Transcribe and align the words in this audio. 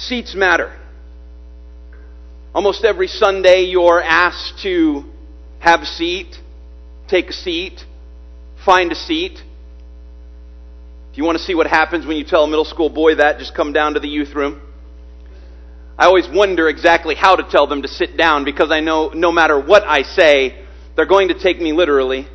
Seats 0.00 0.34
matter. 0.34 0.74
Almost 2.54 2.84
every 2.84 3.06
Sunday, 3.06 3.64
you're 3.64 4.02
asked 4.02 4.62
to 4.62 5.04
have 5.58 5.82
a 5.82 5.86
seat, 5.86 6.36
take 7.06 7.28
a 7.28 7.34
seat, 7.34 7.84
find 8.64 8.92
a 8.92 8.94
seat. 8.94 9.32
If 11.12 11.18
you 11.18 11.24
want 11.24 11.36
to 11.36 11.44
see 11.44 11.54
what 11.54 11.66
happens 11.66 12.06
when 12.06 12.16
you 12.16 12.24
tell 12.24 12.44
a 12.44 12.48
middle 12.48 12.64
school 12.64 12.88
boy 12.88 13.16
that, 13.16 13.38
just 13.38 13.54
come 13.54 13.74
down 13.74 13.92
to 13.92 14.00
the 14.00 14.08
youth 14.08 14.34
room. 14.34 14.62
I 15.98 16.06
always 16.06 16.26
wonder 16.32 16.66
exactly 16.66 17.14
how 17.14 17.36
to 17.36 17.42
tell 17.50 17.66
them 17.66 17.82
to 17.82 17.88
sit 17.88 18.16
down 18.16 18.46
because 18.46 18.70
I 18.70 18.80
know 18.80 19.10
no 19.10 19.30
matter 19.30 19.60
what 19.60 19.82
I 19.84 20.02
say, 20.02 20.64
they're 20.96 21.04
going 21.04 21.28
to 21.28 21.38
take 21.38 21.60
me 21.60 21.74
literally. 21.74 22.26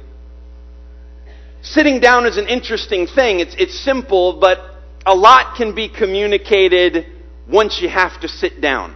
Sitting 1.64 2.00
down 2.00 2.28
is 2.28 2.38
an 2.38 2.48
interesting 2.48 3.08
thing. 3.08 3.40
It's, 3.40 3.56
it's 3.58 3.84
simple, 3.84 4.40
but 4.40 4.60
a 5.04 5.16
lot 5.16 5.56
can 5.58 5.74
be 5.74 5.90
communicated 5.90 7.15
once 7.48 7.80
you 7.82 7.90
have 7.90 8.20
to 8.22 8.28
sit 8.28 8.62
down. 8.62 8.96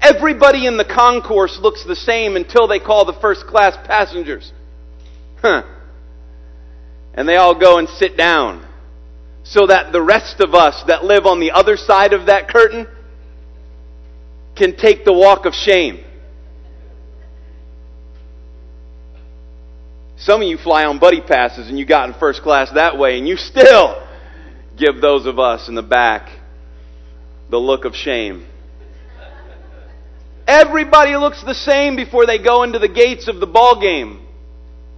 Everybody 0.00 0.66
in 0.66 0.76
the 0.76 0.84
concourse 0.84 1.58
looks 1.60 1.84
the 1.84 1.96
same 1.96 2.36
until 2.36 2.66
they 2.68 2.78
call 2.78 3.04
the 3.04 3.18
first 3.20 3.46
class 3.46 3.76
passengers. 3.86 4.52
Huh. 5.40 5.62
And 7.14 7.28
they 7.28 7.36
all 7.36 7.58
go 7.58 7.78
and 7.78 7.88
sit 7.88 8.16
down 8.16 8.66
so 9.44 9.66
that 9.66 9.92
the 9.92 10.02
rest 10.02 10.40
of 10.40 10.54
us 10.54 10.82
that 10.88 11.04
live 11.04 11.26
on 11.26 11.40
the 11.40 11.52
other 11.52 11.76
side 11.76 12.12
of 12.12 12.26
that 12.26 12.48
curtain 12.48 12.86
can 14.56 14.76
take 14.76 15.04
the 15.04 15.12
walk 15.12 15.46
of 15.46 15.54
shame. 15.54 16.04
Some 20.16 20.40
of 20.40 20.48
you 20.48 20.56
fly 20.56 20.84
on 20.84 20.98
buddy 20.98 21.20
passes 21.20 21.68
and 21.68 21.78
you 21.78 21.84
got 21.84 22.08
in 22.08 22.14
first 22.18 22.42
class 22.42 22.70
that 22.72 22.98
way, 22.98 23.18
and 23.18 23.28
you 23.28 23.36
still 23.36 24.06
give 24.76 25.00
those 25.00 25.26
of 25.26 25.38
us 25.38 25.68
in 25.68 25.74
the 25.74 25.82
back 25.82 26.30
the 27.54 27.60
look 27.60 27.84
of 27.84 27.94
shame. 27.94 28.44
Everybody 30.44 31.14
looks 31.14 31.40
the 31.44 31.54
same 31.54 31.94
before 31.94 32.26
they 32.26 32.36
go 32.36 32.64
into 32.64 32.80
the 32.80 32.88
gates 32.88 33.28
of 33.28 33.38
the 33.38 33.46
ball 33.46 33.80
game. 33.80 34.26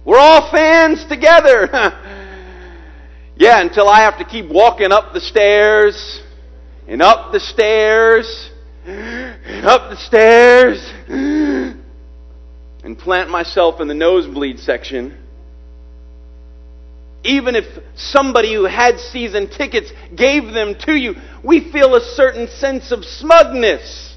We're 0.03 0.17
all 0.17 0.49
fans 0.49 1.05
together. 1.05 1.69
yeah, 3.35 3.61
until 3.61 3.87
I 3.87 3.99
have 3.99 4.17
to 4.17 4.25
keep 4.25 4.47
walking 4.47 4.91
up 4.91 5.13
the 5.13 5.21
stairs 5.21 6.23
and 6.87 6.99
up 6.99 7.31
the 7.31 7.39
stairs 7.39 8.49
and 8.87 9.63
up 9.63 9.91
the 9.91 9.97
stairs 9.97 10.79
and 11.07 11.77
plant 12.97 13.29
myself 13.29 13.79
in 13.79 13.87
the 13.87 13.93
nosebleed 13.93 14.57
section. 14.57 15.15
Even 17.27 17.57
if 17.57 17.65
somebody 17.95 18.53
who 18.53 18.63
had 18.63 18.99
season 18.99 19.49
tickets 19.49 19.91
gave 20.15 20.53
them 20.53 20.75
to 20.85 20.95
you, 20.95 21.15
we 21.43 21.71
feel 21.71 21.93
a 21.95 22.01
certain 22.01 22.47
sense 22.47 22.91
of 22.91 23.03
smugness 23.03 24.15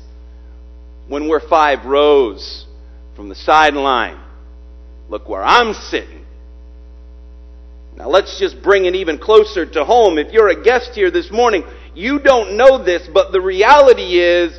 when 1.09 1.29
we're 1.29 1.47
five 1.47 1.85
rows 1.87 2.67
from 3.17 3.29
the 3.29 3.35
sideline. 3.35 4.21
Look 5.09 5.29
where 5.29 5.43
I'm 5.43 5.75
sitting. 5.75 6.25
Now 7.97 8.09
let's 8.09 8.39
just 8.39 8.63
bring 8.63 8.85
it 8.85 8.95
even 8.95 9.19
closer 9.19 9.67
to 9.67 9.85
home. 9.85 10.17
If 10.17 10.33
you're 10.33 10.49
a 10.49 10.63
guest 10.63 10.93
here 10.95 11.11
this 11.11 11.33
morning, 11.33 11.65
you 11.97 12.21
don't 12.21 12.57
know 12.57 12.83
this, 12.83 13.09
but 13.13 13.33
the 13.33 13.41
reality 13.41 14.21
is, 14.21 14.57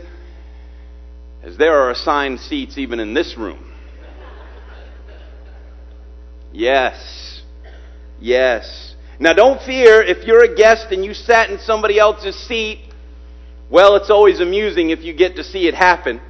as 1.41 1.57
there 1.57 1.73
are 1.79 1.91
assigned 1.91 2.41
seats 2.41 2.77
even 2.77 2.99
in 2.99 3.13
this 3.13 3.38
room. 3.38 3.73
Yes. 6.52 7.30
Yes. 8.22 8.95
Now 9.19 9.33
don't 9.33 9.61
fear 9.61 10.02
if 10.02 10.25
you're 10.25 10.44
a 10.44 10.55
guest 10.55 10.88
and 10.91 11.03
you 11.03 11.14
sat 11.14 11.50
in 11.50 11.59
somebody 11.59 12.00
else's 12.00 12.36
seat. 12.47 12.80
Well, 13.69 13.95
it's 13.95 14.09
always 14.09 14.39
amusing 14.39 14.91
if 14.91 15.02
you 15.02 15.13
get 15.13 15.36
to 15.38 15.44
see 15.44 15.67
it 15.67 15.73
happen. 15.73 16.22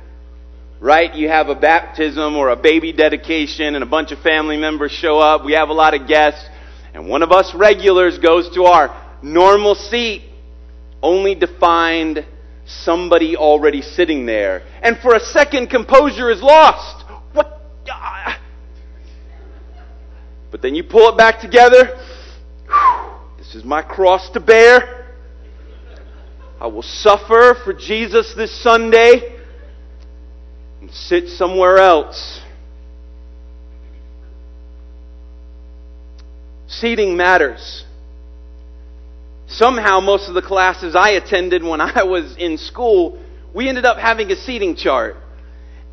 Right? 0.79 1.13
You 1.13 1.27
have 1.27 1.49
a 1.49 1.55
baptism 1.55 2.35
or 2.35 2.49
a 2.49 2.55
baby 2.55 2.91
dedication 2.91 3.75
and 3.75 3.83
a 3.83 3.87
bunch 3.87 4.11
of 4.11 4.19
family 4.21 4.57
members 4.57 4.91
show 4.91 5.19
up. 5.19 5.45
We 5.45 5.53
have 5.53 5.69
a 5.69 5.73
lot 5.73 5.93
of 5.93 6.07
guests. 6.07 6.43
And 6.93 7.07
one 7.07 7.23
of 7.23 7.31
us 7.31 7.53
regulars 7.53 8.17
goes 8.17 8.49
to 8.55 8.63
our 8.63 9.17
normal 9.21 9.75
seat 9.75 10.23
only 11.03 11.35
to 11.35 11.47
find 11.59 12.25
somebody 12.65 13.35
already 13.35 13.81
sitting 13.81 14.25
there. 14.25 14.63
And 14.81 14.97
for 14.97 15.13
a 15.13 15.19
second, 15.19 15.69
composure 15.69 16.31
is 16.31 16.41
lost. 16.41 17.05
What? 17.33 17.61
Uh, 17.91 18.33
But 20.51 20.61
then 20.61 20.75
you 20.75 20.83
pull 20.83 21.09
it 21.09 21.17
back 21.17 21.39
together. 21.39 21.97
This 23.37 23.55
is 23.55 23.63
my 23.63 23.81
cross 23.81 24.29
to 24.31 24.39
bear. 24.39 25.07
I 26.59 26.67
will 26.67 26.83
suffer 26.83 27.55
for 27.63 27.73
Jesus 27.73 28.33
this 28.35 28.51
Sunday 28.61 29.39
and 30.81 30.91
sit 30.91 31.29
somewhere 31.29 31.77
else. 31.77 32.41
Seating 36.67 37.17
matters. 37.17 37.85
Somehow, 39.47 39.99
most 39.99 40.29
of 40.29 40.33
the 40.33 40.41
classes 40.41 40.95
I 40.95 41.11
attended 41.11 41.63
when 41.63 41.81
I 41.81 42.03
was 42.03 42.35
in 42.37 42.57
school, 42.57 43.21
we 43.53 43.67
ended 43.67 43.85
up 43.85 43.97
having 43.97 44.31
a 44.31 44.35
seating 44.35 44.75
chart. 44.75 45.15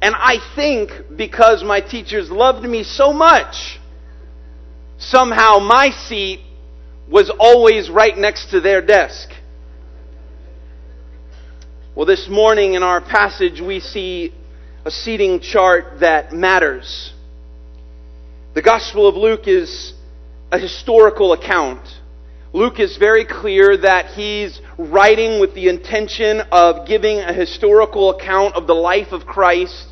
And 0.01 0.15
I 0.15 0.37
think 0.55 0.91
because 1.17 1.65
my 1.65 1.81
teachers 1.81 2.31
loved 2.31 2.65
me 2.65 2.85
so 2.85 3.13
much, 3.13 3.78
somehow 4.99 5.59
my 5.59 5.91
seat 5.91 6.41
was 7.09 7.31
always 7.39 7.89
right 7.89 8.17
next 8.17 8.51
to 8.51 8.61
their 8.61 8.85
desk. 8.85 9.31
Well, 11.95 12.07
this 12.07 12.29
morning 12.29 12.75
in 12.75 12.83
our 12.83 13.01
passage, 13.01 13.61
we 13.61 13.81
see 13.81 14.35
a 14.85 14.91
seating 14.91 15.41
chart 15.41 16.01
that 16.01 16.33
matters. 16.33 17.13
The 18.55 18.63
Gospel 18.63 19.09
of 19.09 19.17
Luke 19.17 19.47
is 19.49 19.95
a 20.53 20.59
historical 20.59 21.33
account. 21.33 21.87
Luke 22.53 22.81
is 22.81 22.97
very 22.97 23.25
clear 23.25 23.77
that 23.77 24.07
he's 24.13 24.61
writing 24.79 25.41
with 25.41 25.55
the 25.55 25.69
intention 25.69 26.41
of 26.53 26.87
giving 26.87 27.19
a 27.19 27.33
historical 27.33 28.11
account 28.11 28.55
of 28.55 28.67
the 28.67 28.75
life 28.75 29.13
of 29.13 29.27
Christ 29.27 29.89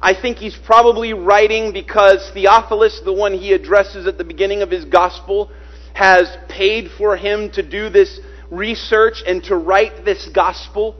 I 0.00 0.14
think 0.14 0.38
he's 0.38 0.56
probably 0.56 1.12
writing 1.14 1.72
because 1.72 2.30
Theophilus, 2.34 3.00
the 3.04 3.12
one 3.12 3.32
he 3.34 3.52
addresses 3.52 4.06
at 4.06 4.18
the 4.18 4.24
beginning 4.24 4.62
of 4.62 4.70
his 4.70 4.84
gospel, 4.84 5.50
has 5.94 6.36
paid 6.48 6.90
for 6.98 7.16
him 7.16 7.50
to 7.52 7.62
do 7.62 7.88
this 7.88 8.20
research 8.50 9.22
and 9.26 9.42
to 9.44 9.56
write 9.56 10.04
this 10.04 10.28
gospel. 10.28 10.96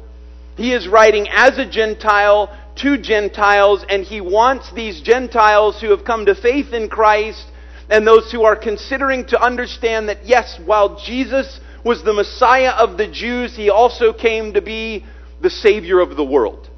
He 0.57 0.73
is 0.73 0.89
writing 0.89 1.29
as 1.31 1.59
a 1.59 1.69
Gentile 1.69 2.57
to 2.77 2.97
Gentiles, 2.97 3.85
and 3.89 4.05
he 4.05 4.21
wants 4.21 4.73
these 4.73 5.01
Gentiles 5.03 5.81
who 5.81 5.91
have 5.91 6.05
come 6.05 6.27
to 6.27 6.35
faith 6.35 6.73
in 6.73 6.89
Christ 6.89 7.47
and 7.89 8.07
those 8.07 8.33
who 8.33 8.43
are 8.45 8.57
considering 8.57 9.27
to 9.27 9.41
understand 9.41 10.09
that, 10.09 10.27
yes, 10.27 10.59
while 10.65 10.99
Jesus 11.05 11.61
was 11.85 12.03
the 12.03 12.13
Messiah 12.13 12.73
of 12.73 12.99
the 12.99 13.07
Jews, 13.07 13.55
he 13.55 13.71
also 13.71 14.13
came 14.13 14.55
to 14.55 14.63
be 14.63 15.05
the 15.41 15.51
Savior 15.51 16.01
of 16.01 16.17
the 16.17 16.25
world. 16.25 16.69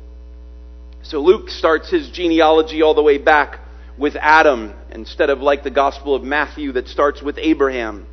So 1.03 1.20
Luke 1.20 1.48
starts 1.48 1.91
his 1.91 2.10
genealogy 2.10 2.82
all 2.82 2.94
the 2.94 3.03
way 3.03 3.19
back 3.19 3.60
with 3.97 4.16
Adam 4.16 4.75
instead 4.91 5.31
of 5.31 5.41
like 5.41 5.62
the 5.62 5.70
Gospel 5.70 6.14
of 6.14 6.22
Matthew 6.22 6.72
that 6.72 6.88
starts 6.88 7.22
with 7.22 7.38
Abraham. 7.38 8.06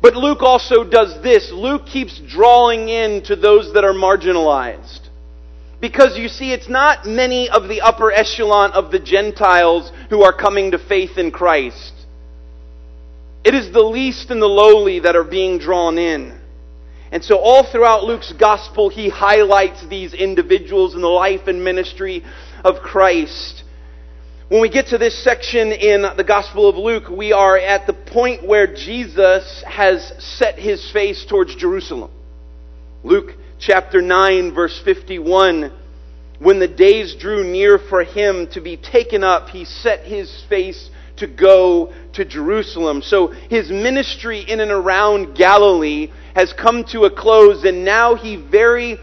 But 0.00 0.16
Luke 0.16 0.42
also 0.42 0.84
does 0.84 1.22
this. 1.22 1.50
Luke 1.50 1.86
keeps 1.86 2.20
drawing 2.20 2.88
in 2.88 3.22
to 3.24 3.36
those 3.36 3.72
that 3.74 3.84
are 3.84 3.92
marginalized. 3.92 5.00
Because 5.80 6.16
you 6.16 6.28
see, 6.28 6.52
it's 6.52 6.68
not 6.68 7.06
many 7.06 7.48
of 7.50 7.68
the 7.68 7.80
upper 7.80 8.10
echelon 8.10 8.72
of 8.72 8.90
the 8.90 8.98
Gentiles 8.98 9.92
who 10.10 10.22
are 10.22 10.32
coming 10.32 10.70
to 10.70 10.78
faith 10.78 11.18
in 11.18 11.30
Christ. 11.30 11.92
It 13.44 13.54
is 13.54 13.72
the 13.72 13.82
least 13.82 14.30
and 14.30 14.40
the 14.40 14.46
lowly 14.46 15.00
that 15.00 15.16
are 15.16 15.24
being 15.24 15.58
drawn 15.58 15.98
in. 15.98 16.40
And 17.12 17.24
so, 17.24 17.38
all 17.38 17.64
throughout 17.64 18.04
Luke's 18.04 18.32
gospel, 18.32 18.88
he 18.88 19.08
highlights 19.08 19.86
these 19.86 20.12
individuals 20.12 20.94
in 20.94 21.00
the 21.00 21.08
life 21.08 21.46
and 21.46 21.62
ministry 21.62 22.24
of 22.64 22.80
Christ. 22.82 23.62
When 24.48 24.60
we 24.60 24.68
get 24.68 24.88
to 24.88 24.98
this 24.98 25.24
section 25.24 25.72
in 25.72 26.02
the 26.16 26.24
Gospel 26.24 26.68
of 26.68 26.76
Luke, 26.76 27.08
we 27.08 27.32
are 27.32 27.58
at 27.58 27.86
the 27.86 27.92
point 27.92 28.46
where 28.46 28.72
Jesus 28.72 29.64
has 29.66 30.12
set 30.18 30.56
his 30.56 30.88
face 30.92 31.24
towards 31.24 31.56
Jerusalem. 31.56 32.10
Luke 33.02 33.34
chapter 33.58 34.00
9, 34.00 34.54
verse 34.54 34.80
51. 34.84 35.72
When 36.38 36.58
the 36.58 36.68
days 36.68 37.14
drew 37.14 37.44
near 37.44 37.78
for 37.78 38.04
him 38.04 38.46
to 38.48 38.60
be 38.60 38.76
taken 38.76 39.24
up, 39.24 39.48
he 39.48 39.64
set 39.64 40.04
his 40.04 40.44
face 40.48 40.90
to 41.16 41.26
go 41.26 41.92
to 42.14 42.24
Jerusalem. 42.24 43.02
So 43.02 43.28
his 43.28 43.70
ministry 43.70 44.40
in 44.40 44.60
and 44.60 44.70
around 44.70 45.36
Galilee 45.36 46.10
has 46.34 46.52
come 46.52 46.84
to 46.84 47.04
a 47.04 47.10
close, 47.10 47.64
and 47.64 47.84
now 47.84 48.14
he 48.14 48.36
very, 48.36 48.98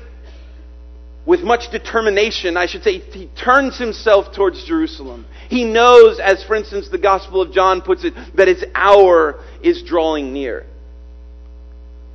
with 1.26 1.42
much 1.42 1.72
determination, 1.72 2.58
I 2.58 2.68
should 2.68 2.84
say, 2.84 3.00
he 3.00 3.28
turns 3.36 3.78
himself 3.78 4.34
towards 4.36 4.64
Jerusalem. 4.66 5.26
He 5.50 5.66
knows, 5.66 6.20
as 6.20 6.44
for 6.44 6.56
instance 6.56 6.90
the 6.90 6.98
Gospel 6.98 7.42
of 7.42 7.52
John 7.52 7.82
puts 7.82 8.04
it, 8.04 8.14
that 8.36 8.48
his 8.48 8.64
hour 8.76 9.40
is 9.62 9.82
drawing 9.84 10.34
near. 10.34 10.66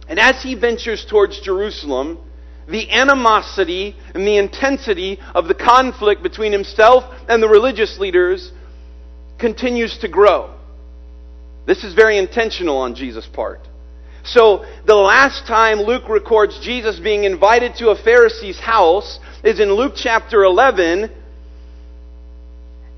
And 0.08 0.18
as 0.18 0.42
he 0.42 0.54
ventures 0.54 1.04
towards 1.04 1.40
Jerusalem, 1.40 2.18
the 2.68 2.90
animosity 2.90 3.96
and 4.14 4.26
the 4.26 4.36
intensity 4.36 5.18
of 5.34 5.48
the 5.48 5.54
conflict 5.54 6.22
between 6.22 6.52
himself 6.52 7.04
and 7.28 7.42
the 7.42 7.48
religious 7.48 7.98
leaders 7.98 8.52
continues 9.38 9.98
to 9.98 10.08
grow. 10.08 10.54
This 11.66 11.84
is 11.84 11.94
very 11.94 12.18
intentional 12.18 12.78
on 12.78 12.94
Jesus' 12.94 13.26
part. 13.26 13.60
So, 14.24 14.64
the 14.86 14.94
last 14.94 15.46
time 15.46 15.78
Luke 15.78 16.08
records 16.08 16.58
Jesus 16.62 16.98
being 16.98 17.24
invited 17.24 17.76
to 17.76 17.90
a 17.90 18.02
Pharisee's 18.02 18.58
house 18.58 19.18
is 19.44 19.60
in 19.60 19.72
Luke 19.72 19.94
chapter 19.96 20.44
11. 20.44 21.10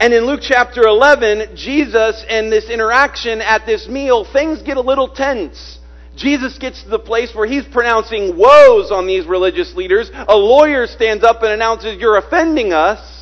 And 0.01 0.15
in 0.15 0.25
Luke 0.25 0.41
chapter 0.43 0.83
11, 0.83 1.57
Jesus 1.57 2.25
and 2.29 2.51
this 2.51 2.71
interaction 2.71 3.43
at 3.43 3.67
this 3.67 3.87
meal, 3.87 4.25
things 4.25 4.63
get 4.63 4.77
a 4.77 4.81
little 4.81 5.09
tense. 5.09 5.79
Jesus 6.17 6.59
gets 6.59 6.83
to 6.83 6.89
the 6.89 6.99
place 6.99 7.35
where 7.35 7.47
he's 7.47 7.65
pronouncing 7.65 8.37
woes 8.37 8.91
on 8.91 9.07
these 9.07 9.27
religious 9.27 9.75
leaders. 9.75 10.11
A 10.29 10.37
lawyer 10.37 10.87
stands 10.87 11.23
up 11.23 11.43
and 11.43 11.53
announces, 11.53 11.99
You're 12.01 12.17
offending 12.17 12.73
us. 12.73 13.20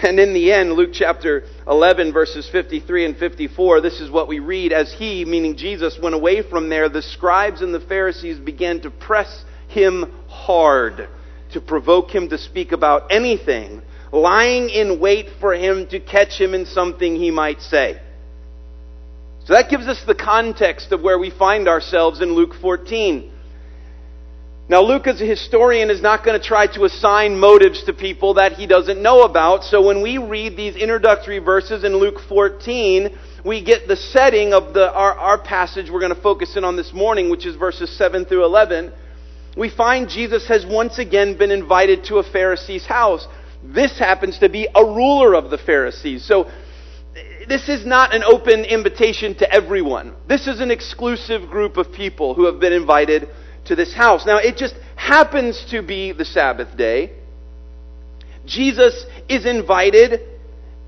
And 0.04 0.18
in 0.18 0.32
the 0.32 0.52
end, 0.52 0.72
Luke 0.72 0.90
chapter 0.94 1.44
11, 1.66 2.12
verses 2.12 2.48
53 2.50 3.04
and 3.04 3.16
54, 3.16 3.82
this 3.82 4.00
is 4.00 4.10
what 4.10 4.28
we 4.28 4.38
read. 4.38 4.72
As 4.72 4.92
he, 4.92 5.24
meaning 5.26 5.56
Jesus, 5.56 5.98
went 6.02 6.14
away 6.14 6.42
from 6.42 6.70
there, 6.70 6.88
the 6.88 7.02
scribes 7.02 7.60
and 7.60 7.74
the 7.74 7.80
Pharisees 7.80 8.38
began 8.38 8.80
to 8.80 8.90
press 8.90 9.44
him 9.68 10.10
hard 10.28 11.08
to 11.52 11.60
provoke 11.60 12.10
him 12.10 12.28
to 12.28 12.38
speak 12.38 12.72
about 12.72 13.10
anything, 13.10 13.82
lying 14.12 14.70
in 14.70 15.00
wait 15.00 15.26
for 15.40 15.54
him 15.54 15.86
to 15.88 16.00
catch 16.00 16.40
him 16.40 16.54
in 16.54 16.66
something 16.66 17.16
he 17.16 17.30
might 17.30 17.60
say. 17.60 18.00
So 19.46 19.54
that 19.54 19.70
gives 19.70 19.86
us 19.86 20.02
the 20.06 20.14
context 20.14 20.92
of 20.92 21.02
where 21.02 21.18
we 21.18 21.30
find 21.30 21.68
ourselves 21.68 22.20
in 22.20 22.34
Luke 22.34 22.54
14. 22.60 23.32
Now, 24.70 24.82
Luke, 24.82 25.08
as 25.08 25.20
a 25.20 25.26
historian, 25.26 25.90
is 25.90 26.00
not 26.00 26.24
going 26.24 26.40
to 26.40 26.46
try 26.46 26.68
to 26.74 26.84
assign 26.84 27.40
motives 27.40 27.82
to 27.86 27.92
people 27.92 28.34
that 28.34 28.52
he 28.52 28.68
doesn't 28.68 29.02
know 29.02 29.22
about. 29.22 29.64
So 29.64 29.84
when 29.84 30.00
we 30.00 30.16
read 30.16 30.56
these 30.56 30.76
introductory 30.76 31.40
verses 31.40 31.82
in 31.82 31.96
Luke 31.96 32.20
14, 32.28 33.08
we 33.44 33.64
get 33.64 33.88
the 33.88 33.96
setting 33.96 34.52
of 34.52 34.72
the, 34.72 34.88
our, 34.94 35.12
our 35.14 35.42
passage 35.42 35.90
we're 35.90 35.98
going 35.98 36.14
to 36.14 36.22
focus 36.22 36.56
in 36.56 36.62
on 36.62 36.76
this 36.76 36.92
morning, 36.92 37.30
which 37.30 37.46
is 37.46 37.56
verses 37.56 37.90
7 37.98 38.26
through 38.26 38.44
11. 38.44 38.92
We 39.56 39.70
find 39.70 40.08
Jesus 40.08 40.46
has 40.46 40.64
once 40.64 41.00
again 41.00 41.36
been 41.36 41.50
invited 41.50 42.04
to 42.04 42.18
a 42.18 42.22
Pharisee's 42.22 42.86
house. 42.86 43.26
This 43.64 43.98
happens 43.98 44.38
to 44.38 44.48
be 44.48 44.68
a 44.72 44.84
ruler 44.84 45.34
of 45.34 45.50
the 45.50 45.58
Pharisees. 45.58 46.24
So 46.24 46.48
this 47.48 47.68
is 47.68 47.84
not 47.84 48.14
an 48.14 48.22
open 48.22 48.64
invitation 48.64 49.34
to 49.38 49.52
everyone. 49.52 50.14
This 50.28 50.46
is 50.46 50.60
an 50.60 50.70
exclusive 50.70 51.50
group 51.50 51.76
of 51.76 51.92
people 51.92 52.36
who 52.36 52.44
have 52.44 52.60
been 52.60 52.72
invited 52.72 53.28
to 53.70 53.76
this 53.76 53.94
house. 53.94 54.26
Now, 54.26 54.38
it 54.38 54.56
just 54.56 54.74
happens 54.96 55.64
to 55.70 55.80
be 55.80 56.10
the 56.10 56.24
Sabbath 56.24 56.76
day. 56.76 57.12
Jesus 58.44 59.06
is 59.28 59.46
invited, 59.46 60.20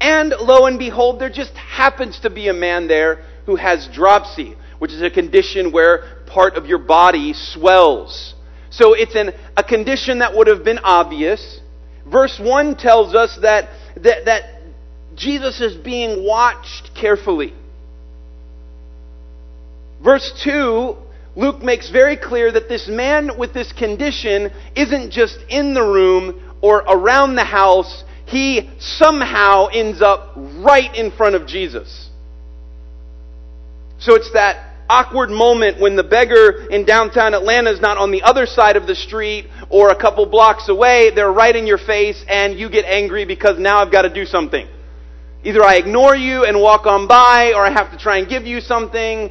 and 0.01 0.31
lo 0.31 0.67
and 0.67 0.81
behold, 0.81 1.21
there 1.21 1.31
just 1.31 1.55
happens 1.55 2.19
to 2.21 2.31
be 2.31 2.49
a 2.49 2.53
man 2.53 2.89
there 2.89 3.25
who 3.47 3.55
has 3.55 3.89
dropsy, 3.93 4.57
which 4.81 4.93
is 4.93 5.01
a 5.01 5.11
condition 5.11 5.71
where 5.71 6.25
part 6.27 6.57
of 6.57 6.67
your 6.67 6.81
body 6.81 7.33
swells. 7.35 8.35
So 8.71 8.95
it's 8.95 9.15
an, 9.15 9.31
a 9.57 9.63
condition 9.63 10.19
that 10.19 10.35
would 10.35 10.49
have 10.49 10.65
been 10.65 10.81
obvious. 10.81 11.61
Verse 12.11 12.41
1 12.41 12.77
tells 12.79 13.15
us 13.15 13.39
that, 13.43 13.69
that, 13.97 14.25
that 14.25 14.63
Jesus 15.15 15.61
is 15.61 15.77
being 15.77 16.27
watched 16.27 16.91
carefully. 16.97 17.55
Verse 20.03 20.33
2 20.43 20.97
Luke 21.35 21.63
makes 21.63 21.91
very 21.91 22.17
clear 22.17 22.53
that 22.53 22.69
this 22.69 22.89
man 22.89 23.39
with 23.39 23.55
this 23.55 23.73
condition 23.73 24.51
isn't 24.77 25.11
just 25.11 25.39
in 25.49 25.75
the 25.75 25.83
room 25.83 26.57
or 26.61 26.79
around 26.79 27.37
the 27.37 27.45
house, 27.45 28.05
he 28.27 28.71
somehow 28.79 29.67
ends 29.67 30.03
up 30.03 30.35
right 30.37 30.95
in 30.95 31.11
front 31.11 31.35
of 31.35 31.47
Jesus. 31.47 32.11
So 33.99 34.15
it's 34.15 34.33
that 34.33 34.73
awkward 34.89 35.31
moment 35.31 35.81
when 35.81 35.97
the 35.97 36.05
beggar 36.05 36.67
in 36.69 36.85
downtown 36.85 37.33
Atlanta 37.35 37.71
is 37.71 37.81
not 37.81 37.97
on 37.97 38.11
the 38.11 38.23
other 38.23 38.45
side 38.45 38.77
of 38.77 38.87
the 38.87 38.95
street 38.95 39.47
or 39.71 39.89
a 39.91 39.97
couple 39.97 40.27
blocks 40.27 40.69
away, 40.69 41.11
they're 41.15 41.33
right 41.33 41.55
in 41.55 41.67
your 41.67 41.79
face 41.79 42.23
and 42.29 42.59
you 42.59 42.69
get 42.69 42.85
angry 42.85 43.25
because 43.25 43.59
now 43.59 43.79
I've 43.79 43.93
got 43.93 44.03
to 44.03 44.13
do 44.13 44.27
something. 44.27 44.69
Either 45.45 45.65
I 45.65 45.77
ignore 45.77 46.15
you 46.15 46.45
and 46.45 46.61
walk 46.61 46.87
on 46.87 47.09
by 47.09 47.53
or 47.55 47.65
I 47.65 47.71
have 47.71 47.91
to 47.93 47.99
try 47.99 48.19
and 48.19 48.29
give 48.29 48.45
you 48.45 48.61
something. 48.61 49.31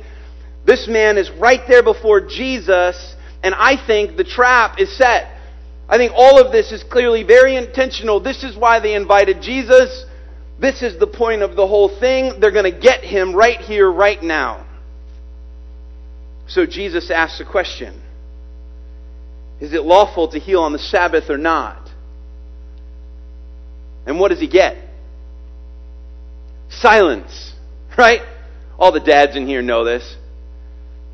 This 0.65 0.87
man 0.87 1.17
is 1.17 1.29
right 1.31 1.61
there 1.67 1.83
before 1.83 2.21
Jesus, 2.21 3.15
and 3.43 3.55
I 3.55 3.75
think 3.85 4.17
the 4.17 4.23
trap 4.23 4.79
is 4.79 4.95
set. 4.95 5.37
I 5.89 5.97
think 5.97 6.13
all 6.15 6.39
of 6.39 6.51
this 6.51 6.71
is 6.71 6.83
clearly 6.83 7.23
very 7.23 7.55
intentional. 7.55 8.19
This 8.19 8.43
is 8.43 8.55
why 8.55 8.79
they 8.79 8.93
invited 8.93 9.41
Jesus. 9.41 10.05
This 10.59 10.83
is 10.83 10.99
the 10.99 11.07
point 11.07 11.41
of 11.41 11.55
the 11.55 11.67
whole 11.67 11.89
thing. 11.99 12.39
They're 12.39 12.51
going 12.51 12.71
to 12.71 12.79
get 12.79 13.03
him 13.03 13.35
right 13.35 13.59
here, 13.59 13.91
right 13.91 14.21
now. 14.21 14.67
So 16.47 16.65
Jesus 16.65 17.09
asks 17.09 17.39
a 17.39 17.45
question 17.45 18.01
Is 19.59 19.73
it 19.73 19.83
lawful 19.83 20.29
to 20.31 20.39
heal 20.39 20.61
on 20.61 20.73
the 20.73 20.79
Sabbath 20.79 21.29
or 21.29 21.37
not? 21.37 21.89
And 24.05 24.19
what 24.19 24.29
does 24.29 24.39
he 24.39 24.47
get? 24.47 24.77
Silence. 26.69 27.49
Right? 27.97 28.21
All 28.79 28.93
the 28.93 29.01
dads 29.01 29.35
in 29.35 29.45
here 29.45 29.61
know 29.61 29.83
this. 29.83 30.15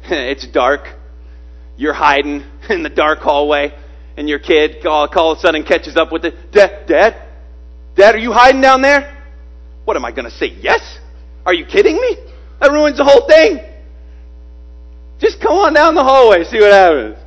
it's 0.11 0.47
dark. 0.47 0.87
You're 1.75 1.93
hiding 1.93 2.43
in 2.69 2.83
the 2.83 2.89
dark 2.89 3.19
hallway, 3.19 3.77
and 4.15 4.29
your 4.29 4.39
kid 4.39 4.85
all, 4.85 5.07
all 5.13 5.31
of 5.31 5.37
a 5.37 5.41
sudden 5.41 5.63
catches 5.63 5.97
up 5.97 6.11
with 6.11 6.25
it. 6.25 6.51
Dad, 6.51 6.87
Dad, 6.87 7.27
Dad, 7.95 8.15
are 8.15 8.19
you 8.19 8.31
hiding 8.31 8.61
down 8.61 8.81
there? 8.81 9.13
What 9.85 9.97
am 9.97 10.05
I 10.05 10.11
going 10.11 10.25
to 10.25 10.31
say? 10.31 10.47
Yes? 10.47 10.99
Are 11.45 11.53
you 11.53 11.65
kidding 11.65 11.95
me? 11.95 12.17
That 12.59 12.71
ruins 12.71 12.97
the 12.97 13.03
whole 13.03 13.27
thing. 13.27 13.59
Just 15.19 15.41
come 15.41 15.53
on 15.53 15.73
down 15.73 15.95
the 15.95 16.03
hallway, 16.03 16.43
see 16.43 16.59
what 16.59 16.71
happens. 16.71 17.17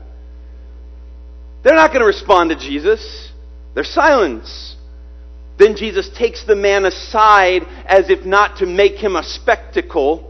They're 1.62 1.75
not 1.75 1.88
going 1.88 2.00
to 2.00 2.06
respond 2.06 2.50
to 2.50 2.56
Jesus. 2.56 3.33
Their 3.75 3.85
silence. 3.85 4.76
Then 5.59 5.76
Jesus 5.76 6.09
takes 6.17 6.44
the 6.44 6.56
man 6.56 6.85
aside 6.87 7.62
as 7.87 8.09
if 8.09 8.25
not 8.25 8.59
to 8.59 8.67
make 8.67 8.94
him 8.94 9.17
a 9.17 9.23
spectacle 9.23 10.30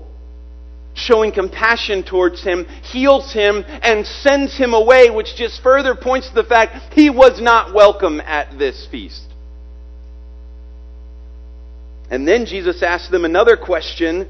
showing 1.01 1.33
compassion 1.33 2.03
towards 2.03 2.43
him, 2.43 2.67
heals 2.83 3.33
him, 3.33 3.65
and 3.67 4.07
sends 4.07 4.57
him 4.57 4.75
away, 4.75 5.11
which 5.11 5.35
just 5.37 5.63
further 5.63 5.95
points 5.95 6.29
to 6.29 6.35
the 6.35 6.45
fact 6.45 6.95
he 6.95 7.11
was 7.11 7.41
not 7.41 7.75
welcome 7.75 8.21
at 8.21 8.59
this 8.59 8.87
feast. 8.91 9.25
And 12.11 12.27
then 12.27 12.45
Jesus 12.45 12.83
asked 12.83 13.11
them 13.11 13.25
another 13.25 13.57
question 13.57 14.29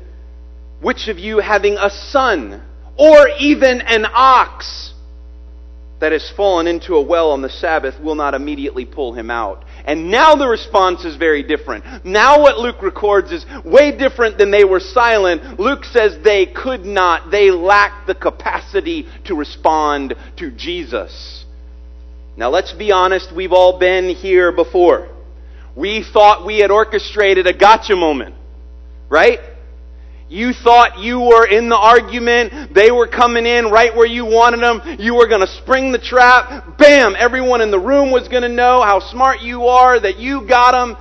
Which 0.80 1.08
of 1.08 1.18
you, 1.18 1.38
having 1.38 1.76
a 1.76 1.90
son, 1.90 2.62
or 2.96 3.28
even 3.38 3.80
an 3.80 4.06
ox, 4.12 4.92
that 6.00 6.12
has 6.12 6.30
fallen 6.36 6.66
into 6.66 6.94
a 6.94 7.02
well 7.02 7.30
on 7.30 7.42
the 7.42 7.48
Sabbath, 7.48 8.00
will 8.00 8.14
not 8.14 8.34
immediately 8.34 8.84
pull 8.84 9.12
him 9.12 9.30
out? 9.30 9.64
And 9.90 10.08
now 10.08 10.36
the 10.36 10.46
response 10.46 11.04
is 11.04 11.16
very 11.16 11.42
different. 11.42 12.04
Now 12.04 12.40
what 12.40 12.60
Luke 12.60 12.80
records 12.80 13.32
is 13.32 13.44
way 13.64 13.90
different 13.90 14.38
than 14.38 14.52
they 14.52 14.62
were 14.62 14.78
silent. 14.78 15.58
Luke 15.58 15.84
says 15.84 16.16
they 16.22 16.46
could 16.46 16.84
not, 16.84 17.32
they 17.32 17.50
lacked 17.50 18.06
the 18.06 18.14
capacity 18.14 19.08
to 19.24 19.34
respond 19.34 20.14
to 20.36 20.52
Jesus. 20.52 21.44
Now 22.36 22.50
let's 22.50 22.72
be 22.72 22.92
honest, 22.92 23.34
we've 23.34 23.50
all 23.50 23.80
been 23.80 24.10
here 24.10 24.52
before. 24.52 25.08
We 25.74 26.04
thought 26.04 26.46
we 26.46 26.60
had 26.60 26.70
orchestrated 26.70 27.48
a 27.48 27.52
gotcha 27.52 27.96
moment, 27.96 28.36
right? 29.08 29.40
You 30.30 30.52
thought 30.52 31.00
you 31.00 31.18
were 31.18 31.44
in 31.44 31.68
the 31.68 31.76
argument. 31.76 32.72
They 32.72 32.92
were 32.92 33.08
coming 33.08 33.46
in 33.46 33.66
right 33.66 33.94
where 33.94 34.06
you 34.06 34.24
wanted 34.24 34.60
them. 34.60 34.80
You 35.00 35.16
were 35.16 35.26
going 35.26 35.40
to 35.40 35.48
spring 35.48 35.90
the 35.90 35.98
trap. 35.98 36.78
Bam! 36.78 37.16
Everyone 37.18 37.60
in 37.60 37.72
the 37.72 37.80
room 37.80 38.12
was 38.12 38.28
going 38.28 38.44
to 38.44 38.48
know 38.48 38.80
how 38.80 39.00
smart 39.00 39.40
you 39.40 39.66
are, 39.66 39.98
that 39.98 40.18
you 40.18 40.46
got 40.46 40.70
them. 40.70 40.96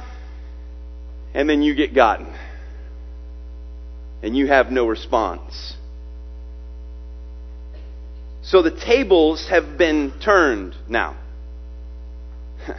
And 1.36 1.48
then 1.48 1.62
you 1.62 1.75
get 1.75 1.93
gotten. 1.93 2.36
And 4.24 4.36
you 4.36 4.48
have 4.48 4.71
no 4.71 4.88
response. 4.88 5.75
So 8.41 8.63
the 8.63 8.71
tables 8.71 9.48
have 9.48 9.77
been 9.77 10.12
turned 10.19 10.74
now. 10.88 11.15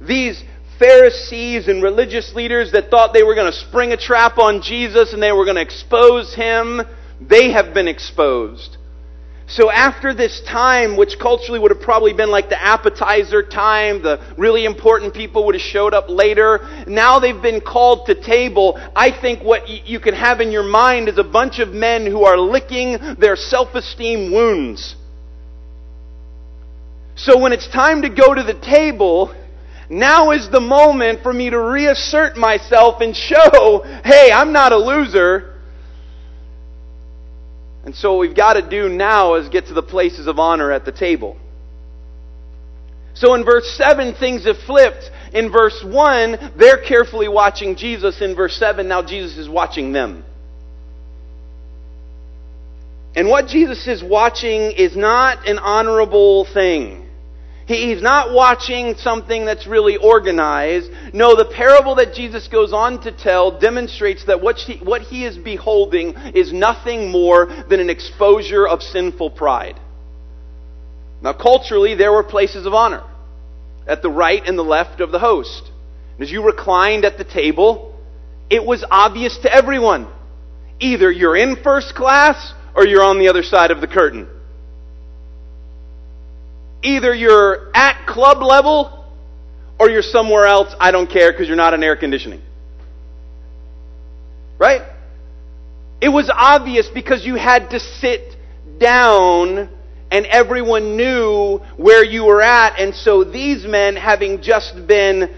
These 0.00 0.44
Pharisees 0.78 1.68
and 1.68 1.82
religious 1.82 2.34
leaders 2.34 2.72
that 2.72 2.90
thought 2.90 3.12
they 3.12 3.22
were 3.22 3.34
going 3.34 3.50
to 3.50 3.58
spring 3.58 3.92
a 3.92 3.96
trap 3.96 4.38
on 4.38 4.62
Jesus 4.62 5.12
and 5.12 5.22
they 5.22 5.32
were 5.32 5.44
going 5.44 5.56
to 5.56 5.62
expose 5.62 6.34
him, 6.34 6.82
they 7.20 7.50
have 7.52 7.72
been 7.72 7.88
exposed. 7.88 8.76
So 9.48 9.70
after 9.70 10.12
this 10.12 10.42
time, 10.46 10.96
which 10.96 11.18
culturally 11.20 11.60
would 11.60 11.70
have 11.70 11.80
probably 11.80 12.12
been 12.12 12.30
like 12.30 12.48
the 12.48 12.60
appetizer 12.60 13.44
time, 13.44 14.02
the 14.02 14.20
really 14.36 14.64
important 14.64 15.14
people 15.14 15.46
would 15.46 15.54
have 15.54 15.62
showed 15.62 15.94
up 15.94 16.08
later, 16.08 16.84
now 16.88 17.20
they've 17.20 17.40
been 17.40 17.60
called 17.60 18.06
to 18.06 18.14
table. 18.14 18.76
I 18.96 19.12
think 19.12 19.44
what 19.44 19.68
you 19.68 20.00
can 20.00 20.14
have 20.14 20.40
in 20.40 20.50
your 20.50 20.64
mind 20.64 21.08
is 21.08 21.16
a 21.18 21.24
bunch 21.24 21.60
of 21.60 21.72
men 21.72 22.06
who 22.06 22.24
are 22.24 22.36
licking 22.36 22.98
their 23.18 23.36
self-esteem 23.36 24.32
wounds 24.32 24.96
So 27.18 27.38
when 27.38 27.52
it's 27.52 27.66
time 27.68 28.02
to 28.02 28.10
go 28.10 28.34
to 28.34 28.42
the 28.42 28.52
table, 28.52 29.34
now 29.88 30.32
is 30.32 30.48
the 30.50 30.60
moment 30.60 31.22
for 31.22 31.32
me 31.32 31.50
to 31.50 31.58
reassert 31.58 32.36
myself 32.36 33.00
and 33.00 33.16
show, 33.16 33.84
hey, 34.04 34.30
I'm 34.32 34.52
not 34.52 34.72
a 34.72 34.76
loser. 34.76 35.54
And 37.84 37.94
so 37.94 38.14
what 38.14 38.20
we've 38.20 38.36
got 38.36 38.54
to 38.54 38.68
do 38.68 38.88
now 38.88 39.34
is 39.36 39.48
get 39.48 39.66
to 39.66 39.74
the 39.74 39.82
places 39.82 40.26
of 40.26 40.40
honor 40.40 40.72
at 40.72 40.84
the 40.84 40.92
table. 40.92 41.36
So 43.14 43.34
in 43.34 43.44
verse 43.44 43.70
7, 43.76 44.14
things 44.14 44.44
have 44.44 44.58
flipped. 44.58 45.10
In 45.32 45.50
verse 45.50 45.82
1, 45.84 46.52
they're 46.56 46.82
carefully 46.82 47.28
watching 47.28 47.76
Jesus. 47.76 48.20
In 48.20 48.34
verse 48.34 48.56
7, 48.56 48.88
now 48.88 49.02
Jesus 49.02 49.38
is 49.38 49.48
watching 49.48 49.92
them. 49.92 50.24
And 53.14 53.28
what 53.28 53.46
Jesus 53.46 53.86
is 53.86 54.02
watching 54.02 54.72
is 54.72 54.94
not 54.94 55.48
an 55.48 55.58
honorable 55.58 56.44
thing. 56.52 57.05
He's 57.66 58.00
not 58.00 58.32
watching 58.32 58.94
something 58.94 59.44
that's 59.44 59.66
really 59.66 59.96
organized. 59.96 60.88
No, 61.12 61.34
the 61.34 61.44
parable 61.44 61.96
that 61.96 62.14
Jesus 62.14 62.46
goes 62.46 62.72
on 62.72 63.00
to 63.02 63.10
tell 63.10 63.58
demonstrates 63.58 64.24
that 64.26 64.40
what 64.40 64.56
he, 64.56 64.76
what 64.76 65.02
he 65.02 65.24
is 65.24 65.36
beholding 65.36 66.14
is 66.34 66.52
nothing 66.52 67.10
more 67.10 67.46
than 67.68 67.80
an 67.80 67.90
exposure 67.90 68.68
of 68.68 68.82
sinful 68.82 69.30
pride. 69.30 69.80
Now, 71.20 71.32
culturally, 71.32 71.96
there 71.96 72.12
were 72.12 72.22
places 72.22 72.66
of 72.66 72.74
honor 72.74 73.02
at 73.88 74.00
the 74.00 74.10
right 74.10 74.42
and 74.46 74.56
the 74.56 74.62
left 74.64 75.00
of 75.00 75.10
the 75.10 75.18
host. 75.18 75.70
As 76.20 76.30
you 76.30 76.44
reclined 76.44 77.04
at 77.04 77.18
the 77.18 77.24
table, 77.24 77.98
it 78.48 78.64
was 78.64 78.84
obvious 78.88 79.36
to 79.38 79.52
everyone. 79.52 80.06
Either 80.78 81.10
you're 81.10 81.36
in 81.36 81.56
first 81.64 81.96
class 81.96 82.54
or 82.76 82.86
you're 82.86 83.02
on 83.02 83.18
the 83.18 83.28
other 83.28 83.42
side 83.42 83.72
of 83.72 83.80
the 83.80 83.88
curtain. 83.88 84.28
Either 86.82 87.14
you're 87.14 87.70
at 87.74 88.06
club 88.06 88.42
level 88.42 89.04
or 89.78 89.90
you're 89.90 90.02
somewhere 90.02 90.46
else. 90.46 90.74
I 90.78 90.90
don't 90.90 91.10
care 91.10 91.32
because 91.32 91.48
you're 91.48 91.56
not 91.56 91.74
in 91.74 91.82
air 91.82 91.96
conditioning. 91.96 92.42
Right? 94.58 94.82
It 96.00 96.08
was 96.08 96.30
obvious 96.32 96.88
because 96.88 97.24
you 97.24 97.36
had 97.36 97.70
to 97.70 97.80
sit 97.80 98.36
down 98.78 99.68
and 100.10 100.26
everyone 100.26 100.96
knew 100.96 101.58
where 101.76 102.04
you 102.04 102.24
were 102.24 102.42
at. 102.42 102.78
And 102.78 102.94
so 102.94 103.24
these 103.24 103.64
men, 103.64 103.96
having 103.96 104.42
just 104.42 104.86
been 104.86 105.34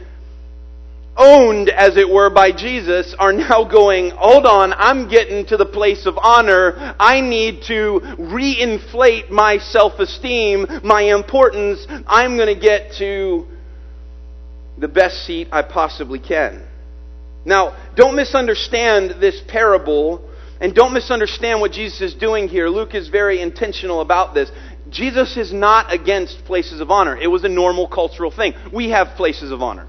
owned, 1.19 1.69
as 1.69 1.97
it 1.97 2.09
were, 2.09 2.31
by 2.31 2.53
Jesus 2.53 3.15
are 3.19 3.33
now 3.33 3.65
going, 3.65 4.11
hold 4.11 4.47
on, 4.47 4.73
I'm 4.73 5.09
getting 5.09 5.45
to 5.47 5.57
the 5.57 5.67
place 5.67 6.07
of 6.07 6.17
honor. 6.17 6.95
I 6.99 7.21
need 7.21 7.63
to 7.65 8.01
reinflate 8.19 9.29
my 9.29 9.59
self-esteem, 9.59 10.81
my 10.85 11.03
importance. 11.03 11.85
I'm 12.07 12.37
going 12.37 12.55
to 12.55 12.61
get 12.61 12.95
to 12.99 13.47
the 14.79 14.89
best 14.89 15.27
seat 15.27 15.49
I 15.51 15.63
possibly 15.63 16.21
can. 16.21 16.67
Now, 17.45 17.77
don't 17.97 18.15
misunderstand 18.15 19.21
this 19.21 19.43
parable 19.49 20.25
and 20.61 20.75
don't 20.75 20.93
misunderstand 20.93 21.61
what 21.61 21.73
Jesus 21.73 22.01
is 22.01 22.15
doing 22.15 22.49
here. 22.49 22.69
Luke 22.69 22.95
is 22.95 23.09
very 23.09 23.41
intentional 23.41 24.01
about 24.01 24.35
this. 24.35 24.51
Jesus 24.89 25.37
is 25.37 25.53
not 25.53 25.93
against 25.93 26.45
places 26.45 26.81
of 26.81 26.91
honor. 26.91 27.17
It 27.17 27.27
was 27.27 27.45
a 27.45 27.49
normal 27.49 27.89
cultural 27.89 28.31
thing. 28.31 28.55
We 28.73 28.91
have 28.91 29.17
places 29.17 29.51
of 29.51 29.63
honor. 29.63 29.87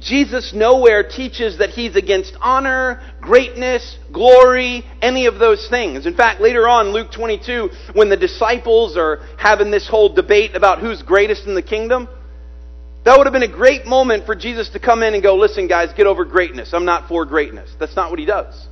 Jesus 0.00 0.52
nowhere 0.54 1.08
teaches 1.08 1.58
that 1.58 1.70
he's 1.70 1.96
against 1.96 2.36
honor, 2.40 3.00
greatness, 3.20 3.98
glory, 4.12 4.84
any 5.00 5.26
of 5.26 5.38
those 5.38 5.68
things. 5.68 6.06
In 6.06 6.14
fact, 6.14 6.40
later 6.40 6.68
on, 6.68 6.88
Luke 6.90 7.10
22, 7.10 7.70
when 7.94 8.10
the 8.10 8.16
disciples 8.16 8.96
are 8.96 9.20
having 9.38 9.70
this 9.70 9.88
whole 9.88 10.14
debate 10.14 10.54
about 10.54 10.80
who's 10.80 11.02
greatest 11.02 11.46
in 11.46 11.54
the 11.54 11.62
kingdom, 11.62 12.08
that 13.04 13.16
would 13.16 13.26
have 13.26 13.32
been 13.32 13.42
a 13.42 13.48
great 13.48 13.86
moment 13.86 14.26
for 14.26 14.34
Jesus 14.34 14.68
to 14.70 14.80
come 14.80 15.02
in 15.02 15.14
and 15.14 15.22
go, 15.22 15.36
listen, 15.36 15.68
guys, 15.68 15.92
get 15.96 16.06
over 16.06 16.24
greatness. 16.24 16.74
I'm 16.74 16.84
not 16.84 17.08
for 17.08 17.24
greatness. 17.24 17.70
That's 17.78 17.96
not 17.96 18.10
what 18.10 18.18
he 18.18 18.26
does. 18.26 18.66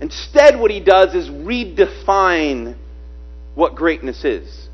Instead, 0.00 0.60
what 0.60 0.70
he 0.70 0.80
does 0.80 1.14
is 1.14 1.28
redefine 1.28 2.76
what 3.54 3.74
greatness 3.74 4.24
is. 4.24 4.68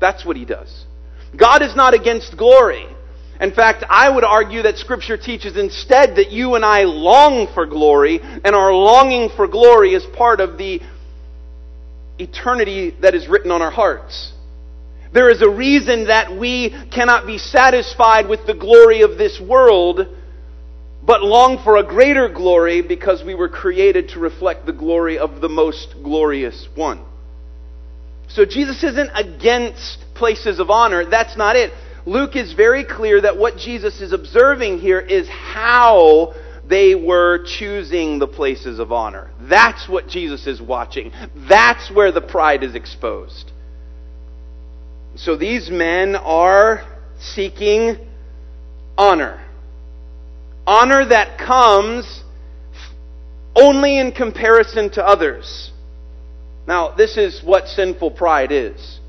That's 0.00 0.24
what 0.24 0.36
he 0.36 0.44
does. 0.44 0.84
God 1.36 1.62
is 1.62 1.74
not 1.74 1.94
against 1.94 2.36
glory. 2.36 2.86
In 3.42 3.52
fact, 3.52 3.82
I 3.90 4.08
would 4.08 4.22
argue 4.22 4.62
that 4.62 4.78
Scripture 4.78 5.16
teaches 5.16 5.56
instead 5.56 6.14
that 6.14 6.30
you 6.30 6.54
and 6.54 6.64
I 6.64 6.84
long 6.84 7.52
for 7.52 7.66
glory, 7.66 8.20
and 8.22 8.54
our 8.54 8.72
longing 8.72 9.30
for 9.34 9.48
glory 9.48 9.94
is 9.94 10.04
part 10.16 10.38
of 10.38 10.58
the 10.58 10.80
eternity 12.20 12.94
that 13.00 13.16
is 13.16 13.26
written 13.26 13.50
on 13.50 13.60
our 13.60 13.72
hearts. 13.72 14.32
There 15.12 15.28
is 15.28 15.42
a 15.42 15.50
reason 15.50 16.06
that 16.06 16.38
we 16.38 16.70
cannot 16.92 17.26
be 17.26 17.36
satisfied 17.36 18.28
with 18.28 18.46
the 18.46 18.54
glory 18.54 19.02
of 19.02 19.18
this 19.18 19.40
world, 19.40 20.06
but 21.04 21.24
long 21.24 21.62
for 21.64 21.78
a 21.78 21.82
greater 21.82 22.28
glory 22.28 22.80
because 22.80 23.24
we 23.24 23.34
were 23.34 23.48
created 23.48 24.10
to 24.10 24.20
reflect 24.20 24.66
the 24.66 24.72
glory 24.72 25.18
of 25.18 25.40
the 25.40 25.48
most 25.48 25.96
glorious 26.04 26.68
one. 26.76 27.04
So 28.28 28.44
Jesus 28.44 28.84
isn't 28.84 29.10
against 29.14 29.98
places 30.14 30.60
of 30.60 30.70
honor. 30.70 31.04
That's 31.04 31.36
not 31.36 31.56
it. 31.56 31.72
Luke 32.04 32.36
is 32.36 32.52
very 32.52 32.84
clear 32.84 33.20
that 33.20 33.36
what 33.36 33.56
Jesus 33.56 34.00
is 34.00 34.12
observing 34.12 34.78
here 34.78 35.00
is 35.00 35.28
how 35.28 36.34
they 36.66 36.94
were 36.94 37.44
choosing 37.44 38.18
the 38.18 38.26
places 38.26 38.78
of 38.78 38.92
honor. 38.92 39.30
That's 39.40 39.88
what 39.88 40.08
Jesus 40.08 40.46
is 40.46 40.60
watching. 40.60 41.12
That's 41.48 41.90
where 41.90 42.12
the 42.12 42.20
pride 42.20 42.62
is 42.62 42.74
exposed. 42.74 43.52
So 45.14 45.36
these 45.36 45.70
men 45.70 46.16
are 46.16 46.86
seeking 47.18 47.98
honor. 48.96 49.44
Honor 50.66 51.04
that 51.04 51.38
comes 51.38 52.22
only 53.54 53.98
in 53.98 54.12
comparison 54.12 54.90
to 54.92 55.06
others. 55.06 55.70
Now, 56.66 56.92
this 56.94 57.16
is 57.16 57.42
what 57.42 57.68
sinful 57.68 58.12
pride 58.12 58.52
is. 58.52 59.00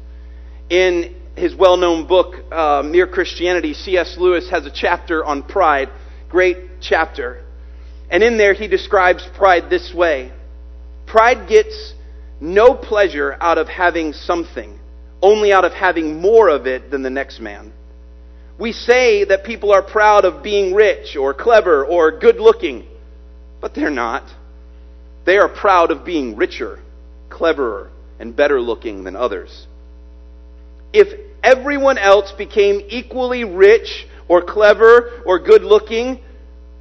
In 0.70 1.16
his 1.36 1.56
well 1.56 1.78
known 1.78 2.08
book, 2.08 2.36
uh, 2.52 2.84
Mere 2.86 3.08
Christianity, 3.08 3.74
C.S. 3.74 4.18
Lewis 4.18 4.50
has 4.50 4.66
a 4.66 4.72
chapter 4.72 5.24
on 5.24 5.44
pride. 5.44 5.90
Great 6.30 6.58
chapter. 6.82 7.44
And 8.10 8.24
in 8.24 8.38
there, 8.38 8.54
he 8.54 8.68
describes 8.68 9.28
pride 9.36 9.70
this 9.70 9.94
way 9.94 10.32
Pride 11.08 11.48
gets 11.48 11.94
no 12.40 12.76
pleasure 12.76 13.36
out 13.40 13.58
of 13.58 13.68
having 13.68 14.14
something, 14.14 14.80
only 15.22 15.52
out 15.52 15.66
of 15.66 15.74
having 15.74 16.22
more 16.22 16.50
of 16.50 16.68
it 16.68 16.92
than 16.92 17.02
the 17.02 17.10
next 17.10 17.40
man. 17.40 17.74
We 18.60 18.72
say 18.72 19.26
that 19.26 19.44
people 19.44 19.72
are 19.72 19.82
proud 19.82 20.26
of 20.26 20.44
being 20.44 20.76
rich 20.76 21.16
or 21.16 21.34
clever 21.34 21.84
or 21.86 22.20
good 22.20 22.38
looking, 22.38 22.88
but 23.60 23.74
they're 23.74 23.90
not. 23.90 24.24
They 25.26 25.38
are 25.38 25.50
proud 25.50 25.90
of 25.90 26.06
being 26.06 26.36
richer, 26.36 26.80
cleverer, 27.30 27.90
and 28.20 28.36
better 28.36 28.62
looking 28.62 29.04
than 29.04 29.16
others 29.16 29.66
if 30.94 31.23
everyone 31.44 31.98
else 31.98 32.32
became 32.32 32.82
equally 32.90 33.44
rich 33.44 34.08
or 34.28 34.42
clever 34.42 35.22
or 35.26 35.40
good 35.40 35.64
looking, 35.64 36.24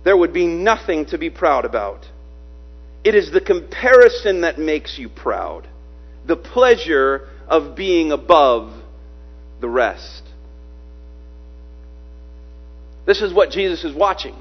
there 0.04 0.16
would 0.16 0.32
be 0.32 0.46
nothing 0.46 1.06
to 1.06 1.18
be 1.18 1.30
proud 1.30 1.64
about. 1.64 2.06
It 3.04 3.14
is 3.14 3.30
the 3.30 3.40
comparison 3.40 4.42
that 4.42 4.58
makes 4.58 4.98
you 4.98 5.08
proud, 5.08 5.66
the 6.26 6.36
pleasure 6.36 7.28
of 7.48 7.74
being 7.74 8.12
above 8.12 8.72
the 9.60 9.68
rest. 9.68 10.22
This 13.04 13.20
is 13.20 13.34
what 13.34 13.50
Jesus 13.50 13.84
is 13.84 13.94
watching. 13.94 14.36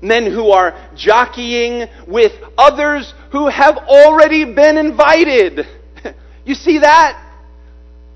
Men 0.00 0.30
who 0.30 0.50
are 0.50 0.90
jockeying 0.94 1.88
with 2.06 2.32
others 2.56 3.12
who 3.32 3.48
have 3.48 3.76
already 3.76 4.44
been 4.54 4.78
invited. 4.78 5.66
You 6.46 6.54
see 6.54 6.78
that? 6.78 7.25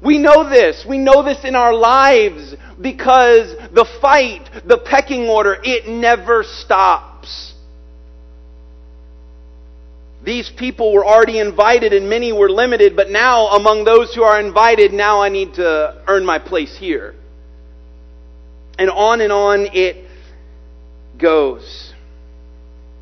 We 0.03 0.19
know 0.19 0.49
this. 0.49 0.85
We 0.89 0.99
know 0.99 1.23
this 1.23 1.45
in 1.45 1.55
our 1.55 1.75
lives 1.75 2.55
because 2.81 3.55
the 3.73 3.87
fight, 4.01 4.49
the 4.65 4.79
pecking 4.79 5.29
order, 5.29 5.59
it 5.63 5.89
never 5.89 6.43
stops. 6.43 7.55
These 10.25 10.51
people 10.51 10.93
were 10.93 11.05
already 11.05 11.39
invited 11.39 11.93
and 11.93 12.09
many 12.09 12.33
were 12.33 12.51
limited, 12.51 12.95
but 12.95 13.11
now 13.11 13.49
among 13.49 13.85
those 13.85 14.15
who 14.15 14.23
are 14.23 14.39
invited, 14.39 14.93
now 14.93 15.23
I 15.23 15.29
need 15.29 15.55
to 15.55 16.03
earn 16.07 16.25
my 16.25 16.39
place 16.39 16.77
here. 16.77 17.15
And 18.79 18.91
on 18.91 19.21
and 19.21 19.33
on 19.33 19.69
it 19.73 20.07
goes. 21.19 21.93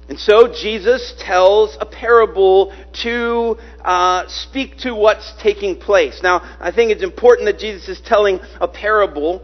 And 0.08 0.18
so 0.18 0.48
Jesus 0.48 1.14
tells 1.18 1.76
a 1.80 1.86
parable 1.86 2.72
to 3.02 3.58
uh, 3.88 4.28
speak 4.28 4.76
to 4.76 4.94
what's 4.94 5.32
taking 5.42 5.74
place. 5.74 6.20
Now, 6.22 6.58
I 6.60 6.70
think 6.70 6.90
it's 6.90 7.02
important 7.02 7.46
that 7.46 7.58
Jesus 7.58 7.88
is 7.88 8.00
telling 8.04 8.38
a 8.60 8.68
parable 8.68 9.40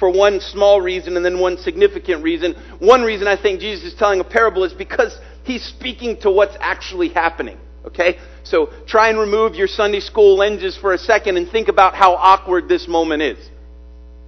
for 0.00 0.10
one 0.10 0.40
small 0.40 0.80
reason 0.80 1.16
and 1.16 1.24
then 1.24 1.38
one 1.38 1.58
significant 1.58 2.24
reason. 2.24 2.54
One 2.80 3.02
reason 3.02 3.28
I 3.28 3.40
think 3.40 3.60
Jesus 3.60 3.92
is 3.92 3.94
telling 3.96 4.18
a 4.18 4.24
parable 4.24 4.64
is 4.64 4.72
because 4.72 5.16
he's 5.44 5.62
speaking 5.62 6.20
to 6.22 6.30
what's 6.30 6.56
actually 6.58 7.10
happening. 7.10 7.56
Okay? 7.84 8.18
So 8.42 8.68
try 8.88 9.10
and 9.10 9.18
remove 9.18 9.54
your 9.54 9.68
Sunday 9.68 10.00
school 10.00 10.36
lenses 10.36 10.76
for 10.76 10.92
a 10.92 10.98
second 10.98 11.36
and 11.36 11.48
think 11.48 11.68
about 11.68 11.94
how 11.94 12.14
awkward 12.14 12.68
this 12.68 12.88
moment 12.88 13.22
is. 13.22 13.38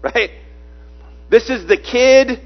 Right? 0.02 0.30
This 1.28 1.50
is 1.50 1.68
the 1.68 1.76
kid 1.76 2.40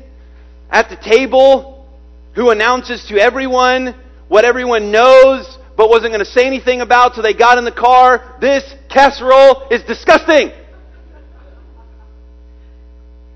at 0.69 0.89
the 0.89 0.97
table 0.97 1.87
who 2.35 2.51
announces 2.51 3.07
to 3.11 3.19
everyone 3.19 3.95
what 4.27 4.45
everyone 4.45 4.91
knows 4.91 5.54
but 5.77 5.89
wasn't 5.89 6.13
going 6.13 6.25
to 6.25 6.31
say 6.31 6.47
anything 6.47 6.81
about 6.81 7.15
till 7.15 7.23
they 7.23 7.35
got 7.35 7.59
in 7.59 7.65
the 7.65 7.73
car. 7.73 8.37
This 8.41 8.63
casserole 8.89 9.69
is 9.71 9.83
disgusting. 9.83 10.53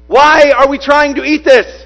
Why 0.06 0.52
are 0.56 0.68
we 0.68 0.78
trying 0.78 1.16
to 1.16 1.24
eat 1.24 1.44
this? 1.44 1.84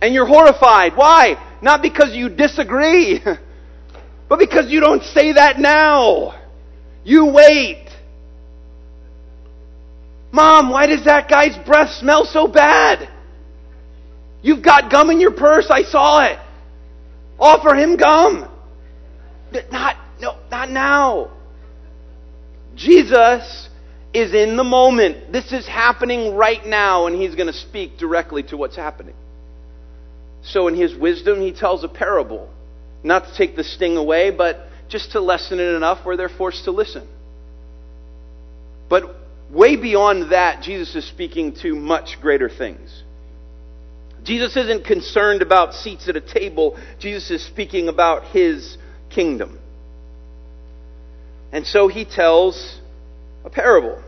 And 0.00 0.14
you're 0.14 0.26
horrified. 0.26 0.96
Why? 0.96 1.36
Not 1.60 1.82
because 1.82 2.14
you 2.14 2.28
disagree, 2.30 3.20
but 4.28 4.38
because 4.38 4.70
you 4.70 4.80
don't 4.80 5.02
say 5.02 5.32
that 5.32 5.58
now. 5.58 6.40
You 7.04 7.26
wait. 7.26 7.88
Mom, 10.32 10.70
why 10.70 10.86
does 10.86 11.04
that 11.04 11.28
guy's 11.28 11.56
breath 11.66 11.90
smell 11.98 12.24
so 12.24 12.46
bad? 12.46 13.08
You've 14.42 14.62
got 14.62 14.90
gum 14.90 15.10
in 15.10 15.20
your 15.20 15.32
purse. 15.32 15.66
I 15.68 15.82
saw 15.82 16.24
it. 16.24 16.38
Offer 17.40 17.74
him 17.74 17.96
gum. 17.96 18.48
Not, 19.72 19.96
no, 20.20 20.36
not 20.50 20.70
now. 20.70 21.30
Jesus 22.74 23.68
is 24.12 24.34
in 24.34 24.56
the 24.56 24.64
moment. 24.64 25.32
This 25.32 25.52
is 25.52 25.66
happening 25.66 26.36
right 26.36 26.64
now, 26.64 27.06
and 27.06 27.16
he's 27.16 27.34
going 27.34 27.46
to 27.46 27.52
speak 27.52 27.96
directly 27.96 28.42
to 28.44 28.56
what's 28.56 28.76
happening. 28.76 29.14
So, 30.42 30.68
in 30.68 30.74
his 30.74 30.94
wisdom, 30.94 31.40
he 31.40 31.52
tells 31.52 31.84
a 31.84 31.88
parable. 31.88 32.48
Not 33.02 33.24
to 33.24 33.34
take 33.34 33.56
the 33.56 33.64
sting 33.64 33.96
away, 33.96 34.30
but 34.30 34.66
just 34.88 35.12
to 35.12 35.20
lessen 35.20 35.58
it 35.58 35.74
enough 35.74 36.04
where 36.04 36.16
they're 36.16 36.28
forced 36.28 36.64
to 36.64 36.70
listen. 36.70 37.08
But 38.88 39.14
way 39.50 39.76
beyond 39.76 40.32
that, 40.32 40.62
Jesus 40.62 40.94
is 40.94 41.08
speaking 41.08 41.54
to 41.62 41.74
much 41.74 42.20
greater 42.20 42.48
things. 42.50 43.02
Jesus 44.24 44.56
isn't 44.56 44.84
concerned 44.84 45.42
about 45.42 45.74
seats 45.74 46.08
at 46.08 46.16
a 46.16 46.20
table, 46.20 46.78
Jesus 46.98 47.30
is 47.30 47.44
speaking 47.46 47.88
about 47.88 48.26
his 48.26 48.76
kingdom. 49.08 49.58
And 51.52 51.66
so 51.66 51.88
he 51.88 52.04
tells 52.04 52.80
a 53.44 53.50
parable. 53.50 54.02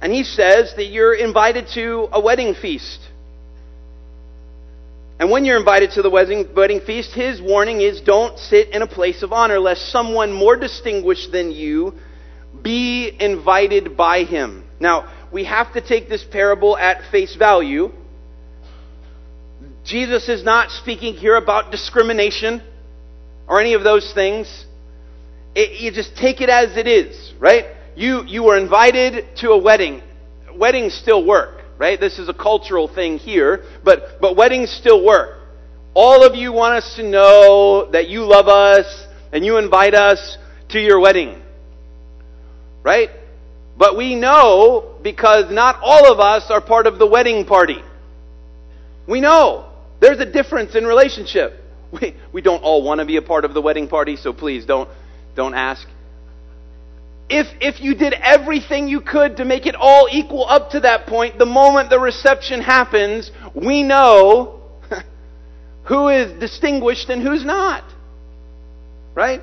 And 0.00 0.12
he 0.12 0.24
says 0.24 0.74
that 0.76 0.84
you're 0.84 1.14
invited 1.14 1.68
to 1.74 2.08
a 2.12 2.20
wedding 2.20 2.54
feast. 2.54 3.00
And 5.18 5.30
when 5.30 5.44
you're 5.44 5.56
invited 5.56 5.92
to 5.92 6.02
the 6.02 6.10
wedding, 6.10 6.80
feast, 6.80 7.14
his 7.14 7.40
warning 7.40 7.80
is 7.80 8.00
don't 8.00 8.38
sit 8.38 8.70
in 8.70 8.82
a 8.82 8.86
place 8.86 9.22
of 9.22 9.32
honor, 9.32 9.58
lest 9.58 9.90
someone 9.90 10.32
more 10.32 10.56
distinguished 10.56 11.30
than 11.32 11.52
you 11.52 11.94
be 12.60 13.16
invited 13.18 13.96
by 13.96 14.24
him. 14.24 14.64
Now, 14.80 15.23
we 15.34 15.44
have 15.46 15.72
to 15.72 15.80
take 15.80 16.08
this 16.08 16.24
parable 16.30 16.78
at 16.78 17.10
face 17.10 17.34
value. 17.34 17.90
Jesus 19.84 20.28
is 20.28 20.44
not 20.44 20.70
speaking 20.70 21.14
here 21.14 21.34
about 21.34 21.72
discrimination 21.72 22.62
or 23.48 23.60
any 23.60 23.74
of 23.74 23.82
those 23.82 24.12
things. 24.14 24.64
It, 25.56 25.80
you 25.80 25.90
just 25.90 26.16
take 26.16 26.40
it 26.40 26.48
as 26.48 26.76
it 26.76 26.86
is, 26.86 27.34
right? 27.40 27.64
You, 27.96 28.22
you 28.24 28.44
were 28.44 28.56
invited 28.56 29.36
to 29.38 29.50
a 29.50 29.58
wedding. 29.58 30.02
Weddings 30.54 30.94
still 30.94 31.26
work, 31.26 31.64
right? 31.78 31.98
This 31.98 32.20
is 32.20 32.28
a 32.28 32.34
cultural 32.34 32.86
thing 32.86 33.18
here, 33.18 33.64
but, 33.84 34.20
but 34.20 34.36
weddings 34.36 34.70
still 34.70 35.04
work. 35.04 35.40
All 35.94 36.24
of 36.24 36.36
you 36.36 36.52
want 36.52 36.76
us 36.76 36.94
to 36.94 37.02
know 37.02 37.90
that 37.90 38.08
you 38.08 38.24
love 38.24 38.46
us 38.46 38.86
and 39.32 39.44
you 39.44 39.58
invite 39.58 39.94
us 39.94 40.38
to 40.68 40.78
your 40.78 41.00
wedding. 41.00 41.42
Right? 42.84 43.10
But 43.76 43.96
we 43.96 44.14
know 44.14 44.94
because 45.02 45.50
not 45.50 45.80
all 45.82 46.10
of 46.12 46.20
us 46.20 46.50
are 46.50 46.60
part 46.60 46.86
of 46.86 46.98
the 46.98 47.06
wedding 47.06 47.44
party. 47.44 47.82
We 49.06 49.20
know 49.20 49.70
there's 50.00 50.20
a 50.20 50.26
difference 50.26 50.74
in 50.74 50.86
relationship. 50.86 51.60
We, 51.94 52.16
we 52.32 52.42
don't 52.42 52.64
all 52.64 52.82
want 52.82 52.98
to 52.98 53.04
be 53.04 53.18
a 53.18 53.22
part 53.22 53.44
of 53.44 53.54
the 53.54 53.62
wedding 53.62 53.86
party, 53.86 54.16
so 54.16 54.32
please 54.32 54.66
don't, 54.66 54.88
don't 55.36 55.54
ask. 55.54 55.86
If, 57.28 57.46
if 57.60 57.80
you 57.80 57.94
did 57.94 58.14
everything 58.14 58.88
you 58.88 59.00
could 59.00 59.36
to 59.36 59.44
make 59.44 59.64
it 59.66 59.76
all 59.76 60.08
equal 60.10 60.44
up 60.44 60.70
to 60.70 60.80
that 60.80 61.06
point, 61.06 61.38
the 61.38 61.46
moment 61.46 61.90
the 61.90 62.00
reception 62.00 62.60
happens, 62.60 63.30
we 63.54 63.84
know 63.84 64.60
who 65.84 66.08
is 66.08 66.32
distinguished 66.40 67.10
and 67.10 67.22
who's 67.22 67.44
not. 67.44 67.84
Right? 69.14 69.40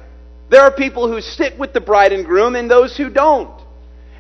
There 0.50 0.64
are 0.64 0.72
people 0.72 1.08
who 1.08 1.22
sit 1.22 1.58
with 1.58 1.72
the 1.72 1.80
bride 1.80 2.12
and 2.12 2.26
groom 2.26 2.58
and 2.58 2.70
those 2.70 2.98
who 2.98 3.10
don't. 3.10 3.61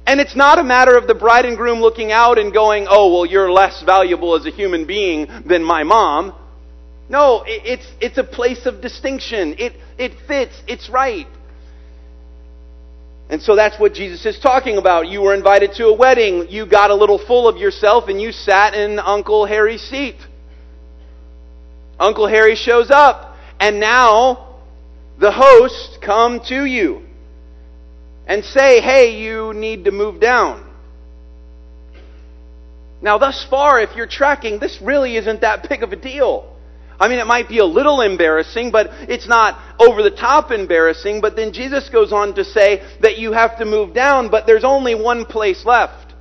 And 0.05 0.19
it's 0.19 0.35
not 0.35 0.57
a 0.57 0.63
matter 0.63 0.97
of 0.97 1.07
the 1.07 1.13
bride 1.13 1.45
and 1.45 1.55
groom 1.55 1.79
looking 1.79 2.11
out 2.11 2.39
and 2.39 2.51
going, 2.51 2.87
oh, 2.89 3.13
well, 3.13 3.25
you're 3.25 3.51
less 3.51 3.83
valuable 3.83 4.35
as 4.35 4.45
a 4.45 4.49
human 4.49 4.85
being 4.85 5.27
than 5.45 5.63
my 5.63 5.83
mom. 5.83 6.35
No, 7.07 7.43
it's, 7.45 7.85
it's 7.99 8.17
a 8.17 8.23
place 8.23 8.65
of 8.65 8.81
distinction. 8.81 9.55
It, 9.59 9.73
it 9.97 10.13
fits. 10.27 10.59
It's 10.67 10.89
right. 10.89 11.27
And 13.29 13.41
so 13.41 13.55
that's 13.55 13.79
what 13.79 13.93
Jesus 13.93 14.25
is 14.25 14.39
talking 14.39 14.77
about. 14.77 15.07
You 15.07 15.21
were 15.21 15.33
invited 15.33 15.73
to 15.75 15.85
a 15.85 15.93
wedding. 15.93 16.47
You 16.49 16.65
got 16.65 16.89
a 16.89 16.95
little 16.95 17.17
full 17.17 17.47
of 17.47 17.57
yourself 17.57 18.09
and 18.09 18.21
you 18.21 18.31
sat 18.31 18.73
in 18.73 18.99
Uncle 18.99 19.45
Harry's 19.45 19.81
seat. 19.81 20.17
Uncle 21.99 22.27
Harry 22.27 22.55
shows 22.55 22.89
up. 22.89 23.35
And 23.59 23.79
now 23.79 24.57
the 25.19 25.31
host 25.31 25.99
come 26.01 26.41
to 26.47 26.65
you 26.65 27.05
and 28.27 28.43
say, 28.45 28.81
hey, 28.81 29.21
you 29.21 29.53
need 29.53 29.85
to 29.85 29.91
move 29.91 30.19
down. 30.19 30.67
Now, 33.01 33.17
thus 33.17 33.45
far, 33.49 33.81
if 33.81 33.95
you're 33.95 34.07
tracking, 34.07 34.59
this 34.59 34.79
really 34.81 35.17
isn't 35.17 35.41
that 35.41 35.67
big 35.69 35.83
of 35.83 35.91
a 35.91 35.95
deal. 35.95 36.47
I 36.99 37.07
mean, 37.07 37.17
it 37.17 37.25
might 37.25 37.49
be 37.49 37.57
a 37.57 37.65
little 37.65 38.01
embarrassing, 38.01 38.69
but 38.69 38.89
it's 39.09 39.27
not 39.27 39.59
over 39.79 40.03
the 40.03 40.11
top 40.11 40.51
embarrassing. 40.51 41.19
But 41.19 41.35
then 41.35 41.51
Jesus 41.51 41.89
goes 41.89 42.13
on 42.13 42.35
to 42.35 42.45
say 42.45 42.87
that 43.01 43.17
you 43.17 43.31
have 43.31 43.57
to 43.57 43.65
move 43.65 43.95
down, 43.95 44.29
but 44.29 44.45
there's 44.45 44.63
only 44.63 44.93
one 44.93 45.25
place 45.25 45.65
left. 45.65 46.13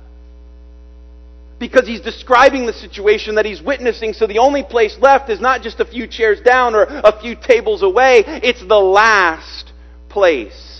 Because 1.59 1.87
he's 1.87 2.01
describing 2.01 2.65
the 2.65 2.73
situation 2.73 3.35
that 3.35 3.45
he's 3.45 3.61
witnessing, 3.61 4.13
so 4.13 4.25
the 4.25 4.39
only 4.39 4.63
place 4.63 4.97
left 4.99 5.29
is 5.29 5.39
not 5.39 5.61
just 5.61 5.79
a 5.79 5.85
few 5.85 6.07
chairs 6.07 6.41
down 6.41 6.73
or 6.73 6.85
a 6.85 7.19
few 7.21 7.35
tables 7.35 7.83
away, 7.83 8.23
it's 8.25 8.65
the 8.67 8.79
last 8.79 9.71
place. 10.09 10.70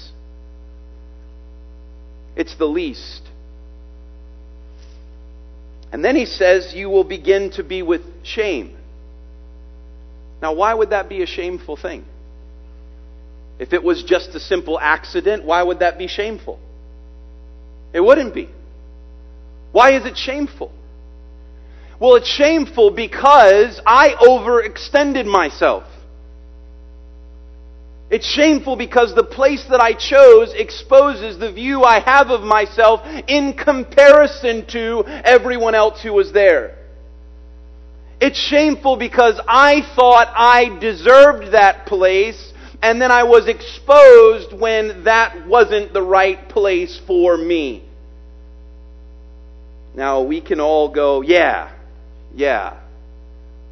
It's 2.41 2.55
the 2.55 2.65
least. 2.65 3.21
And 5.91 6.03
then 6.03 6.15
he 6.15 6.25
says, 6.25 6.73
You 6.73 6.89
will 6.89 7.03
begin 7.03 7.51
to 7.51 7.63
be 7.63 7.83
with 7.83 8.01
shame. 8.23 8.75
Now, 10.41 10.53
why 10.53 10.73
would 10.73 10.89
that 10.89 11.07
be 11.07 11.21
a 11.21 11.27
shameful 11.27 11.77
thing? 11.77 12.03
If 13.59 13.73
it 13.73 13.83
was 13.83 14.01
just 14.01 14.33
a 14.33 14.39
simple 14.39 14.79
accident, 14.79 15.45
why 15.45 15.61
would 15.61 15.81
that 15.81 15.99
be 15.99 16.07
shameful? 16.07 16.57
It 17.93 17.99
wouldn't 17.99 18.33
be. 18.33 18.49
Why 19.71 19.91
is 19.91 20.07
it 20.07 20.17
shameful? 20.17 20.71
Well, 21.99 22.15
it's 22.15 22.27
shameful 22.27 22.89
because 22.89 23.79
I 23.85 24.15
overextended 24.19 25.27
myself. 25.27 25.83
It's 28.11 28.27
shameful 28.27 28.75
because 28.75 29.15
the 29.15 29.23
place 29.23 29.63
that 29.69 29.79
I 29.79 29.93
chose 29.93 30.53
exposes 30.53 31.39
the 31.39 31.49
view 31.49 31.83
I 31.83 32.01
have 32.01 32.29
of 32.29 32.41
myself 32.41 32.99
in 33.27 33.53
comparison 33.53 34.65
to 34.67 35.05
everyone 35.07 35.75
else 35.75 36.01
who 36.01 36.11
was 36.11 36.33
there. 36.33 36.75
It's 38.19 38.37
shameful 38.37 38.97
because 38.97 39.39
I 39.47 39.81
thought 39.95 40.27
I 40.35 40.77
deserved 40.79 41.53
that 41.53 41.85
place 41.85 42.51
and 42.81 43.01
then 43.01 43.11
I 43.11 43.23
was 43.23 43.47
exposed 43.47 44.51
when 44.59 45.05
that 45.05 45.47
wasn't 45.47 45.93
the 45.93 46.03
right 46.03 46.49
place 46.49 46.99
for 47.07 47.37
me. 47.37 47.81
Now 49.95 50.21
we 50.23 50.41
can 50.41 50.59
all 50.59 50.89
go, 50.89 51.21
yeah, 51.21 51.71
yeah, 52.35 52.77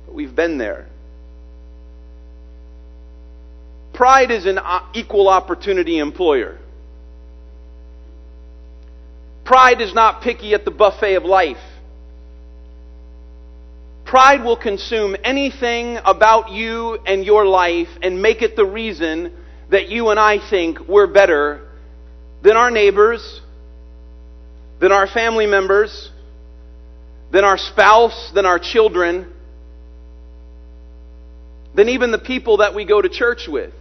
but 0.06 0.16
we've 0.16 0.36
been 0.36 0.58
there. 0.58 0.88
Pride 4.00 4.32
is 4.32 4.46
an 4.46 4.58
uh, 4.58 4.90
equal 4.94 5.28
opportunity 5.28 5.98
employer. 5.98 6.58
Pride 9.44 9.82
is 9.82 9.94
not 9.94 10.22
picky 10.22 10.54
at 10.54 10.64
the 10.64 10.72
buffet 10.72 11.16
of 11.16 11.26
life. 11.26 11.58
Pride 14.06 14.42
will 14.42 14.56
consume 14.56 15.18
anything 15.22 15.98
about 16.06 16.50
you 16.50 16.98
and 17.06 17.26
your 17.26 17.46
life 17.46 17.90
and 18.02 18.22
make 18.22 18.42
it 18.42 18.56
the 18.56 18.64
reason 18.64 19.36
that 19.70 19.90
you 19.90 20.08
and 20.08 20.18
I 20.18 20.40
think 20.50 20.80
we're 20.88 21.12
better 21.12 21.68
than 22.42 22.56
our 22.56 22.72
neighbors, 22.72 23.42
than 24.80 24.94
our 24.94 25.08
family 25.08 25.46
members, 25.46 26.10
than 27.32 27.44
our 27.44 27.58
spouse, 27.58 28.32
than 28.34 28.46
our 28.46 28.60
children. 28.60 29.34
than 31.76 31.90
even 31.90 32.12
the 32.12 32.18
people 32.18 32.58
that 32.58 32.74
we 32.74 32.86
go 32.86 33.02
to 33.02 33.10
church 33.10 33.48
with. 33.48 33.74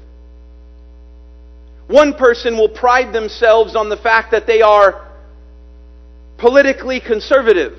One 1.88 2.14
person 2.14 2.56
will 2.56 2.68
pride 2.68 3.12
themselves 3.14 3.74
on 3.74 3.88
the 3.88 3.96
fact 3.96 4.30
that 4.30 4.46
they 4.46 4.60
are 4.60 5.08
politically 6.36 7.00
conservative, 7.00 7.78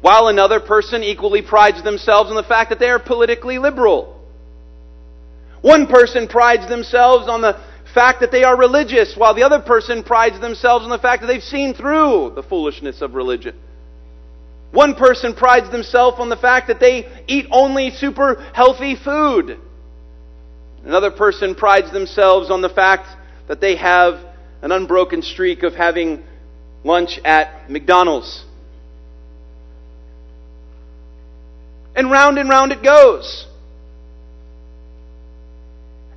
while 0.00 0.28
another 0.28 0.58
person 0.58 1.02
equally 1.02 1.42
prides 1.42 1.82
themselves 1.82 2.30
on 2.30 2.36
the 2.36 2.42
fact 2.42 2.70
that 2.70 2.78
they 2.78 2.88
are 2.88 2.98
politically 2.98 3.58
liberal. 3.58 4.20
One 5.60 5.86
person 5.86 6.28
prides 6.28 6.66
themselves 6.66 7.28
on 7.28 7.42
the 7.42 7.60
fact 7.92 8.20
that 8.20 8.32
they 8.32 8.42
are 8.42 8.56
religious, 8.56 9.14
while 9.16 9.34
the 9.34 9.44
other 9.44 9.60
person 9.60 10.02
prides 10.02 10.40
themselves 10.40 10.84
on 10.84 10.90
the 10.90 10.98
fact 10.98 11.20
that 11.20 11.28
they've 11.28 11.42
seen 11.42 11.74
through 11.74 12.32
the 12.34 12.42
foolishness 12.42 13.02
of 13.02 13.14
religion. 13.14 13.54
One 14.72 14.94
person 14.94 15.34
prides 15.34 15.70
themselves 15.70 16.18
on 16.18 16.30
the 16.30 16.36
fact 16.36 16.66
that 16.68 16.80
they 16.80 17.06
eat 17.28 17.46
only 17.50 17.90
super 17.90 18.44
healthy 18.54 18.96
food. 18.96 19.60
Another 20.84 21.10
person 21.10 21.54
prides 21.54 21.90
themselves 21.92 22.50
on 22.50 22.60
the 22.60 22.68
fact 22.68 23.08
that 23.48 23.60
they 23.60 23.76
have 23.76 24.20
an 24.62 24.70
unbroken 24.72 25.22
streak 25.22 25.62
of 25.62 25.74
having 25.74 26.22
lunch 26.84 27.18
at 27.24 27.70
McDonald's. 27.70 28.44
And 31.96 32.10
round 32.10 32.38
and 32.38 32.50
round 32.50 32.72
it 32.72 32.82
goes. 32.82 33.46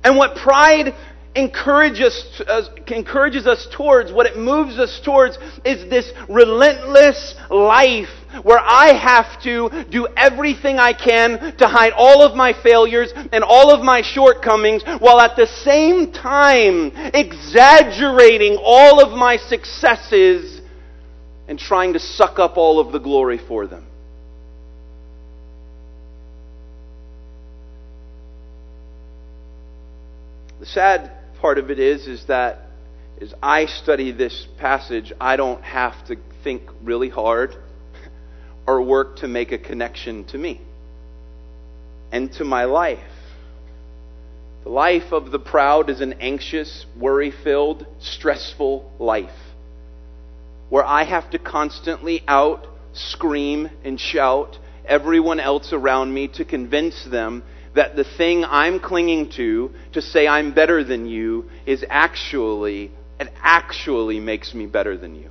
And 0.04 0.16
what 0.16 0.36
pride 0.36 0.94
encourages, 1.34 2.42
uh, 2.46 2.62
encourages 2.88 3.46
us 3.46 3.66
towards, 3.72 4.12
what 4.12 4.26
it 4.26 4.36
moves 4.36 4.78
us 4.78 5.00
towards, 5.04 5.38
is 5.64 5.88
this 5.88 6.10
relentless 6.28 7.34
life 7.50 8.08
where 8.42 8.58
I 8.58 8.92
have 8.92 9.42
to 9.42 9.84
do 9.90 10.06
everything 10.16 10.78
I 10.78 10.92
can 10.92 11.56
to 11.56 11.68
hide 11.68 11.92
all 11.92 12.22
of 12.22 12.36
my 12.36 12.52
failures 12.62 13.12
and 13.32 13.44
all 13.44 13.70
of 13.70 13.84
my 13.84 14.02
shortcomings 14.02 14.82
while 15.00 15.20
at 15.20 15.36
the 15.36 15.46
same 15.46 16.12
time 16.12 16.92
exaggerating 17.14 18.58
all 18.62 19.02
of 19.02 19.16
my 19.16 19.36
successes 19.36 20.60
and 21.46 21.58
trying 21.58 21.94
to 21.94 21.98
suck 21.98 22.38
up 22.38 22.56
all 22.56 22.78
of 22.78 22.92
the 22.92 22.98
glory 22.98 23.38
for 23.38 23.66
them. 23.66 23.86
The 30.60 30.66
sad 30.66 31.12
part 31.40 31.58
of 31.58 31.70
it 31.70 31.78
is 31.78 32.06
is 32.06 32.26
that 32.26 32.62
as 33.20 33.32
I 33.42 33.66
study 33.66 34.12
this 34.12 34.46
passage, 34.58 35.12
I 35.20 35.36
don't 35.36 35.62
have 35.62 36.06
to 36.08 36.16
think 36.44 36.62
really 36.82 37.08
hard 37.08 37.56
or 38.68 38.82
work 38.82 39.16
to 39.16 39.26
make 39.26 39.50
a 39.50 39.56
connection 39.56 40.26
to 40.26 40.36
me 40.36 40.60
and 42.12 42.30
to 42.34 42.44
my 42.44 42.64
life. 42.64 43.00
The 44.64 44.68
life 44.68 45.10
of 45.10 45.30
the 45.30 45.38
proud 45.38 45.88
is 45.88 46.02
an 46.02 46.12
anxious, 46.20 46.84
worry 46.94 47.32
filled, 47.42 47.86
stressful 47.98 48.92
life 48.98 49.30
where 50.68 50.84
I 50.84 51.04
have 51.04 51.30
to 51.30 51.38
constantly 51.38 52.22
out 52.28 52.66
scream 52.92 53.70
and 53.84 53.98
shout 53.98 54.58
everyone 54.84 55.40
else 55.40 55.72
around 55.72 56.12
me 56.12 56.28
to 56.34 56.44
convince 56.44 57.06
them 57.10 57.44
that 57.74 57.96
the 57.96 58.04
thing 58.04 58.44
I'm 58.44 58.80
clinging 58.80 59.30
to 59.36 59.70
to 59.94 60.02
say 60.02 60.28
I'm 60.28 60.52
better 60.52 60.84
than 60.84 61.06
you 61.06 61.48
is 61.64 61.86
actually, 61.88 62.90
it 63.18 63.32
actually 63.42 64.20
makes 64.20 64.52
me 64.52 64.66
better 64.66 64.98
than 64.98 65.14
you. 65.14 65.30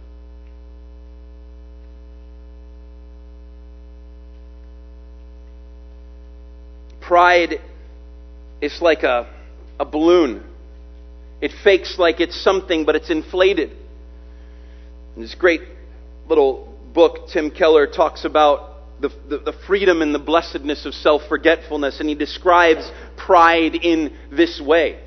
Pride 7.07 7.61
is 8.59 8.81
like 8.81 9.03
a, 9.03 9.33
a 9.79 9.85
balloon. 9.85 10.43
It 11.39 11.53
fakes 11.63 11.97
like 11.97 12.19
it's 12.19 12.39
something, 12.39 12.83
but 12.83 12.97
it's 12.97 13.09
inflated. 13.09 13.71
In 15.15 15.21
this 15.21 15.33
great 15.33 15.61
little 16.27 16.77
book, 16.93 17.29
Tim 17.31 17.49
Keller 17.49 17.87
talks 17.87 18.25
about 18.25 18.75
the, 18.99 19.07
the, 19.29 19.37
the 19.37 19.53
freedom 19.67 20.01
and 20.01 20.13
the 20.13 20.19
blessedness 20.19 20.85
of 20.85 20.93
self 20.93 21.21
forgetfulness, 21.29 22.01
and 22.01 22.09
he 22.09 22.15
describes 22.15 22.91
pride 23.15 23.75
in 23.75 24.13
this 24.29 24.59
way 24.59 24.99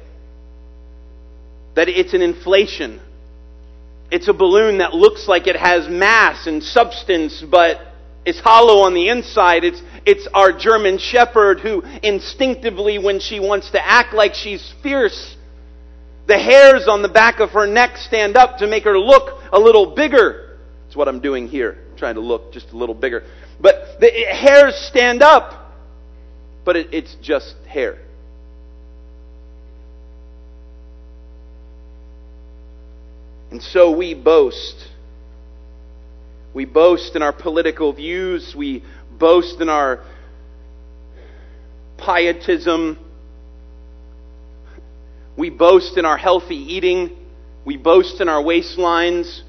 that 1.75 1.89
it's 1.89 2.15
an 2.15 2.23
inflation. 2.23 2.99
It's 4.11 4.27
a 4.27 4.33
balloon 4.33 4.79
that 4.79 4.95
looks 4.95 5.29
like 5.29 5.47
it 5.47 5.57
has 5.57 5.89
mass 5.89 6.47
and 6.47 6.63
substance, 6.63 7.45
but 7.49 7.79
is 8.25 8.39
hollow 8.41 8.83
on 8.83 8.95
the 8.95 9.09
inside. 9.09 9.65
It's, 9.65 9.83
it's 10.05 10.29
our 10.35 10.53
German 10.53 10.99
shepherd 10.99 11.61
who 11.61 11.83
instinctively, 12.03 12.99
when 12.99 13.21
she 13.21 13.41
wants 13.41 13.71
to 13.71 13.85
act 13.85 14.13
like 14.13 14.35
she's 14.35 14.75
fierce, 14.83 15.37
the 16.27 16.39
hairs 16.39 16.87
on 16.87 17.03
the 17.03 17.09
back 17.09 17.41
of 17.41 17.51
her 17.51 17.67
neck 17.67 17.97
stand 17.97 18.37
up 18.37 18.59
to 18.59 18.67
make 18.67 18.85
her 18.85 18.99
look 18.99 19.43
a 19.53 19.59
little 19.59 19.95
bigger. 19.95 20.59
That's 20.85 20.97
what 20.97 21.09
I'm 21.09 21.21
doing 21.21 21.49
here, 21.49 21.79
trying 21.97 22.17
to 22.17 22.21
look 22.21 22.53
just 22.53 22.71
a 22.71 22.77
little 22.77 22.95
bigger. 22.95 23.25
But 23.61 24.01
the 24.01 24.11
hairs 24.11 24.77
stand 24.77 25.23
up, 25.23 25.75
but 26.65 26.77
it, 26.77 26.89
it's 26.93 27.17
just 27.23 27.55
hair. 27.67 27.99
And 33.51 33.63
so 33.63 33.91
we 33.91 34.15
boast. 34.15 34.90
We 36.53 36.65
boast 36.65 37.15
in 37.15 37.23
our 37.23 37.33
political 37.33 37.93
views. 37.93 38.55
We 38.57 38.83
boast 39.11 39.61
in 39.61 39.69
our 39.69 40.05
pietism. 41.97 42.99
We 45.37 45.51
boast 45.51 45.97
in 45.97 46.05
our 46.05 46.17
healthy 46.17 46.57
eating. 46.57 47.17
We 47.65 47.77
boast 47.77 48.21
in 48.21 48.29
our 48.29 48.43
waistlines. 48.43 49.43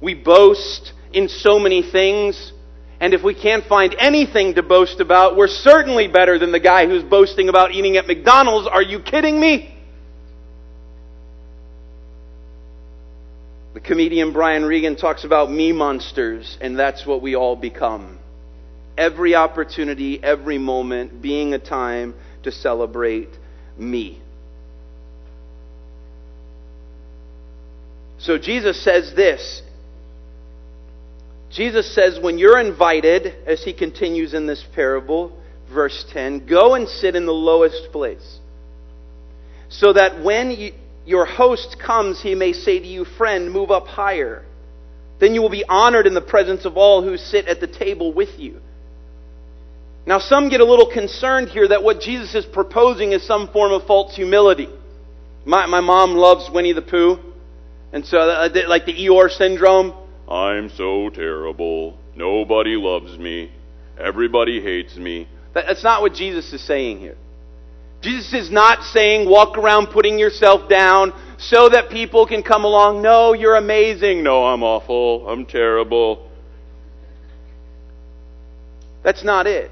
We 0.00 0.14
boast 0.14 0.92
in 1.12 1.28
so 1.28 1.58
many 1.58 1.82
things. 1.82 2.52
And 3.00 3.14
if 3.14 3.22
we 3.22 3.34
can't 3.34 3.64
find 3.64 3.96
anything 3.98 4.54
to 4.54 4.62
boast 4.62 5.00
about, 5.00 5.36
we're 5.36 5.48
certainly 5.48 6.06
better 6.06 6.38
than 6.38 6.52
the 6.52 6.60
guy 6.60 6.86
who's 6.86 7.02
boasting 7.02 7.48
about 7.48 7.72
eating 7.72 7.96
at 7.96 8.06
McDonald's. 8.06 8.68
Are 8.68 8.82
you 8.82 9.00
kidding 9.00 9.40
me? 9.40 9.74
The 13.80 13.88
comedian 13.88 14.32
Brian 14.32 14.64
Regan 14.64 14.96
talks 14.96 15.24
about 15.24 15.50
me 15.50 15.72
monsters, 15.72 16.58
and 16.60 16.78
that's 16.78 17.06
what 17.06 17.22
we 17.22 17.34
all 17.34 17.56
become. 17.56 18.18
Every 18.96 19.34
opportunity, 19.34 20.22
every 20.22 20.58
moment 20.58 21.22
being 21.22 21.54
a 21.54 21.58
time 21.58 22.14
to 22.42 22.52
celebrate 22.52 23.30
me. 23.78 24.20
So 28.18 28.36
Jesus 28.36 28.82
says 28.84 29.14
this 29.16 29.62
Jesus 31.50 31.92
says, 31.94 32.18
when 32.20 32.38
you're 32.38 32.60
invited, 32.60 33.34
as 33.46 33.64
he 33.64 33.72
continues 33.72 34.34
in 34.34 34.46
this 34.46 34.64
parable, 34.74 35.36
verse 35.72 36.04
10, 36.12 36.46
go 36.46 36.74
and 36.74 36.88
sit 36.88 37.16
in 37.16 37.26
the 37.26 37.32
lowest 37.32 37.90
place, 37.90 38.38
so 39.68 39.92
that 39.92 40.22
when 40.22 40.50
you, 40.52 40.72
your 41.06 41.24
host 41.24 41.76
comes, 41.78 42.20
he 42.22 42.34
may 42.34 42.52
say 42.52 42.78
to 42.78 42.86
you, 42.86 43.04
Friend, 43.04 43.50
move 43.50 43.70
up 43.70 43.86
higher. 43.86 44.44
Then 45.18 45.34
you 45.34 45.42
will 45.42 45.50
be 45.50 45.64
honored 45.68 46.06
in 46.06 46.14
the 46.14 46.20
presence 46.20 46.64
of 46.64 46.76
all 46.76 47.02
who 47.02 47.16
sit 47.16 47.46
at 47.46 47.60
the 47.60 47.66
table 47.66 48.12
with 48.12 48.38
you. 48.38 48.60
Now, 50.06 50.18
some 50.18 50.48
get 50.48 50.60
a 50.60 50.64
little 50.64 50.90
concerned 50.90 51.48
here 51.48 51.68
that 51.68 51.82
what 51.82 52.00
Jesus 52.00 52.34
is 52.34 52.46
proposing 52.46 53.12
is 53.12 53.26
some 53.26 53.48
form 53.48 53.72
of 53.72 53.86
false 53.86 54.16
humility. 54.16 54.68
My, 55.44 55.66
my 55.66 55.80
mom 55.80 56.14
loves 56.14 56.50
Winnie 56.50 56.72
the 56.72 56.82
Pooh, 56.82 57.18
and 57.92 58.04
so, 58.06 58.18
uh, 58.18 58.48
like 58.66 58.86
the 58.86 58.94
Eeyore 58.94 59.30
syndrome, 59.30 59.94
I'm 60.28 60.70
so 60.70 61.10
terrible. 61.10 61.98
Nobody 62.14 62.76
loves 62.76 63.18
me. 63.18 63.50
Everybody 63.98 64.60
hates 64.62 64.96
me. 64.96 65.28
That's 65.52 65.82
not 65.82 66.02
what 66.02 66.14
Jesus 66.14 66.52
is 66.52 66.64
saying 66.64 67.00
here. 67.00 67.16
Jesus 68.02 68.32
is 68.32 68.50
not 68.50 68.82
saying 68.84 69.28
walk 69.28 69.58
around 69.58 69.88
putting 69.88 70.18
yourself 70.18 70.68
down 70.68 71.12
so 71.38 71.68
that 71.68 71.90
people 71.90 72.26
can 72.26 72.42
come 72.42 72.64
along. 72.64 73.02
No, 73.02 73.34
you're 73.34 73.56
amazing. 73.56 74.22
No, 74.22 74.44
I'm 74.46 74.62
awful. 74.62 75.28
I'm 75.28 75.44
terrible. 75.44 76.30
That's 79.02 79.24
not 79.24 79.46
it. 79.46 79.70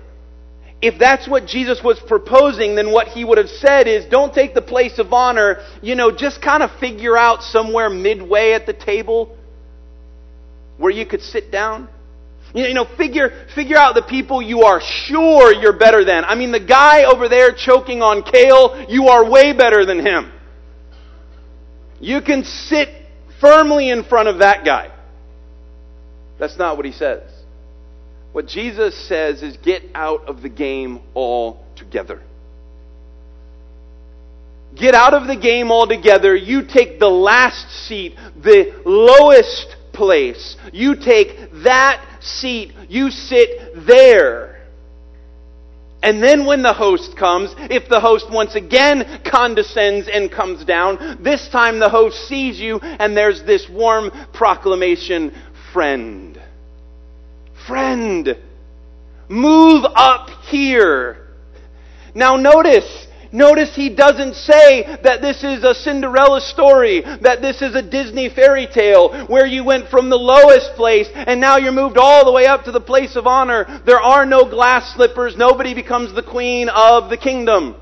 If 0.80 0.98
that's 0.98 1.26
what 1.26 1.46
Jesus 1.46 1.82
was 1.82 1.98
proposing, 1.98 2.76
then 2.76 2.92
what 2.92 3.08
he 3.08 3.24
would 3.24 3.38
have 3.38 3.48
said 3.48 3.88
is 3.88 4.04
don't 4.04 4.32
take 4.32 4.54
the 4.54 4.62
place 4.62 4.98
of 4.98 5.12
honor. 5.12 5.64
You 5.82 5.94
know, 5.96 6.10
just 6.10 6.40
kind 6.40 6.62
of 6.62 6.70
figure 6.78 7.16
out 7.16 7.42
somewhere 7.42 7.90
midway 7.90 8.52
at 8.52 8.66
the 8.66 8.72
table 8.72 9.36
where 10.76 10.92
you 10.92 11.04
could 11.04 11.22
sit 11.22 11.50
down? 11.50 11.88
You 12.54 12.72
know, 12.72 12.87
figure, 12.96 13.46
figure 13.54 13.76
out 13.76 13.94
the 13.94 14.02
people 14.02 14.40
you 14.40 14.62
are 14.62 14.80
sure 14.80 15.52
you're 15.52 15.78
better 15.78 16.04
than. 16.04 16.24
I 16.24 16.34
mean, 16.34 16.50
the 16.50 16.61
guy 16.61 17.04
over 17.04 17.28
there 17.28 17.52
choking 17.52 18.00
on 18.00 18.22
kale, 18.22 18.87
you 18.88 19.08
are 19.08 19.28
way 19.28 19.52
better 19.52 19.84
than 19.84 20.04
him. 20.04 20.32
You 22.00 22.22
can 22.22 22.44
sit 22.44 22.88
firmly 23.40 23.90
in 23.90 24.04
front 24.04 24.28
of 24.28 24.38
that 24.38 24.64
guy. 24.64 24.90
That's 26.38 26.56
not 26.56 26.76
what 26.76 26.87
he 26.87 26.92
says. 26.92 27.22
What 28.32 28.46
Jesus 28.46 28.96
says 29.08 29.42
is 29.42 29.56
get 29.58 29.82
out 29.94 30.26
of 30.26 30.42
the 30.42 30.48
game 30.48 31.00
all 31.14 31.64
together. 31.76 32.22
Get 34.74 34.94
out 34.94 35.14
of 35.14 35.26
the 35.26 35.37
game 35.37 35.72
altogether. 35.72 36.37
You 36.37 36.66
take 36.66 37.00
the 37.00 37.08
last 37.08 37.70
seat, 37.87 38.14
the 38.37 38.80
lowest 38.84 39.76
place. 39.92 40.56
You 40.72 40.94
take 40.94 41.50
that 41.64 42.04
seat. 42.20 42.72
You 42.88 43.11
sit 43.11 43.87
there. 43.87 44.59
And 46.02 46.22
then 46.22 46.46
when 46.46 46.62
the 46.62 46.72
host 46.72 47.16
comes, 47.16 47.52
if 47.59 47.88
the 47.88 48.00
host 48.00 48.26
once 48.31 48.54
again 48.54 49.20
condescends 49.28 50.09
and 50.09 50.31
comes 50.31 50.64
down, 50.64 51.18
this 51.22 51.48
time 51.48 51.81
the 51.81 51.88
host 51.88 52.28
sees 52.28 52.61
you 52.61 52.78
and 52.78 53.16
there's 53.16 53.42
this 53.42 53.68
warm 53.68 54.11
proclamation, 54.33 55.35
friend. 55.72 56.40
Friend. 57.66 58.37
Move 59.28 59.85
up 59.85 60.31
here. 60.44 61.26
Now 62.14 62.37
notice, 62.37 63.07
Notice 63.30 63.76
he 63.76 63.94
doesn't 63.94 64.34
say 64.34 64.98
that 65.02 65.20
this 65.20 65.44
is 65.44 65.62
a 65.62 65.74
Cinderella 65.74 66.40
story, 66.40 67.02
that 67.02 67.42
this 67.42 67.60
is 67.60 67.74
a 67.74 67.82
Disney 67.82 68.30
fairy 68.30 68.66
tale 68.66 69.26
where 69.26 69.46
you 69.46 69.64
went 69.64 69.88
from 69.88 70.08
the 70.08 70.16
lowest 70.16 70.74
place 70.76 71.08
and 71.14 71.40
now 71.40 71.58
you're 71.58 71.72
moved 71.72 71.98
all 71.98 72.24
the 72.24 72.32
way 72.32 72.46
up 72.46 72.64
to 72.64 72.72
the 72.72 72.80
place 72.80 73.16
of 73.16 73.26
honor. 73.26 73.82
There 73.84 74.00
are 74.00 74.24
no 74.24 74.48
glass 74.48 74.94
slippers. 74.94 75.36
Nobody 75.36 75.74
becomes 75.74 76.14
the 76.14 76.22
queen 76.22 76.70
of 76.70 77.10
the 77.10 77.18
kingdom. 77.18 77.76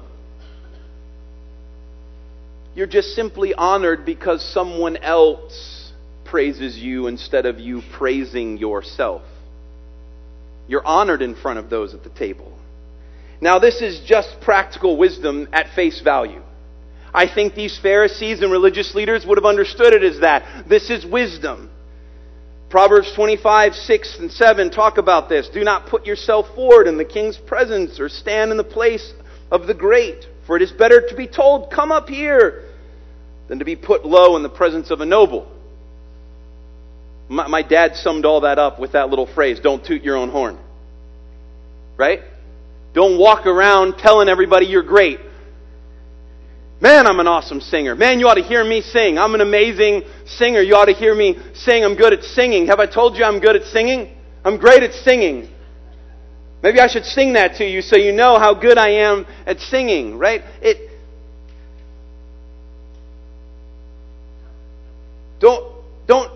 You're 2.75 2.87
just 2.87 3.15
simply 3.15 3.55
honored 3.55 4.05
because 4.05 4.45
someone 4.53 4.97
else 4.97 5.93
praises 6.25 6.77
you 6.77 7.07
instead 7.07 7.47
of 7.47 7.61
you 7.61 7.83
praising 7.93 8.59
yourself. 8.59 9.23
You're 10.67 10.85
honored 10.85 11.23
in 11.23 11.37
front 11.37 11.61
of 11.61 11.71
those 11.71 11.95
at 11.95 12.03
the 12.03 12.11
table. 12.11 12.56
Now, 13.41 13.59
this 13.59 13.83
is 13.83 14.01
just 14.07 14.41
practical 14.41 14.97
wisdom 14.97 15.49
at 15.53 15.75
face 15.75 16.01
value. 16.01 16.43
I 17.13 17.33
think 17.33 17.55
these 17.55 17.79
Pharisees 17.79 18.43
and 18.43 18.53
religious 18.53 18.95
leaders 18.95 19.25
would 19.27 19.39
have 19.39 19.45
understood 19.45 19.95
it 19.95 20.03
as 20.03 20.21
that. 20.21 20.69
This 20.69 20.91
is 20.91 21.05
wisdom. 21.05 21.71
Proverbs 22.69 23.13
25, 23.15 23.75
6 23.75 24.19
and 24.19 24.31
7 24.31 24.71
talk 24.71 24.99
about 24.99 25.29
this. 25.29 25.49
Do 25.49 25.63
not 25.63 25.87
put 25.87 26.05
yourself 26.05 26.47
forward 26.55 26.87
in 26.87 26.99
the 26.99 27.05
king's 27.05 27.39
presence 27.39 28.01
or 28.01 28.09
stand 28.09 28.51
in 28.51 28.57
the 28.57 28.65
place 28.65 29.13
of 29.51 29.67
the 29.67 29.75
great, 29.75 30.27
for 30.47 30.57
it 30.57 30.63
is 30.63 30.73
better 30.73 31.07
to 31.09 31.15
be 31.15 31.27
told, 31.27 31.71
Come 31.71 31.93
up 31.93 32.09
here, 32.09 32.65
than 33.49 33.61
to 33.61 33.65
be 33.65 33.77
put 33.77 34.05
low 34.05 34.37
in 34.37 34.43
the 34.43 34.49
presence 34.49 34.91
of 34.91 35.01
a 35.01 35.07
noble. 35.07 35.51
My, 37.29 37.47
my 37.47 37.63
dad 37.63 37.97
summed 37.97 38.25
all 38.25 38.43
that 38.43 38.59
up 38.59 38.79
with 38.79 38.93
that 38.93 39.09
little 39.11 39.27
phrase 39.27 39.61
don't 39.61 39.85
toot 39.85 40.03
your 40.03 40.17
own 40.17 40.31
horn. 40.31 40.59
Right? 41.97 42.21
Don't 42.97 43.19
walk 43.19 43.45
around 43.45 43.99
telling 43.99 44.27
everybody 44.27 44.65
you're 44.65 44.83
great. 44.83 45.21
Man, 46.81 47.07
I'm 47.07 47.21
an 47.21 47.27
awesome 47.27 47.61
singer. 47.61 47.95
Man, 47.95 48.21
you 48.21 48.27
ought 48.27 48.37
to 48.37 48.43
hear 48.43 48.65
me 48.65 48.81
sing. 48.81 49.19
I'm 49.19 49.35
an 49.35 49.43
amazing 49.43 50.05
singer. 50.25 50.63
You 50.63 50.77
ought 50.77 50.87
to 50.87 50.95
hear 50.95 51.15
me 51.15 51.37
sing. 51.53 51.85
I'm 51.85 51.95
good 51.95 52.15
at 52.15 52.25
singing. 52.25 52.69
Have 52.69 52.81
I 52.81 52.87
told 52.87 53.19
you 53.19 53.25
I'm 53.25 53.39
good 53.39 53.55
at 53.55 53.65
singing? 53.65 54.17
I'm 54.47 54.57
great 54.57 54.83
at 54.83 54.95
singing. 54.95 55.47
Maybe 56.63 56.81
I 56.81 56.87
should 56.87 57.05
sing 57.05 57.35
that 57.35 57.57
to 57.57 57.67
you 57.67 57.83
so 57.83 57.97
you 57.97 58.13
know 58.13 58.39
how 58.39 58.55
good 58.55 58.79
I 58.79 58.89
am 58.89 59.27
at 59.45 59.61
singing, 59.61 60.17
right? 60.17 60.43
It 60.63 60.91
Don't 65.39 65.71
don't 66.07 66.33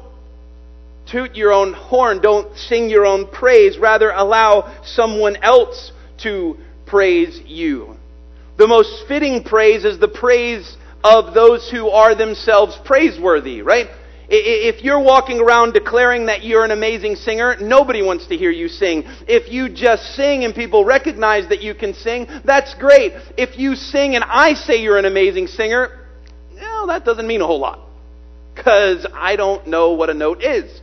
toot 1.06 1.36
your 1.36 1.54
own 1.54 1.72
horn, 1.72 2.20
don't 2.20 2.54
sing 2.58 2.90
your 2.90 3.06
own 3.06 3.28
praise, 3.28 3.78
rather 3.78 4.10
allow 4.10 4.82
someone 4.84 5.36
else 5.36 5.92
to 6.22 6.56
praise 6.86 7.40
you. 7.46 7.96
The 8.58 8.66
most 8.66 9.06
fitting 9.08 9.42
praise 9.44 9.84
is 9.84 9.98
the 9.98 10.08
praise 10.08 10.76
of 11.02 11.34
those 11.34 11.70
who 11.70 11.88
are 11.88 12.14
themselves 12.14 12.78
praiseworthy, 12.84 13.62
right? 13.62 13.88
If 14.32 14.84
you're 14.84 15.02
walking 15.02 15.40
around 15.40 15.72
declaring 15.72 16.26
that 16.26 16.44
you're 16.44 16.64
an 16.64 16.70
amazing 16.70 17.16
singer, 17.16 17.56
nobody 17.60 18.00
wants 18.00 18.26
to 18.28 18.36
hear 18.36 18.52
you 18.52 18.68
sing. 18.68 19.02
If 19.26 19.50
you 19.50 19.68
just 19.68 20.14
sing 20.14 20.44
and 20.44 20.54
people 20.54 20.84
recognize 20.84 21.48
that 21.48 21.62
you 21.62 21.74
can 21.74 21.94
sing, 21.94 22.28
that's 22.44 22.74
great. 22.74 23.12
If 23.36 23.58
you 23.58 23.74
sing 23.74 24.14
and 24.14 24.22
I 24.22 24.54
say 24.54 24.82
you're 24.82 24.98
an 24.98 25.04
amazing 25.04 25.48
singer, 25.48 26.06
no, 26.54 26.86
that 26.86 27.04
doesn't 27.04 27.26
mean 27.26 27.40
a 27.40 27.46
whole 27.46 27.58
lot. 27.58 27.80
Because 28.54 29.04
I 29.12 29.34
don't 29.34 29.66
know 29.66 29.92
what 29.94 30.10
a 30.10 30.14
note 30.14 30.44
is. 30.44 30.80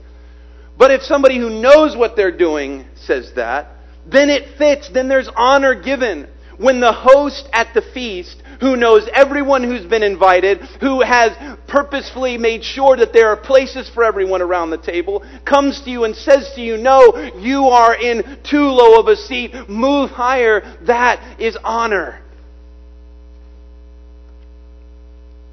But 0.78 0.92
if 0.92 1.04
somebody 1.04 1.38
who 1.38 1.50
knows 1.50 1.96
what 1.96 2.18
they're 2.18 2.36
doing 2.36 2.86
says 2.96 3.32
that, 3.36 3.77
then 4.10 4.30
it 4.30 4.58
fits, 4.58 4.90
then 4.90 5.08
there's 5.08 5.30
honor 5.36 5.76
given. 5.76 6.28
When 6.58 6.80
the 6.80 6.92
host 6.92 7.48
at 7.54 7.74
the 7.76 7.82
feast, 7.82 8.42
who 8.60 8.76
knows 8.76 9.08
everyone 9.14 9.64
who's 9.64 9.86
been 9.86 10.02
invited, 10.02 10.60
who 10.82 11.02
has 11.02 11.32
purposefully 11.68 12.38
made 12.38 12.64
sure 12.64 12.98
that 12.98 13.14
there 13.14 13.30
are 13.30 13.38
places 13.38 13.90
for 13.90 14.04
everyone 14.04 14.42
around 14.42 14.72
the 14.72 14.78
table, 14.78 15.24
comes 15.46 15.82
to 15.82 15.92
you 15.92 16.04
and 16.04 16.16
says 16.16 16.52
to 16.56 16.62
you, 16.62 16.78
No, 16.78 17.32
you 17.38 17.66
are 17.66 17.94
in 17.94 18.40
too 18.44 18.66
low 18.66 19.00
of 19.00 19.08
a 19.08 19.16
seat, 19.16 19.54
move 19.70 20.10
higher, 20.10 20.78
that 20.88 21.40
is 21.40 21.56
honor. 21.64 22.22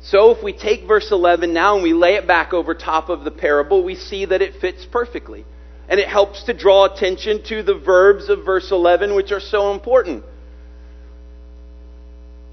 So 0.05 0.31
if 0.31 0.43
we 0.43 0.53
take 0.53 0.87
verse 0.87 1.11
11 1.11 1.53
now 1.53 1.75
and 1.75 1.83
we 1.83 1.95
lay 1.95 2.15
it 2.15 2.27
back 2.27 2.53
over 2.53 2.75
top 2.75 3.09
of 3.09 3.25
the 3.25 3.31
parable, 3.31 3.83
we 3.83 3.95
see 3.95 4.27
that 4.27 4.43
it 4.43 4.61
fits 4.61 4.87
perfectly. 4.91 5.45
And 5.89 6.01
it 6.01 6.09
helps 6.09 6.45
to 6.45 6.55
draw 6.55 6.87
attention 6.87 7.43
to 7.45 7.63
the 7.63 7.75
verbs 7.75 8.29
of 8.29 8.45
verse 8.45 8.71
11, 8.71 9.15
which 9.15 9.33
are 9.33 9.41
so 9.41 9.73
important. 9.73 10.25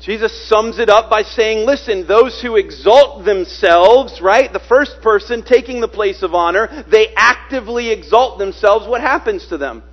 Jesus 0.01 0.47
sums 0.49 0.79
it 0.79 0.89
up 0.89 1.11
by 1.11 1.21
saying, 1.21 1.65
listen, 1.65 2.07
those 2.07 2.41
who 2.41 2.55
exalt 2.55 3.23
themselves, 3.23 4.19
right? 4.19 4.51
The 4.51 4.59
first 4.59 5.01
person 5.01 5.43
taking 5.43 5.79
the 5.79 5.87
place 5.87 6.23
of 6.23 6.33
honor, 6.33 6.85
they 6.89 7.13
actively 7.15 7.91
exalt 7.91 8.39
themselves. 8.39 8.87
What 8.87 9.01
happens 9.01 9.47
to 9.47 9.57
them? 9.57 9.83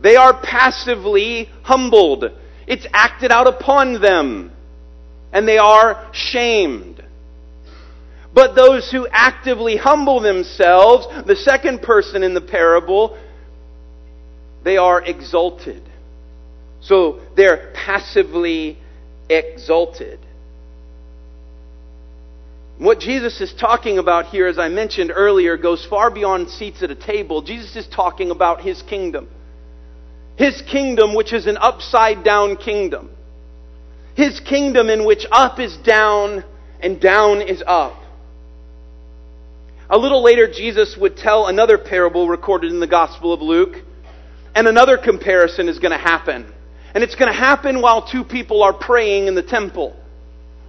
They 0.00 0.16
are 0.16 0.32
passively 0.32 1.50
humbled. 1.62 2.24
It's 2.66 2.86
acted 2.94 3.30
out 3.30 3.46
upon 3.46 4.00
them. 4.00 4.50
And 5.32 5.46
they 5.46 5.58
are 5.58 6.10
shamed. 6.12 7.04
But 8.34 8.54
those 8.54 8.90
who 8.90 9.06
actively 9.08 9.76
humble 9.76 10.20
themselves, 10.20 11.06
the 11.26 11.36
second 11.36 11.82
person 11.82 12.22
in 12.22 12.34
the 12.34 12.40
parable, 12.40 13.18
they 14.64 14.76
are 14.78 15.02
exalted. 15.02 15.82
So 16.80 17.20
they're 17.36 17.72
passively 17.74 18.78
exalted. 19.28 20.18
What 22.78 22.98
Jesus 22.98 23.40
is 23.40 23.52
talking 23.52 23.98
about 23.98 24.26
here, 24.26 24.48
as 24.48 24.58
I 24.58 24.68
mentioned 24.68 25.12
earlier, 25.14 25.56
goes 25.56 25.86
far 25.88 26.10
beyond 26.10 26.48
seats 26.48 26.82
at 26.82 26.90
a 26.90 26.96
table. 26.96 27.42
Jesus 27.42 27.76
is 27.76 27.86
talking 27.86 28.30
about 28.30 28.62
his 28.62 28.82
kingdom. 28.82 29.28
His 30.36 30.62
kingdom, 30.62 31.14
which 31.14 31.32
is 31.32 31.46
an 31.46 31.58
upside 31.58 32.24
down 32.24 32.56
kingdom. 32.56 33.10
His 34.16 34.40
kingdom 34.40 34.88
in 34.88 35.04
which 35.06 35.26
up 35.30 35.60
is 35.60 35.76
down 35.76 36.44
and 36.80 37.00
down 37.00 37.42
is 37.42 37.62
up. 37.66 38.01
A 39.92 39.98
little 39.98 40.22
later, 40.22 40.50
Jesus 40.50 40.96
would 40.96 41.18
tell 41.18 41.48
another 41.48 41.76
parable 41.76 42.26
recorded 42.26 42.72
in 42.72 42.80
the 42.80 42.86
Gospel 42.86 43.34
of 43.34 43.42
Luke, 43.42 43.76
and 44.54 44.66
another 44.66 44.96
comparison 44.96 45.68
is 45.68 45.78
going 45.78 45.92
to 45.92 45.98
happen. 45.98 46.50
And 46.94 47.04
it's 47.04 47.14
going 47.14 47.30
to 47.30 47.38
happen 47.38 47.82
while 47.82 48.00
two 48.00 48.24
people 48.24 48.62
are 48.62 48.72
praying 48.72 49.26
in 49.26 49.34
the 49.34 49.42
temple. 49.42 49.94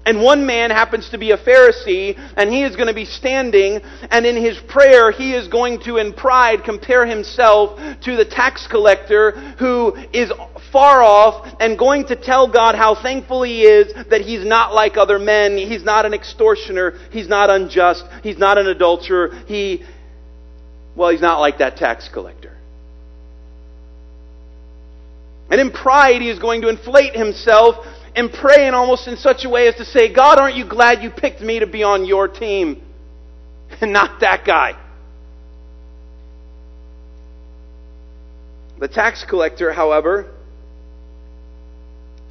And 0.06 0.22
one 0.22 0.46
man 0.46 0.72
happens 0.72 1.10
to 1.12 1.18
be 1.18 1.32
a 1.32 1.38
Pharisee, 1.38 2.20
and 2.36 2.50
he 2.50 2.64
is 2.64 2.76
going 2.76 2.90
to 2.90 2.94
be 2.94 3.06
standing, 3.06 3.80
and 4.12 4.26
in 4.26 4.36
his 4.36 4.60
prayer, 4.68 5.10
he 5.14 5.34
is 5.34 5.48
going 5.48 5.80
to, 5.84 5.96
in 5.96 6.12
pride, 6.12 6.66
compare 6.66 7.06
himself 7.06 7.80
to 8.02 8.18
the 8.18 8.26
tax 8.26 8.68
collector 8.68 9.32
who 9.58 9.96
is 10.12 10.34
far 10.74 11.04
off 11.04 11.56
and 11.60 11.78
going 11.78 12.08
to 12.08 12.16
tell 12.16 12.52
God 12.52 12.76
how 12.76 12.96
thankful 13.02 13.44
he 13.44 13.62
is 13.62 13.94
that 14.10 14.22
he's 14.22 14.44
not 14.44 14.74
like 14.74 14.98
other 14.98 15.20
men. 15.20 15.56
He's 15.56 15.84
not 15.84 16.06
an 16.06 16.14
extortioner. 16.14 17.00
He's 17.12 17.30
not 17.30 17.52
unjust. 17.52 18.04
He's 18.24 18.40
not 18.40 18.58
an 18.58 18.68
adulterer. 18.68 19.44
He, 19.46 19.86
well, 20.96 21.12
he's 21.12 21.22
not 21.22 21.40
like 21.40 21.60
that 21.60 21.78
tax 21.78 22.10
collector. 22.12 22.58
And 25.52 25.62
in 25.62 25.72
pride, 25.72 26.22
he 26.22 26.30
is 26.30 26.40
going 26.40 26.64
to 26.64 26.70
inflate 26.70 27.16
himself 27.16 27.76
and 28.16 28.34
pray 28.34 28.68
in 28.68 28.74
almost 28.74 29.08
in 29.08 29.18
such 29.18 29.46
a 29.46 29.50
way 29.50 29.68
as 29.68 29.76
to 29.76 29.86
say, 29.86 30.12
God, 30.12 30.40
aren't 30.40 30.56
you 30.56 30.68
glad 30.68 31.04
you 31.04 31.12
picked 31.12 31.42
me 31.42 31.60
to 31.60 31.68
be 31.68 31.84
on 31.84 32.06
your 32.06 32.28
team 32.28 32.82
and 33.82 33.94
not 33.94 34.22
that 34.22 34.44
guy? 34.44 34.80
The 38.80 38.88
tax 38.88 39.24
collector, 39.24 39.72
however, 39.72 40.34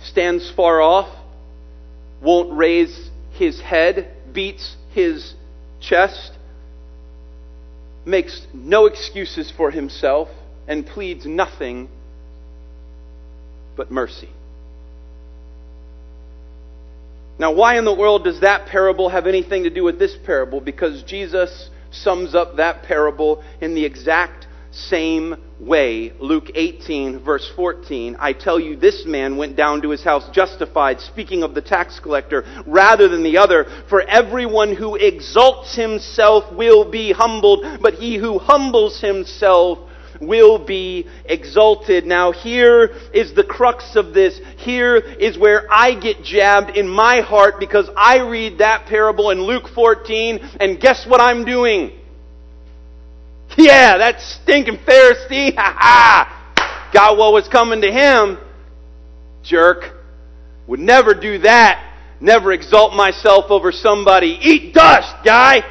stands 0.04 0.50
far 0.54 0.80
off, 0.80 1.08
won't 2.22 2.56
raise 2.56 3.10
his 3.32 3.60
head, 3.60 4.10
beats 4.32 4.76
his 4.92 5.34
chest, 5.80 6.32
makes 8.04 8.46
no 8.52 8.86
excuses 8.86 9.52
for 9.56 9.70
himself, 9.70 10.28
and 10.66 10.86
pleads 10.86 11.26
nothing 11.26 11.88
but 13.76 13.90
mercy. 13.90 14.30
Now, 17.38 17.52
why 17.52 17.78
in 17.78 17.84
the 17.84 17.94
world 17.94 18.24
does 18.24 18.40
that 18.40 18.66
parable 18.68 19.08
have 19.08 19.26
anything 19.26 19.64
to 19.64 19.70
do 19.70 19.82
with 19.82 19.98
this 19.98 20.16
parable? 20.24 20.60
Because 20.60 21.02
Jesus 21.02 21.70
sums 21.90 22.34
up 22.34 22.56
that 22.56 22.82
parable 22.84 23.42
in 23.60 23.74
the 23.74 23.84
exact 23.84 24.46
same 24.72 25.36
way. 25.60 26.12
Luke 26.18 26.50
18, 26.54 27.20
verse 27.22 27.50
14. 27.54 28.16
I 28.18 28.32
tell 28.32 28.58
you, 28.58 28.76
this 28.76 29.04
man 29.06 29.36
went 29.36 29.56
down 29.56 29.82
to 29.82 29.90
his 29.90 30.02
house 30.02 30.28
justified, 30.32 31.00
speaking 31.00 31.42
of 31.42 31.54
the 31.54 31.62
tax 31.62 32.00
collector, 32.00 32.44
rather 32.66 33.08
than 33.08 33.22
the 33.22 33.38
other. 33.38 33.66
For 33.88 34.02
everyone 34.02 34.74
who 34.74 34.96
exalts 34.96 35.76
himself 35.76 36.52
will 36.54 36.90
be 36.90 37.12
humbled, 37.12 37.80
but 37.80 37.94
he 37.94 38.16
who 38.16 38.38
humbles 38.38 39.00
himself 39.00 39.90
will 40.20 40.64
be 40.64 41.08
exalted. 41.24 42.06
Now, 42.06 42.32
here 42.32 42.94
is 43.12 43.34
the 43.34 43.44
crux 43.44 43.96
of 43.96 44.14
this. 44.14 44.40
Here 44.58 44.96
is 44.96 45.38
where 45.38 45.66
I 45.70 45.98
get 45.98 46.22
jabbed 46.22 46.76
in 46.76 46.88
my 46.88 47.20
heart 47.20 47.58
because 47.58 47.88
I 47.96 48.20
read 48.20 48.58
that 48.58 48.86
parable 48.86 49.30
in 49.30 49.42
Luke 49.42 49.68
14, 49.74 50.38
and 50.60 50.80
guess 50.80 51.06
what 51.06 51.20
I'm 51.20 51.44
doing? 51.44 51.98
Yeah, 53.58 53.98
that 53.98 54.20
stinking 54.20 54.78
Pharisee, 54.78 55.54
ha 55.56 55.76
ha, 55.78 56.90
got 56.92 57.18
what 57.18 57.32
was 57.32 57.48
coming 57.48 57.82
to 57.82 57.92
him. 57.92 58.38
Jerk. 59.42 59.98
Would 60.66 60.80
never 60.80 61.12
do 61.12 61.38
that. 61.38 61.92
Never 62.20 62.52
exalt 62.52 62.94
myself 62.94 63.50
over 63.50 63.72
somebody. 63.72 64.38
Eat 64.40 64.72
dust, 64.72 65.12
guy. 65.24 65.62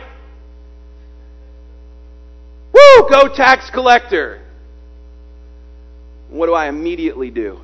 Woo, 2.74 3.10
go 3.10 3.28
tax 3.34 3.70
collector. 3.70 4.41
What 6.30 6.48
do 6.48 6.54
I 6.54 6.67
immediately 6.67 7.30
do? 7.30 7.62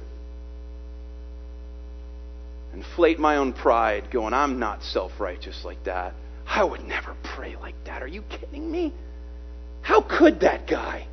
Inflate 2.74 3.20
my 3.20 3.38
own 3.38 3.54
pride, 3.54 4.10
going, 4.12 4.34
I'm 4.34 4.60
not 4.60 4.84
self 4.84 5.20
righteous 5.20 5.66
like 5.66 5.84
that. 5.84 6.14
I 6.46 6.64
would 6.64 6.86
never 6.88 7.16
pray 7.24 7.56
like 7.58 7.76
that. 7.86 8.02
Are 8.02 8.08
you 8.08 8.22
kidding 8.24 8.72
me? 8.72 8.94
How 9.88 10.02
could 10.02 10.42
that 10.42 10.68
guy? 10.68 11.08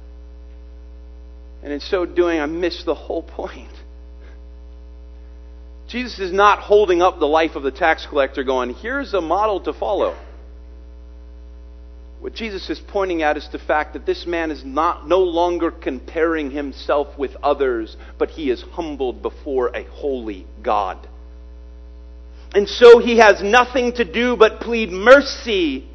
And 1.62 1.72
in 1.72 1.78
so 1.78 2.04
doing, 2.04 2.40
I 2.40 2.46
miss 2.46 2.82
the 2.82 2.96
whole 2.96 3.22
point. 3.22 3.70
Jesus 5.88 6.18
is 6.18 6.32
not 6.32 6.58
holding 6.58 7.00
up 7.00 7.20
the 7.20 7.26
life 7.26 7.54
of 7.54 7.62
the 7.62 7.70
tax 7.70 8.04
collector, 8.04 8.42
going, 8.42 8.74
Here's 8.74 9.14
a 9.14 9.20
model 9.20 9.60
to 9.60 9.72
follow. 9.72 10.18
What 12.18 12.34
Jesus 12.34 12.68
is 12.68 12.80
pointing 12.88 13.22
at 13.22 13.36
is 13.36 13.48
the 13.52 13.60
fact 13.60 13.92
that 13.92 14.06
this 14.06 14.26
man 14.26 14.50
is 14.50 14.64
not 14.64 15.06
no 15.06 15.20
longer 15.20 15.70
comparing 15.70 16.50
himself 16.50 17.16
with 17.16 17.36
others, 17.44 17.96
but 18.18 18.30
he 18.30 18.50
is 18.50 18.60
humbled 18.72 19.22
before 19.22 19.68
a 19.68 19.84
holy 19.84 20.48
God. 20.64 20.98
And 22.52 22.68
so 22.68 22.98
he 22.98 23.18
has 23.18 23.40
nothing 23.40 23.92
to 23.92 24.04
do 24.04 24.36
but 24.36 24.58
plead 24.58 24.90
mercy 24.90 25.88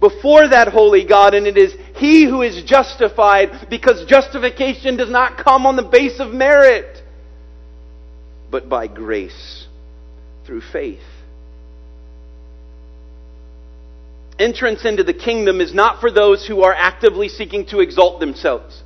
before 0.00 0.48
that 0.48 0.68
holy 0.68 1.04
God, 1.04 1.34
and 1.34 1.46
it 1.46 1.56
is 1.56 1.74
he 1.96 2.24
who 2.24 2.42
is 2.42 2.62
justified 2.64 3.68
because 3.68 4.04
justification 4.06 4.96
does 4.96 5.10
not 5.10 5.36
come 5.36 5.66
on 5.66 5.76
the 5.76 5.82
base 5.82 6.20
of 6.20 6.32
merit, 6.32 7.02
but 8.50 8.68
by 8.68 8.86
grace 8.86 9.66
through 10.46 10.60
faith. 10.60 11.00
Entrance 14.38 14.84
into 14.84 15.02
the 15.02 15.14
kingdom 15.14 15.60
is 15.60 15.74
not 15.74 16.00
for 16.00 16.12
those 16.12 16.46
who 16.46 16.62
are 16.62 16.72
actively 16.72 17.28
seeking 17.28 17.66
to 17.66 17.80
exalt 17.80 18.20
themselves. 18.20 18.82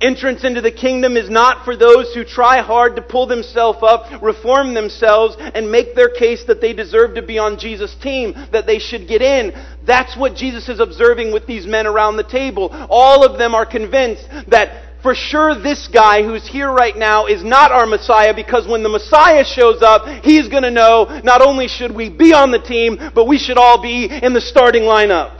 Entrance 0.00 0.44
into 0.44 0.60
the 0.60 0.70
kingdom 0.70 1.16
is 1.16 1.28
not 1.28 1.64
for 1.64 1.76
those 1.76 2.14
who 2.14 2.24
try 2.24 2.62
hard 2.62 2.94
to 2.94 3.02
pull 3.02 3.26
themselves 3.26 3.80
up, 3.82 4.22
reform 4.22 4.72
themselves, 4.72 5.36
and 5.38 5.72
make 5.72 5.96
their 5.96 6.08
case 6.08 6.44
that 6.44 6.60
they 6.60 6.72
deserve 6.72 7.16
to 7.16 7.22
be 7.22 7.36
on 7.36 7.58
Jesus' 7.58 7.96
team, 8.00 8.32
that 8.52 8.64
they 8.64 8.78
should 8.78 9.08
get 9.08 9.22
in. 9.22 9.52
That's 9.84 10.16
what 10.16 10.36
Jesus 10.36 10.68
is 10.68 10.78
observing 10.78 11.32
with 11.32 11.46
these 11.46 11.66
men 11.66 11.84
around 11.86 12.16
the 12.16 12.22
table. 12.22 12.68
All 12.88 13.24
of 13.24 13.38
them 13.38 13.56
are 13.56 13.66
convinced 13.66 14.24
that 14.48 15.02
for 15.02 15.16
sure 15.16 15.54
this 15.60 15.88
guy 15.88 16.22
who's 16.22 16.46
here 16.46 16.70
right 16.70 16.96
now 16.96 17.26
is 17.26 17.42
not 17.42 17.72
our 17.72 17.86
Messiah 17.86 18.34
because 18.34 18.68
when 18.68 18.84
the 18.84 18.88
Messiah 18.88 19.44
shows 19.44 19.82
up, 19.82 20.06
he's 20.24 20.48
going 20.48 20.62
to 20.62 20.70
know 20.70 21.20
not 21.24 21.40
only 21.40 21.66
should 21.66 21.94
we 21.94 22.08
be 22.08 22.32
on 22.32 22.52
the 22.52 22.60
team, 22.60 22.98
but 23.14 23.26
we 23.26 23.38
should 23.38 23.58
all 23.58 23.82
be 23.82 24.06
in 24.06 24.32
the 24.32 24.40
starting 24.40 24.82
lineup. 24.82 25.38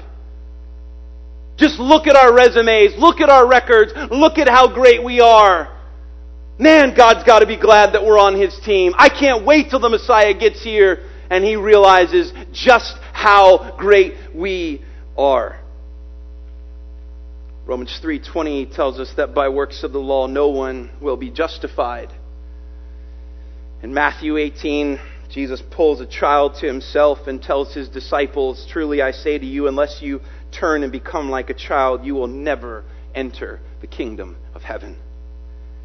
Just 1.59 1.79
look 1.81 2.07
at 2.07 2.17
our 2.17 2.33
resumes, 2.33 2.95
look 2.97 3.21
at 3.21 3.29
our 3.29 3.47
records, 3.47 3.93
look 4.11 4.39
at 4.39 4.49
how 4.49 4.73
great 4.73 5.03
we 5.03 5.21
are. 5.21 5.77
Man, 6.59 6.95
God's 6.97 7.25
got 7.25 7.41
to 7.41 7.47
be 7.47 7.57
glad 7.57 7.95
that 7.95 8.05
we're 8.05 8.19
on 8.19 8.37
His 8.37 8.59
team. 8.65 8.95
I 8.97 9.09
can't 9.09 9.45
wait 9.45 9.71
till 9.71 9.81
the 9.81 9.89
Messiah 9.89 10.35
gets 10.35 10.63
here 10.63 11.05
and 11.31 11.45
He 11.45 11.57
realizes 11.57 12.33
just 12.53 12.97
how 13.13 13.77
great 13.77 14.15
we 14.35 14.83
are. 15.17 15.61
Romans 17.67 18.01
3:20 18.03 18.75
tells 18.75 18.99
us 18.99 19.13
that 19.17 19.35
by 19.35 19.49
works 19.51 19.83
of 19.83 19.93
the 19.93 19.99
law 19.99 20.27
no 20.27 20.49
one 20.49 20.91
will 21.01 21.17
be 21.17 21.31
justified. 21.31 22.11
In 23.83 23.93
Matthew 23.93 24.37
18, 24.39 24.99
Jesus 25.29 25.63
pulls 25.71 26.01
a 26.01 26.07
child 26.07 26.55
to 26.61 26.67
himself 26.67 27.27
and 27.27 27.43
tells 27.43 27.75
his 27.75 27.89
disciples, 27.89 28.67
"Truly 28.71 29.03
I 29.03 29.11
say 29.11 29.39
to 29.39 29.45
you, 29.45 29.69
unless 29.69 30.01
you 30.01 30.23
turn 30.59 30.83
and 30.83 30.93
become 30.93 31.31
like 31.31 31.51
a 31.51 31.55
child, 31.55 32.05
you 32.05 32.15
will 32.15 32.27
never 32.27 32.85
enter 33.15 33.61
the 33.81 33.87
kingdom 33.87 34.37
of 34.55 34.63
heaven." 34.63 34.97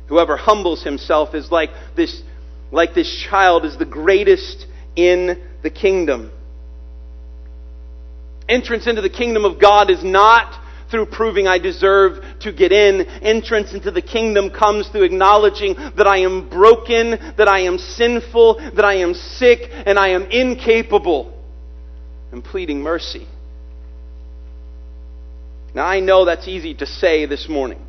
Whoever 0.07 0.35
humbles 0.37 0.83
himself 0.83 1.33
is 1.33 1.51
like 1.51 1.71
this 1.95 2.21
like 2.71 2.93
this 2.93 3.15
child 3.29 3.65
is 3.65 3.77
the 3.77 3.85
greatest 3.85 4.65
in 4.95 5.39
the 5.61 5.69
kingdom. 5.69 6.31
Entrance 8.49 8.87
into 8.87 9.01
the 9.01 9.09
kingdom 9.09 9.45
of 9.45 9.59
God 9.59 9.89
is 9.89 10.03
not 10.03 10.59
through 10.89 11.05
proving 11.05 11.47
I 11.47 11.59
deserve 11.59 12.23
to 12.41 12.51
get 12.51 12.71
in. 12.71 13.01
Entrance 13.01 13.73
into 13.73 13.91
the 13.91 14.01
kingdom 14.01 14.49
comes 14.49 14.87
through 14.89 15.03
acknowledging 15.03 15.75
that 15.95 16.07
I 16.07 16.17
am 16.17 16.49
broken, 16.49 17.11
that 17.37 17.47
I 17.47 17.61
am 17.61 17.77
sinful, 17.77 18.55
that 18.75 18.85
I 18.85 18.95
am 18.95 19.13
sick, 19.13 19.71
and 19.71 19.97
I 19.97 20.09
am 20.09 20.23
incapable, 20.23 21.33
and 22.31 22.43
pleading 22.43 22.81
mercy. 22.81 23.27
Now, 25.73 25.85
I 25.85 25.99
know 25.99 26.25
that's 26.25 26.47
easy 26.47 26.75
to 26.75 26.85
say 26.85 27.25
this 27.25 27.49
morning. 27.49 27.83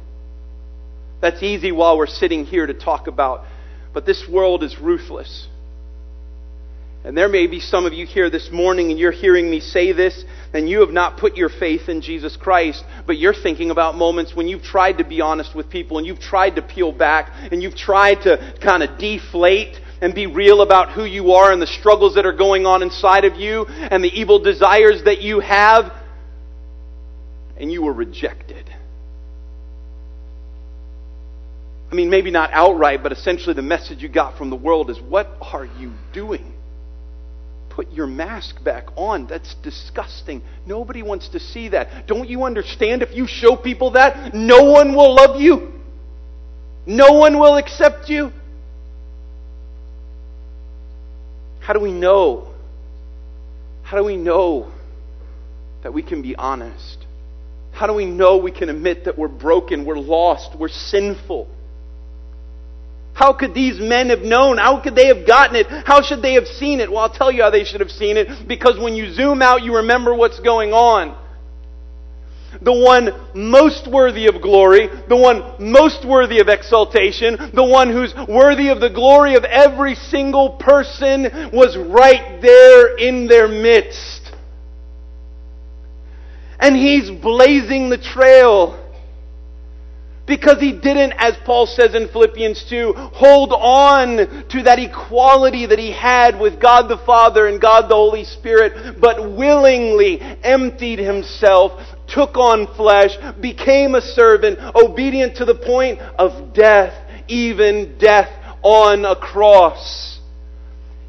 That's 1.21 1.43
easy 1.43 1.73
while 1.73 1.99
we're 1.99 2.07
sitting 2.07 2.45
here 2.45 2.67
to 2.67 2.75
talk 2.75 3.07
about, 3.07 3.45
but 3.93 4.07
this 4.07 4.27
world 4.29 4.63
is 4.63 4.79
ruthless. 4.79 5.49
And 7.05 7.15
there 7.15 7.29
may 7.29 7.47
be 7.47 7.61
some 7.61 7.85
of 7.85 7.93
you 7.93 8.07
here 8.07 8.31
this 8.31 8.51
morning 8.51 8.91
and 8.91 8.99
you're 8.99 9.13
hearing 9.13 9.51
me 9.51 9.61
say 9.61 9.93
this, 9.93 10.25
and 10.55 10.69
you 10.69 10.81
have 10.81 10.91
not 10.91 11.19
put 11.19 11.37
your 11.37 11.51
faith 11.51 11.91
in 11.91 12.01
Jesus 12.01 12.35
Christ, 12.35 12.83
but 13.07 13.19
you're 13.19 13.35
thinking 13.35 13.71
about 13.71 13.95
moments 13.95 14.35
when 14.35 14.49
you've 14.49 14.63
tried 14.63 14.99
to 14.99 15.05
be 15.05 15.21
honest 15.21 15.55
with 15.55 15.69
people 15.69 15.99
and 15.99 16.07
you've 16.07 16.21
tried 16.21 16.57
to 16.57 16.63
peel 16.63 16.93
back 16.93 17.31
and 17.53 17.63
you've 17.63 17.77
tried 17.77 18.23
to 18.23 18.55
kind 18.63 18.83
of 18.83 18.99
deflate 18.99 19.79
and 20.01 20.15
be 20.15 20.27
real 20.27 20.63
about 20.63 20.93
who 20.93 21.05
you 21.05 21.33
are 21.33 21.53
and 21.53 21.61
the 21.61 21.67
struggles 21.67 22.15
that 22.15 22.25
are 22.25 22.33
going 22.33 22.65
on 22.65 22.83
inside 22.83 23.27
of 23.27 23.35
you 23.35 23.67
and 23.67 24.03
the 24.03 24.09
evil 24.09 24.39
desires 24.39 25.05
that 25.05 25.21
you 25.21 25.41
have, 25.41 25.93
and 27.59 27.71
you 27.71 27.83
were 27.83 27.93
rejected. 27.93 28.69
I 31.91 31.95
mean, 31.95 32.11
maybe 32.11 32.31
not 32.31 32.51
outright, 32.53 33.03
but 33.03 33.13
essentially 33.13 33.55
the 33.55 33.63
message 33.63 34.03
you 34.03 34.09
got 34.09 34.37
from 34.37 34.51
the 34.51 34.57
world 34.57 34.91
is 34.91 35.01
what 35.01 35.29
are 35.41 35.65
you 35.65 35.93
doing? 36.13 36.55
put 37.75 37.91
your 37.91 38.07
mask 38.07 38.63
back 38.63 38.87
on. 38.97 39.27
That's 39.27 39.55
disgusting. 39.57 40.43
Nobody 40.67 41.03
wants 41.03 41.29
to 41.31 41.41
see 41.41 41.69
that. 41.71 42.07
Don't 42.07 42.29
you 42.29 42.45
understand? 42.45 43.03
If 43.03 43.15
you 43.15 43.27
show 43.27 43.57
people 43.57 43.93
that, 43.93 44.33
no 44.33 44.71
one 44.71 44.95
will 44.95 45.15
love 45.15 45.41
you, 45.41 45.73
no 46.87 47.13
one 47.13 47.39
will 47.39 47.57
accept 47.57 48.09
you. 48.09 48.33
How 51.61 51.73
do 51.73 51.81
we 51.81 51.93
know? 51.93 52.53
How 53.83 53.97
do 53.97 54.05
we 54.05 54.17
know 54.17 54.71
that 55.83 55.93
we 55.93 56.03
can 56.03 56.23
be 56.23 56.37
honest? 56.37 56.99
How 57.75 57.89
do 57.89 57.93
we 57.93 58.07
know 58.07 58.37
we 58.37 58.53
can 58.53 58.69
admit 58.69 59.05
that 59.05 59.19
we're 59.19 59.29
broken, 59.29 59.85
we're 59.85 59.99
lost, 59.99 60.57
we're 60.57 60.69
sinful? 60.69 61.49
How 63.15 63.33
could 63.33 63.53
these 63.53 63.79
men 63.81 64.11
have 64.11 64.23
known? 64.23 64.59
How 64.59 64.81
could 64.81 64.95
they 64.95 65.09
have 65.09 65.27
gotten 65.27 65.57
it? 65.57 65.67
How 65.69 66.01
should 66.03 66.23
they 66.23 66.35
have 66.35 66.47
seen 66.47 66.81
it? 66.81 66.91
Well, 66.91 67.01
I'll 67.01 67.13
tell 67.13 67.33
you 67.33 67.43
how 67.43 67.51
they 67.51 67.65
should 67.65 67.81
have 67.81 67.91
seen 67.91 68.17
it 68.17 68.47
because 68.47 68.79
when 68.79 68.95
you 68.95 69.13
zoom 69.13 69.43
out, 69.43 69.63
you 69.63 69.77
remember 69.77 70.15
what's 70.15 70.41
going 70.41 70.73
on. 70.73 71.21
The 72.63 72.73
one 72.73 73.11
most 73.35 73.89
worthy 73.89 74.27
of 74.27 74.41
glory, 74.41 74.89
the 75.09 75.17
one 75.17 75.57
most 75.59 76.05
worthy 76.05 76.39
of 76.39 76.49
exaltation, 76.49 77.37
the 77.53 77.65
one 77.65 77.91
who's 77.91 78.15
worthy 78.29 78.69
of 78.69 78.81
the 78.81 78.91
glory 78.91 79.35
of 79.35 79.45
every 79.45 79.97
single 79.97 80.51
person 80.51 81.51
was 81.53 81.77
right 81.77 82.41
there 82.41 82.97
in 82.97 83.27
their 83.27 83.49
midst. 83.49 84.14
And 86.59 86.77
he's 86.77 87.11
blazing 87.11 87.91
the 87.91 87.99
trail 87.99 88.81
Because 90.27 90.59
he 90.59 90.73
didn't, 90.73 91.13
as 91.19 91.37
Paul 91.45 91.67
says 91.67 91.95
in 91.95 92.09
Philippians 92.09 92.65
2, 92.71 92.95
hold 92.97 93.53
on 93.53 94.49
to 94.49 94.63
that 94.63 94.79
equality 94.79 95.67
that 95.67 95.79
he 95.79 95.93
had 95.93 96.41
with 96.41 96.59
God 96.59 96.89
the 96.89 96.97
Father 96.97 97.47
and 97.47 97.61
God 97.61 97.91
the 97.91 97.95
Holy 97.95 98.25
Spirit, 98.25 99.01
but 99.01 99.33
willingly 99.33 100.19
emptied 100.43 100.99
himself, 100.99 101.73
took 102.07 102.39
on 102.39 102.75
flesh, 102.75 103.19
became 103.41 103.95
a 103.95 104.01
servant, 104.01 104.59
obedient 104.75 105.37
to 105.37 105.45
the 105.45 105.55
point 105.55 106.01
of 106.01 106.55
death, 106.55 106.95
even 107.29 107.99
death 107.99 108.31
on 108.63 109.05
a 109.05 109.17
cross. 109.17 110.14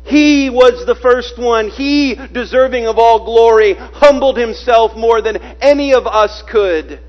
He 0.06 0.50
was 0.50 0.86
the 0.86 0.96
first 0.96 1.38
one. 1.38 1.70
He, 1.70 2.16
deserving 2.16 2.88
of 2.88 2.98
all 2.98 3.26
glory, 3.26 3.74
humbled 3.74 4.38
himself 4.38 4.96
more 4.96 5.22
than 5.22 5.38
any 5.38 5.94
of 5.94 6.06
us 6.08 6.44
could. 6.50 7.00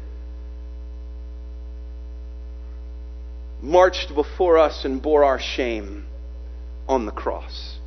marched 3.67 4.15
before 4.15 4.59
us 4.59 4.85
and 4.85 5.03
bore 5.03 5.25
our 5.25 5.41
shame 5.41 6.07
on 6.89 7.05
the 7.05 7.13
cross. 7.13 7.79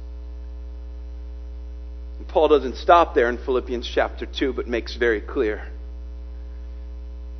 And 2.17 2.27
Paul 2.27 2.49
doesn't 2.49 2.75
stop 2.75 3.15
there 3.15 3.29
in 3.29 3.37
Philippians 3.37 3.89
chapter 3.93 4.25
2, 4.25 4.53
but 4.53 4.67
makes 4.67 4.95
very 4.95 5.21
clear 5.21 5.67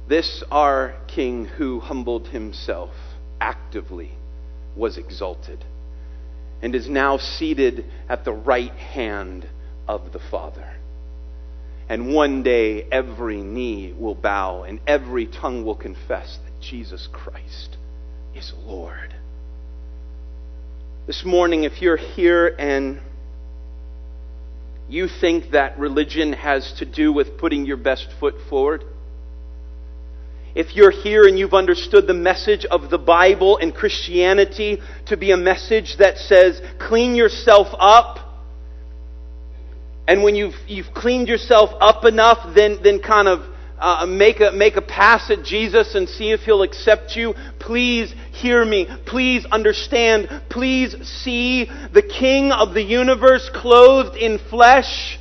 this 0.07 0.43
our 0.49 0.95
King 1.07 1.45
who 1.45 1.80
humbled 1.80 2.30
himself 2.30 2.95
actively 3.39 4.11
was 4.76 4.97
exalted 4.97 5.63
and 6.62 6.76
is 6.76 6.89
now 6.89 7.18
seated 7.18 7.86
at 8.07 8.26
the 8.26 8.34
right 8.34 8.74
hand 8.74 9.47
of 9.88 10.12
the 10.12 10.20
Father. 10.20 10.76
And 11.88 12.14
one 12.14 12.43
day 12.43 12.84
every 12.91 13.41
knee 13.41 13.93
will 13.97 14.16
bow 14.16 14.64
and 14.64 14.80
every 14.86 15.26
tongue 15.26 15.66
will 15.66 15.76
confess 15.76 16.38
that 16.43 16.62
Jesus 16.62 17.07
Christ 17.12 17.78
is 18.36 18.53
Lord. 18.64 19.16
This 21.07 21.26
morning, 21.26 21.64
if 21.64 21.82
you're 21.82 21.97
here 21.97 22.47
and 22.60 23.01
you 24.88 25.07
think 25.07 25.51
that 25.51 25.80
religion 25.80 26.34
has 26.34 26.74
to 26.74 26.86
do 26.86 27.12
with 27.12 27.39
putting 27.39 27.66
your 27.66 27.78
best 27.78 28.07
foot 28.20 28.36
forward, 28.49 28.84
if 30.56 30.76
you're 30.76 30.91
here 30.91 31.28
and 31.28 31.38
you've 31.38 31.54
understood 31.54 32.08
the 32.08 32.14
message 32.14 32.66
of 32.66 32.89
the 32.89 32.97
Bible 32.97 33.58
and 33.58 33.74
Christianity 33.74 34.80
to 35.08 35.18
be 35.18 35.32
a 35.32 35.38
message 35.38 35.97
that 35.97 36.18
says, 36.18 36.62
clean 36.80 37.16
yourself 37.16 37.68
up, 37.80 38.20
and 40.08 40.24
when 40.24 40.34
you've, 40.34 40.56
you've 40.68 40.91
cleaned 40.91 41.28
yourself 41.28 41.70
up 41.80 42.04
enough, 42.04 42.56
then, 42.56 42.80
then 42.82 43.00
kind 43.00 43.28
of 43.28 43.41
uh, 43.78 44.08
make, 44.08 44.39
a, 44.39 44.52
make 44.52 44.76
a 44.76 44.82
pass 44.82 45.30
at 45.30 45.43
Jesus 45.43 45.93
and 45.93 46.10
see 46.10 46.32
if 46.32 46.41
he'll 46.41 46.64
accept 46.64 47.16
you, 47.16 47.36
please 47.60 48.12
hear 48.32 48.66
me. 48.66 48.88
Please 49.06 49.45
understand. 49.52 50.28
Please 50.50 50.95
see 51.08 51.66
the 51.93 52.02
King 52.02 52.52
of 52.52 52.74
the 52.74 52.82
universe 52.82 53.52
clothed 53.54 54.18
in 54.18 54.39
flesh 54.50 55.18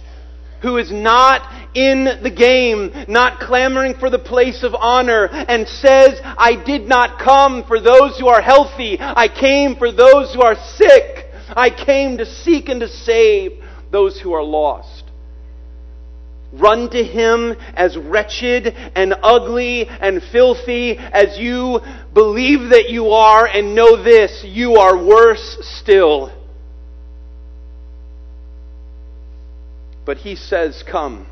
who 0.63 0.77
is 0.77 0.91
not 0.91 1.43
in 1.75 2.05
the 2.23 2.31
game, 2.31 2.93
not 3.09 3.41
clamoring 3.41 3.95
for 3.95 4.11
the 4.11 4.19
place 4.19 4.63
of 4.63 4.75
honor, 4.75 5.27
and 5.27 5.69
says, 5.69 6.21
I 6.23 6.63
did 6.65 6.89
not 6.89 7.19
come 7.19 7.65
for 7.65 7.81
those 7.81 8.19
who 8.19 8.29
are 8.29 8.43
healthy. 8.43 8.99
I 9.01 9.29
came 9.29 9.77
for 9.77 9.93
those 9.93 10.35
who 10.35 10.43
are 10.43 10.57
sick. 10.57 11.27
I 11.51 11.71
came 11.71 12.19
to 12.19 12.27
seek 12.27 12.69
and 12.69 12.81
to 12.81 12.89
save 12.89 13.63
those 13.91 14.21
who 14.21 14.33
are 14.33 14.43
lost. 14.43 15.05
Run 16.53 16.89
to 16.91 17.05
him 17.05 17.55
as 17.75 17.97
wretched 17.97 18.69
and 18.69 19.15
ugly 19.23 19.87
and 19.87 20.23
filthy 20.33 20.97
as 20.97 21.39
you 21.39 21.81
believe 22.15 22.71
that 22.71 22.89
you 22.89 23.11
are, 23.11 23.47
and 23.47 23.75
know 23.75 24.03
this 24.03 24.43
you 24.45 24.77
are 24.77 24.97
worse 24.97 25.59
still. 25.61 26.33
But 30.09 30.17
he 30.17 30.37
says, 30.37 30.83
Come, 30.83 31.27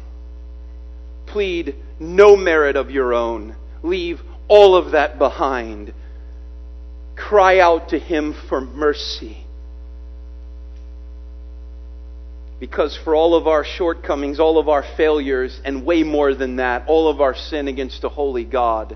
plead 1.24 1.74
no 1.98 2.36
merit 2.36 2.76
of 2.76 2.90
your 2.90 3.14
own, 3.14 3.56
leave 3.82 4.20
all 4.48 4.76
of 4.76 4.90
that 4.90 5.18
behind. 5.18 5.94
Cry 7.16 7.58
out 7.58 7.88
to 7.88 7.98
him 7.98 8.34
for 8.50 8.60
mercy 8.60 9.46
Because 12.60 12.98
for 13.02 13.14
all 13.14 13.34
of 13.34 13.46
our 13.46 13.64
shortcomings, 13.64 14.38
all 14.38 14.58
of 14.58 14.68
our 14.68 14.82
failures, 14.82 15.58
and 15.64 15.86
way 15.86 16.02
more 16.02 16.34
than 16.34 16.56
that, 16.56 16.86
all 16.86 17.08
of 17.08 17.22
our 17.22 17.34
sin 17.34 17.68
against 17.68 18.04
a 18.04 18.10
holy 18.10 18.44
God, 18.44 18.94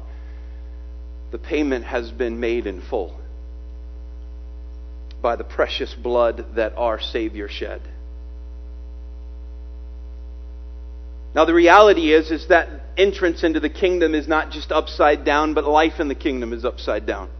the 1.31 1.39
payment 1.39 1.87
has 1.87 2.11
been 2.11 2.39
made 2.39 2.67
in 2.67 2.83
full 2.83 3.19
by 5.23 5.37
the 5.37 5.45
precious 5.45 5.95
blood 5.95 6.55
that 6.57 6.75
our 6.77 7.01
Savior 7.01 7.49
shed. 7.49 7.83
Now 11.35 11.45
the 11.45 11.55
reality 11.55 12.13
is 12.13 12.31
is 12.31 12.49
that 12.49 12.69
entrance 12.97 13.45
into 13.45 13.61
the 13.61 13.71
kingdom 13.71 14.15
is 14.15 14.29
not 14.29 14.51
just 14.51 14.73
upside 14.73 15.25
down, 15.25 15.55
but 15.55 15.65
life 15.65 16.01
in 16.01 16.09
the 16.09 16.15
kingdom 16.15 16.53
is 16.53 16.65
upside 16.65 17.07
down. 17.07 17.31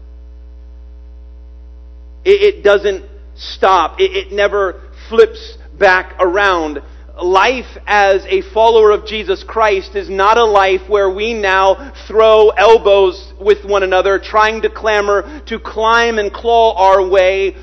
It, 2.23 2.55
it 2.55 2.63
doesn't 2.63 3.05
stop. 3.35 3.99
It, 3.99 4.11
it 4.15 4.31
never 4.31 4.81
flips 5.09 5.57
back 5.77 6.15
around. 6.19 6.81
Life 7.21 7.77
as 7.85 8.25
a 8.25 8.41
follower 8.53 8.91
of 8.91 9.05
Jesus 9.05 9.43
Christ 9.43 9.95
is 9.95 10.09
not 10.09 10.37
a 10.37 10.45
life 10.45 10.81
where 10.87 11.09
we 11.09 11.33
now 11.33 11.93
throw 12.07 12.49
elbows 12.49 13.33
with 13.39 13.65
one 13.65 13.83
another, 13.83 14.17
trying 14.17 14.61
to 14.61 14.69
clamor, 14.69 15.43
to 15.47 15.59
climb 15.59 16.17
and 16.17 16.33
claw 16.33 16.73
our 16.75 17.07
way 17.07 17.55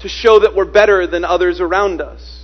to 0.00 0.08
show 0.08 0.40
that 0.40 0.54
we're 0.54 0.64
better 0.64 1.06
than 1.06 1.24
others 1.24 1.60
around 1.60 2.00
us. 2.00 2.39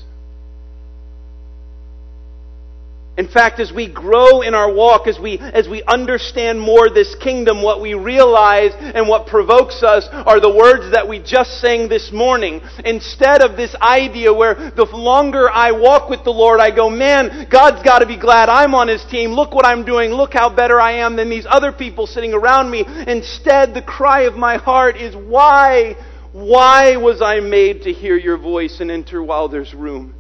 In 3.17 3.29
fact, 3.29 3.61
as 3.61 3.73
we 3.73 3.89
grow 3.91 4.43
in 4.43 4.55
our 4.55 4.71
walk, 4.71 5.07
as 5.07 5.19
we, 5.19 5.39
as 5.39 5.67
we 5.67 5.83
understand 5.85 6.61
more 6.61 6.91
this 6.91 7.14
kingdom, 7.14 7.62
what 7.62 7.81
we 7.81 7.95
realize 7.95 8.73
and 8.77 9.09
what 9.09 9.27
provokes 9.27 9.83
us 9.83 10.07
are 10.11 10.39
the 10.39 10.55
words 10.55 10.93
that 10.93 11.09
we 11.09 11.19
just 11.19 11.59
sang 11.62 11.89
this 11.89 12.12
morning. 12.12 12.61
Instead 12.85 13.41
of 13.41 13.57
this 13.57 13.75
idea 13.81 14.35
where 14.35 14.71
the 14.71 14.85
longer 14.85 15.51
I 15.51 15.73
walk 15.73 16.11
with 16.11 16.25
the 16.25 16.33
Lord, 16.33 16.61
I 16.61 16.71
go, 16.71 16.91
man, 16.91 17.49
God's 17.49 17.83
got 17.83 18.01
to 18.01 18.07
be 18.07 18.19
glad 18.19 18.51
I'm 18.51 18.75
on 18.75 18.89
His 18.89 19.03
team. 19.07 19.31
Look 19.31 19.55
what 19.55 19.64
I'm 19.64 19.87
doing. 19.87 20.11
Look 20.11 20.35
how 20.35 20.55
better 20.55 20.79
I 20.79 20.93
am 20.99 21.17
than 21.17 21.31
these 21.31 21.47
other 21.49 21.73
people 21.73 22.07
sitting 22.07 22.35
around 22.35 22.71
me. 22.71 22.85
Instead, 23.07 23.73
the 23.73 23.83
cry 23.83 24.23
of 24.23 24.35
my 24.35 24.59
heart 24.59 24.99
is, 24.99 25.17
why, 25.17 25.97
why 26.33 26.97
was 26.97 27.23
I 27.23 27.41
made 27.41 27.85
to 27.85 27.93
hear 27.95 28.19
your 28.19 28.37
voice 28.37 28.81
and 28.81 28.91
enter 28.91 29.23
while 29.23 29.49
there's 29.49 29.73
room? 29.73 30.14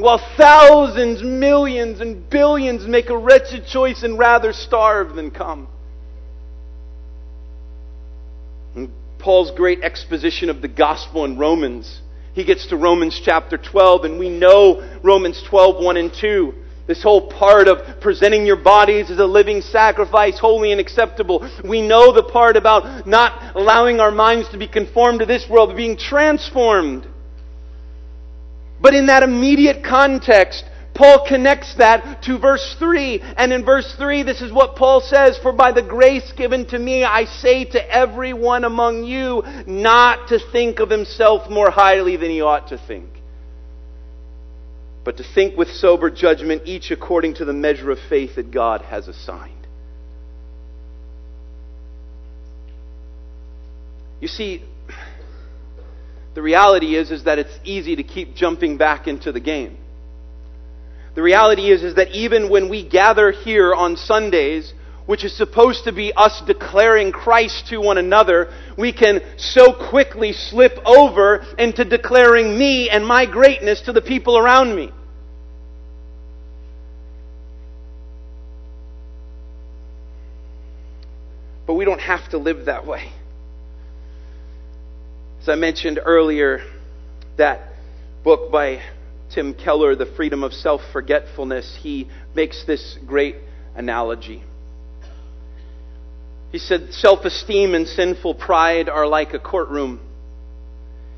While 0.00 0.18
thousands, 0.38 1.22
millions, 1.22 2.00
and 2.00 2.28
billions 2.30 2.86
make 2.86 3.10
a 3.10 3.18
wretched 3.18 3.66
choice 3.66 4.02
and 4.02 4.18
rather 4.18 4.54
starve 4.54 5.14
than 5.14 5.30
come. 5.30 5.68
In 8.74 8.90
Paul's 9.18 9.50
great 9.50 9.82
exposition 9.82 10.48
of 10.48 10.62
the 10.62 10.68
gospel 10.68 11.26
in 11.26 11.36
Romans, 11.36 12.00
he 12.32 12.44
gets 12.44 12.68
to 12.68 12.78
Romans 12.78 13.20
chapter 13.22 13.58
12, 13.58 14.04
and 14.04 14.18
we 14.18 14.30
know 14.30 14.98
Romans 15.02 15.42
12, 15.46 15.84
1 15.84 15.96
and 15.98 16.14
2. 16.14 16.54
This 16.86 17.02
whole 17.02 17.30
part 17.30 17.68
of 17.68 18.00
presenting 18.00 18.46
your 18.46 18.56
bodies 18.56 19.10
as 19.10 19.18
a 19.18 19.26
living 19.26 19.60
sacrifice, 19.60 20.38
holy 20.38 20.72
and 20.72 20.80
acceptable. 20.80 21.46
We 21.62 21.86
know 21.86 22.12
the 22.12 22.22
part 22.22 22.56
about 22.56 23.06
not 23.06 23.54
allowing 23.54 24.00
our 24.00 24.10
minds 24.10 24.48
to 24.48 24.58
be 24.58 24.66
conformed 24.66 25.20
to 25.20 25.26
this 25.26 25.46
world, 25.48 25.68
but 25.68 25.76
being 25.76 25.98
transformed 25.98 27.06
but 28.80 28.94
in 28.94 29.06
that 29.06 29.22
immediate 29.22 29.84
context, 29.84 30.64
Paul 30.94 31.24
connects 31.26 31.74
that 31.76 32.22
to 32.24 32.38
verse 32.38 32.76
3. 32.78 33.20
And 33.36 33.52
in 33.52 33.64
verse 33.64 33.94
3, 33.96 34.22
this 34.22 34.40
is 34.40 34.52
what 34.52 34.76
Paul 34.76 35.00
says 35.00 35.38
For 35.38 35.52
by 35.52 35.72
the 35.72 35.82
grace 35.82 36.32
given 36.32 36.66
to 36.66 36.78
me, 36.78 37.04
I 37.04 37.24
say 37.24 37.64
to 37.64 37.94
everyone 37.94 38.64
among 38.64 39.04
you 39.04 39.42
not 39.66 40.28
to 40.28 40.38
think 40.52 40.80
of 40.80 40.90
himself 40.90 41.50
more 41.50 41.70
highly 41.70 42.16
than 42.16 42.30
he 42.30 42.40
ought 42.40 42.68
to 42.68 42.78
think, 42.78 43.08
but 45.04 45.16
to 45.18 45.24
think 45.34 45.56
with 45.56 45.68
sober 45.68 46.10
judgment, 46.10 46.62
each 46.64 46.90
according 46.90 47.34
to 47.34 47.44
the 47.44 47.52
measure 47.52 47.90
of 47.90 47.98
faith 48.08 48.34
that 48.36 48.50
God 48.50 48.82
has 48.82 49.08
assigned. 49.08 49.54
You 54.20 54.28
see, 54.28 54.62
the 56.40 56.44
reality 56.44 56.96
is, 56.96 57.10
is 57.10 57.24
that 57.24 57.38
it's 57.38 57.52
easy 57.64 57.96
to 57.96 58.02
keep 58.02 58.34
jumping 58.34 58.78
back 58.78 59.06
into 59.06 59.30
the 59.30 59.40
game. 59.40 59.76
The 61.14 61.20
reality 61.20 61.70
is, 61.70 61.82
is 61.82 61.96
that 61.96 62.12
even 62.12 62.48
when 62.48 62.70
we 62.70 62.82
gather 62.88 63.30
here 63.30 63.74
on 63.74 63.98
Sundays, 63.98 64.72
which 65.04 65.22
is 65.22 65.36
supposed 65.36 65.84
to 65.84 65.92
be 65.92 66.14
us 66.16 66.40
declaring 66.46 67.12
Christ 67.12 67.66
to 67.68 67.76
one 67.76 67.98
another, 67.98 68.50
we 68.78 68.90
can 68.90 69.20
so 69.36 69.74
quickly 69.90 70.32
slip 70.32 70.78
over 70.86 71.44
into 71.58 71.84
declaring 71.84 72.58
me 72.58 72.88
and 72.88 73.06
my 73.06 73.26
greatness 73.26 73.82
to 73.82 73.92
the 73.92 74.00
people 74.00 74.38
around 74.38 74.74
me. 74.74 74.90
But 81.66 81.74
we 81.74 81.84
don't 81.84 82.00
have 82.00 82.30
to 82.30 82.38
live 82.38 82.64
that 82.64 82.86
way. 82.86 83.12
As 85.40 85.48
I 85.48 85.54
mentioned 85.54 85.98
earlier, 86.04 86.60
that 87.38 87.72
book 88.22 88.52
by 88.52 88.82
Tim 89.30 89.54
Keller, 89.54 89.96
The 89.96 90.04
Freedom 90.04 90.44
of 90.44 90.52
Self 90.52 90.82
Forgetfulness, 90.92 91.78
he 91.80 92.10
makes 92.34 92.62
this 92.66 92.98
great 93.06 93.36
analogy. 93.74 94.42
He 96.52 96.58
said, 96.58 96.92
Self 96.92 97.24
esteem 97.24 97.74
and 97.74 97.88
sinful 97.88 98.34
pride 98.34 98.90
are 98.90 99.06
like 99.06 99.32
a 99.32 99.38
courtroom, 99.38 100.00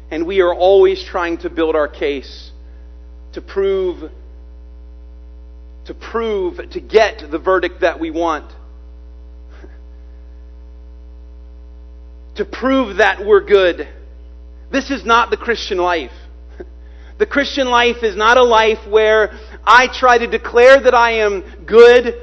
and 0.08 0.24
we 0.24 0.40
are 0.40 0.54
always 0.54 1.02
trying 1.02 1.38
to 1.38 1.50
build 1.50 1.74
our 1.74 1.88
case 1.88 2.52
to 3.32 3.40
prove, 3.40 4.08
to 5.86 5.94
prove, 5.94 6.58
to 6.70 6.80
get 6.80 7.28
the 7.28 7.40
verdict 7.40 7.80
that 7.80 7.98
we 7.98 8.12
want. 8.12 8.52
to 12.36 12.44
prove 12.44 12.98
that 12.98 13.26
we're 13.26 13.44
good. 13.44 13.88
This 14.72 14.90
is 14.90 15.04
not 15.04 15.30
the 15.30 15.36
Christian 15.36 15.78
life. 15.78 16.12
The 17.18 17.26
Christian 17.26 17.68
life 17.68 18.02
is 18.02 18.16
not 18.16 18.36
a 18.36 18.42
life 18.42 18.88
where 18.88 19.38
I 19.64 19.86
try 19.86 20.18
to 20.18 20.26
declare 20.26 20.80
that 20.80 20.94
I 20.94 21.18
am 21.18 21.44
good. 21.66 22.14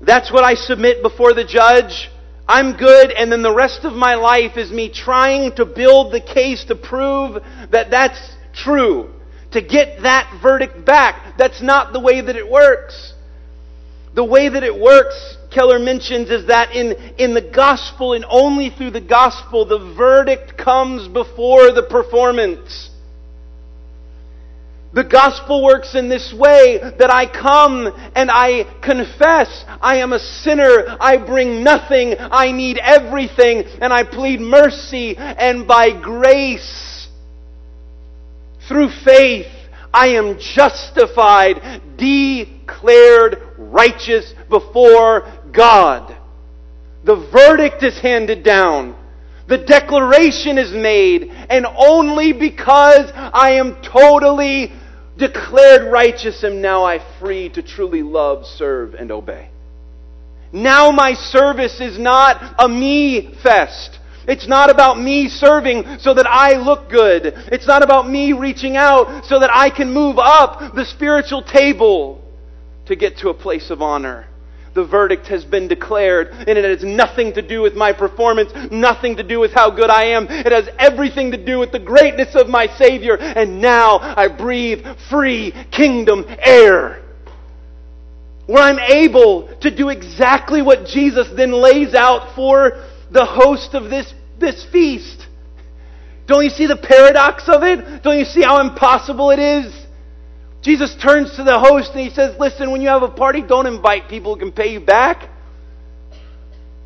That's 0.00 0.32
what 0.32 0.44
I 0.44 0.54
submit 0.54 1.02
before 1.02 1.34
the 1.34 1.44
judge. 1.44 2.08
I'm 2.48 2.76
good, 2.76 3.10
and 3.10 3.30
then 3.30 3.42
the 3.42 3.52
rest 3.52 3.84
of 3.84 3.92
my 3.92 4.14
life 4.14 4.56
is 4.56 4.70
me 4.70 4.88
trying 4.88 5.56
to 5.56 5.66
build 5.66 6.12
the 6.12 6.20
case 6.20 6.64
to 6.66 6.76
prove 6.76 7.42
that 7.70 7.90
that's 7.90 8.36
true. 8.54 9.12
To 9.50 9.60
get 9.60 10.02
that 10.02 10.40
verdict 10.42 10.86
back. 10.86 11.36
That's 11.36 11.60
not 11.60 11.92
the 11.92 12.00
way 12.00 12.20
that 12.20 12.36
it 12.36 12.48
works. 12.48 13.12
The 14.14 14.24
way 14.24 14.48
that 14.48 14.62
it 14.62 14.78
works, 14.78 15.36
Keller 15.54 15.78
mentions, 15.78 16.30
is 16.30 16.48
that 16.48 16.74
in, 16.74 16.92
in 17.16 17.32
the 17.32 17.40
gospel 17.40 18.12
and 18.12 18.24
only 18.28 18.70
through 18.70 18.90
the 18.90 19.00
gospel, 19.00 19.64
the 19.64 19.94
verdict 19.96 20.58
comes 20.58 21.06
before 21.06 21.72
the 21.72 21.86
performance. 21.88 22.90
The 24.94 25.04
gospel 25.04 25.64
works 25.64 25.96
in 25.96 26.08
this 26.08 26.32
way 26.32 26.78
that 26.78 27.10
I 27.10 27.26
come 27.26 27.86
and 28.14 28.30
I 28.30 28.62
confess 28.80 29.64
I 29.80 29.96
am 29.96 30.12
a 30.12 30.20
sinner. 30.20 30.96
I 31.00 31.16
bring 31.16 31.64
nothing. 31.64 32.14
I 32.18 32.52
need 32.52 32.78
everything. 32.78 33.64
And 33.80 33.92
I 33.92 34.04
plead 34.04 34.40
mercy. 34.40 35.16
And 35.16 35.66
by 35.66 35.90
grace, 36.00 37.08
through 38.68 38.90
faith, 39.04 39.50
I 39.92 40.10
am 40.10 40.38
justified, 40.38 41.82
declared 41.96 43.42
righteous 43.58 44.32
before 44.48 45.26
God. 45.54 46.16
The 47.04 47.16
verdict 47.16 47.82
is 47.82 47.98
handed 47.98 48.42
down. 48.42 48.96
The 49.46 49.58
declaration 49.58 50.56
is 50.56 50.72
made, 50.72 51.30
and 51.50 51.66
only 51.66 52.32
because 52.32 53.10
I 53.14 53.52
am 53.52 53.76
totally 53.82 54.72
declared 55.18 55.92
righteous 55.92 56.42
am 56.44 56.62
now 56.62 56.84
I 56.84 56.98
free 57.20 57.50
to 57.50 57.62
truly 57.62 58.02
love, 58.02 58.46
serve, 58.46 58.94
and 58.94 59.12
obey. 59.12 59.50
Now 60.52 60.90
my 60.90 61.14
service 61.14 61.80
is 61.80 61.98
not 61.98 62.54
a 62.58 62.68
me 62.68 63.34
fest. 63.42 63.98
It's 64.26 64.48
not 64.48 64.70
about 64.70 64.98
me 64.98 65.28
serving 65.28 65.98
so 65.98 66.14
that 66.14 66.26
I 66.26 66.56
look 66.56 66.88
good. 66.88 67.26
It's 67.52 67.66
not 67.66 67.82
about 67.82 68.08
me 68.08 68.32
reaching 68.32 68.76
out 68.76 69.26
so 69.26 69.40
that 69.40 69.50
I 69.52 69.68
can 69.68 69.92
move 69.92 70.16
up 70.18 70.74
the 70.74 70.86
spiritual 70.86 71.42
table 71.42 72.22
to 72.86 72.96
get 72.96 73.18
to 73.18 73.28
a 73.28 73.34
place 73.34 73.70
of 73.70 73.82
honor. 73.82 74.28
The 74.74 74.84
verdict 74.84 75.28
has 75.28 75.44
been 75.44 75.68
declared, 75.68 76.30
and 76.30 76.58
it 76.58 76.64
has 76.64 76.82
nothing 76.82 77.32
to 77.34 77.42
do 77.42 77.62
with 77.62 77.74
my 77.74 77.92
performance, 77.92 78.50
nothing 78.72 79.16
to 79.16 79.22
do 79.22 79.38
with 79.38 79.52
how 79.52 79.70
good 79.70 79.88
I 79.88 80.06
am. 80.06 80.26
It 80.28 80.50
has 80.50 80.68
everything 80.80 81.30
to 81.30 81.42
do 81.42 81.60
with 81.60 81.70
the 81.70 81.78
greatness 81.78 82.34
of 82.34 82.48
my 82.48 82.66
Savior, 82.76 83.16
and 83.16 83.60
now 83.60 83.98
I 84.00 84.26
breathe 84.26 84.84
free 85.08 85.54
kingdom 85.70 86.24
air. 86.28 87.02
Where 88.46 88.62
I'm 88.62 88.80
able 88.80 89.56
to 89.60 89.74
do 89.74 89.90
exactly 89.90 90.60
what 90.60 90.86
Jesus 90.86 91.28
then 91.36 91.52
lays 91.52 91.94
out 91.94 92.34
for 92.34 92.84
the 93.12 93.24
host 93.24 93.74
of 93.74 93.90
this, 93.90 94.12
this 94.38 94.64
feast. 94.72 95.28
Don't 96.26 96.42
you 96.42 96.50
see 96.50 96.66
the 96.66 96.76
paradox 96.76 97.48
of 97.48 97.62
it? 97.62 98.02
Don't 98.02 98.18
you 98.18 98.24
see 98.24 98.42
how 98.42 98.60
impossible 98.60 99.30
it 99.30 99.38
is? 99.38 99.83
Jesus 100.64 100.96
turns 100.96 101.36
to 101.36 101.44
the 101.44 101.58
host 101.58 101.90
and 101.92 102.00
he 102.00 102.08
says, 102.08 102.36
Listen, 102.40 102.70
when 102.72 102.80
you 102.80 102.88
have 102.88 103.02
a 103.02 103.08
party, 103.08 103.42
don't 103.42 103.66
invite 103.66 104.08
people 104.08 104.34
who 104.34 104.40
can 104.40 104.50
pay 104.50 104.72
you 104.72 104.80
back. 104.80 105.28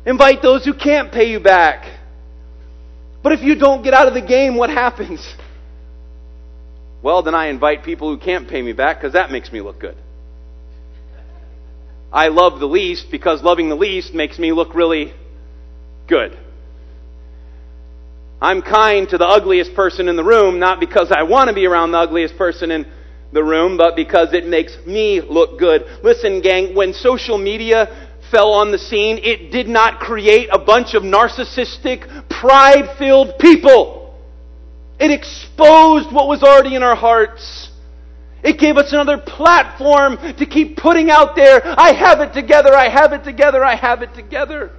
Invite 0.05 0.41
those 0.41 0.65
who 0.65 0.73
can't 0.73 1.13
pay 1.13 1.31
you 1.31 1.39
back. 1.39 1.89
But 3.23 3.31
if 3.31 3.41
you 3.41 3.55
don't 3.55 3.81
get 3.81 3.93
out 3.93 4.07
of 4.07 4.13
the 4.13 4.21
game, 4.21 4.55
what 4.57 4.69
happens? 4.69 5.25
Well, 7.01 7.23
then 7.23 7.33
I 7.33 7.47
invite 7.47 7.85
people 7.85 8.13
who 8.13 8.17
can't 8.17 8.49
pay 8.49 8.61
me 8.61 8.73
back 8.73 8.97
because 8.97 9.13
that 9.13 9.31
makes 9.31 9.49
me 9.51 9.61
look 9.61 9.79
good. 9.79 9.95
I 12.11 12.27
love 12.27 12.59
the 12.59 12.65
least 12.65 13.05
because 13.09 13.41
loving 13.43 13.69
the 13.69 13.75
least 13.75 14.13
makes 14.13 14.37
me 14.37 14.51
look 14.51 14.75
really 14.75 15.13
good. 16.07 16.37
I'm 18.41 18.61
kind 18.61 19.07
to 19.09 19.17
the 19.17 19.27
ugliest 19.27 19.73
person 19.73 20.09
in 20.09 20.17
the 20.17 20.23
room, 20.23 20.59
not 20.59 20.81
because 20.81 21.11
I 21.11 21.23
want 21.23 21.49
to 21.49 21.53
be 21.55 21.65
around 21.65 21.91
the 21.91 21.99
ugliest 21.99 22.37
person 22.37 22.71
in 22.71 22.91
the 23.31 23.43
room, 23.43 23.77
but 23.77 23.95
because 23.95 24.33
it 24.33 24.47
makes 24.47 24.77
me 24.85 25.21
look 25.21 25.59
good. 25.59 25.85
Listen, 26.03 26.41
gang, 26.41 26.75
when 26.75 26.93
social 26.93 27.37
media 27.37 28.09
fell 28.31 28.53
on 28.53 28.71
the 28.71 28.77
scene, 28.77 29.19
it 29.23 29.51
did 29.51 29.67
not 29.67 29.99
create 29.99 30.49
a 30.51 30.59
bunch 30.59 30.93
of 30.93 31.03
narcissistic, 31.03 32.29
pride 32.29 32.97
filled 32.97 33.37
people. 33.39 34.17
It 34.99 35.11
exposed 35.11 36.11
what 36.11 36.27
was 36.27 36.43
already 36.43 36.75
in 36.75 36.83
our 36.83 36.95
hearts. 36.95 37.69
It 38.43 38.57
gave 38.57 38.77
us 38.77 38.93
another 38.93 39.17
platform 39.17 40.17
to 40.37 40.45
keep 40.45 40.77
putting 40.77 41.09
out 41.09 41.35
there, 41.35 41.61
I 41.63 41.91
have 41.93 42.21
it 42.21 42.33
together, 42.33 42.73
I 42.73 42.89
have 42.89 43.11
it 43.13 43.23
together, 43.23 43.63
I 43.63 43.75
have 43.75 44.01
it 44.01 44.13
together 44.13 44.71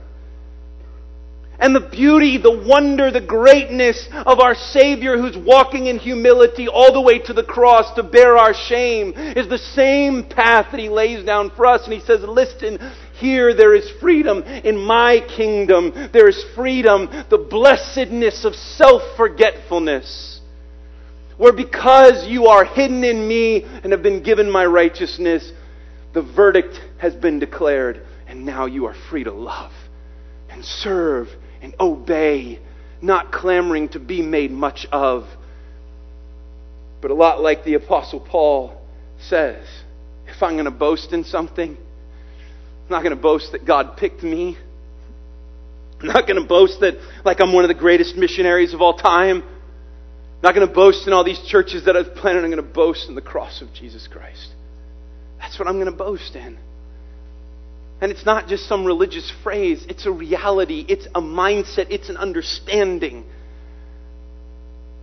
and 1.60 1.74
the 1.74 1.80
beauty, 1.80 2.38
the 2.38 2.64
wonder, 2.66 3.10
the 3.10 3.20
greatness 3.20 4.08
of 4.12 4.40
our 4.40 4.54
Savior 4.54 5.18
who's 5.18 5.36
walking 5.36 5.86
in 5.86 5.98
humility 5.98 6.68
all 6.68 6.92
the 6.92 7.00
way 7.00 7.18
to 7.18 7.32
the 7.32 7.44
cross 7.44 7.94
to 7.94 8.02
bear 8.02 8.38
our 8.38 8.54
shame 8.54 9.12
is 9.16 9.48
the 9.48 9.58
same 9.58 10.24
path 10.24 10.68
that 10.70 10.80
He 10.80 10.88
lays 10.88 11.24
down 11.24 11.50
for 11.50 11.66
us. 11.66 11.84
And 11.84 11.92
He 11.92 12.00
says, 12.00 12.22
listen, 12.22 12.78
here 13.14 13.54
there 13.54 13.74
is 13.74 13.90
freedom 14.00 14.42
in 14.42 14.78
my 14.78 15.20
kingdom. 15.36 15.92
There 16.12 16.28
is 16.28 16.42
freedom, 16.54 17.08
the 17.28 17.38
blessedness 17.38 18.44
of 18.44 18.54
self-forgetfulness. 18.54 20.40
Where 21.36 21.52
because 21.52 22.26
you 22.26 22.46
are 22.46 22.64
hidden 22.64 23.04
in 23.04 23.26
me 23.28 23.64
and 23.64 23.92
have 23.92 24.02
been 24.02 24.22
given 24.22 24.50
my 24.50 24.64
righteousness, 24.64 25.52
the 26.12 26.22
verdict 26.22 26.80
has 26.98 27.14
been 27.14 27.38
declared, 27.38 28.06
and 28.26 28.44
now 28.44 28.66
you 28.66 28.86
are 28.86 28.96
free 29.10 29.24
to 29.24 29.32
love 29.32 29.72
and 30.50 30.64
serve 30.64 31.28
and 31.62 31.74
obey, 31.78 32.58
not 33.02 33.32
clamoring 33.32 33.88
to 33.90 33.98
be 33.98 34.22
made 34.22 34.50
much 34.50 34.86
of. 34.90 35.26
But 37.00 37.10
a 37.10 37.14
lot 37.14 37.40
like 37.40 37.64
the 37.64 37.74
Apostle 37.74 38.20
Paul 38.20 38.80
says, 39.20 39.66
if 40.26 40.42
I'm 40.42 40.54
going 40.54 40.64
to 40.66 40.70
boast 40.70 41.12
in 41.12 41.24
something, 41.24 41.76
I'm 41.76 42.90
not 42.90 43.02
going 43.02 43.14
to 43.14 43.22
boast 43.22 43.52
that 43.52 43.64
God 43.64 43.96
picked 43.96 44.22
me. 44.22 44.56
I'm 46.00 46.06
not 46.06 46.26
going 46.26 46.40
to 46.40 46.46
boast 46.46 46.80
that 46.80 46.94
like 47.24 47.40
I'm 47.40 47.52
one 47.52 47.64
of 47.64 47.68
the 47.68 47.74
greatest 47.74 48.16
missionaries 48.16 48.72
of 48.72 48.80
all 48.80 48.96
time. 48.96 49.42
I'm 49.42 50.42
not 50.42 50.54
going 50.54 50.66
to 50.66 50.72
boast 50.72 51.06
in 51.06 51.12
all 51.12 51.24
these 51.24 51.40
churches 51.46 51.84
that 51.84 51.96
I've 51.96 52.14
planted. 52.14 52.42
I'm 52.42 52.50
going 52.50 52.64
to 52.64 52.74
boast 52.74 53.08
in 53.08 53.14
the 53.14 53.20
cross 53.20 53.60
of 53.60 53.72
Jesus 53.74 54.08
Christ. 54.08 54.48
That's 55.38 55.58
what 55.58 55.68
I'm 55.68 55.74
going 55.74 55.90
to 55.90 55.92
boast 55.92 56.34
in. 56.36 56.58
And 58.00 58.10
it's 58.10 58.24
not 58.24 58.48
just 58.48 58.66
some 58.66 58.86
religious 58.86 59.30
phrase, 59.42 59.84
it's 59.88 60.06
a 60.06 60.10
reality, 60.10 60.86
it's 60.88 61.06
a 61.14 61.20
mindset, 61.20 61.88
it's 61.90 62.08
an 62.08 62.16
understanding. 62.16 63.24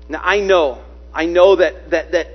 Now, 0.09 0.21
I 0.23 0.39
know, 0.39 0.83
I 1.13 1.25
know 1.25 1.57
that, 1.57 1.91
that, 1.91 2.11
that 2.13 2.27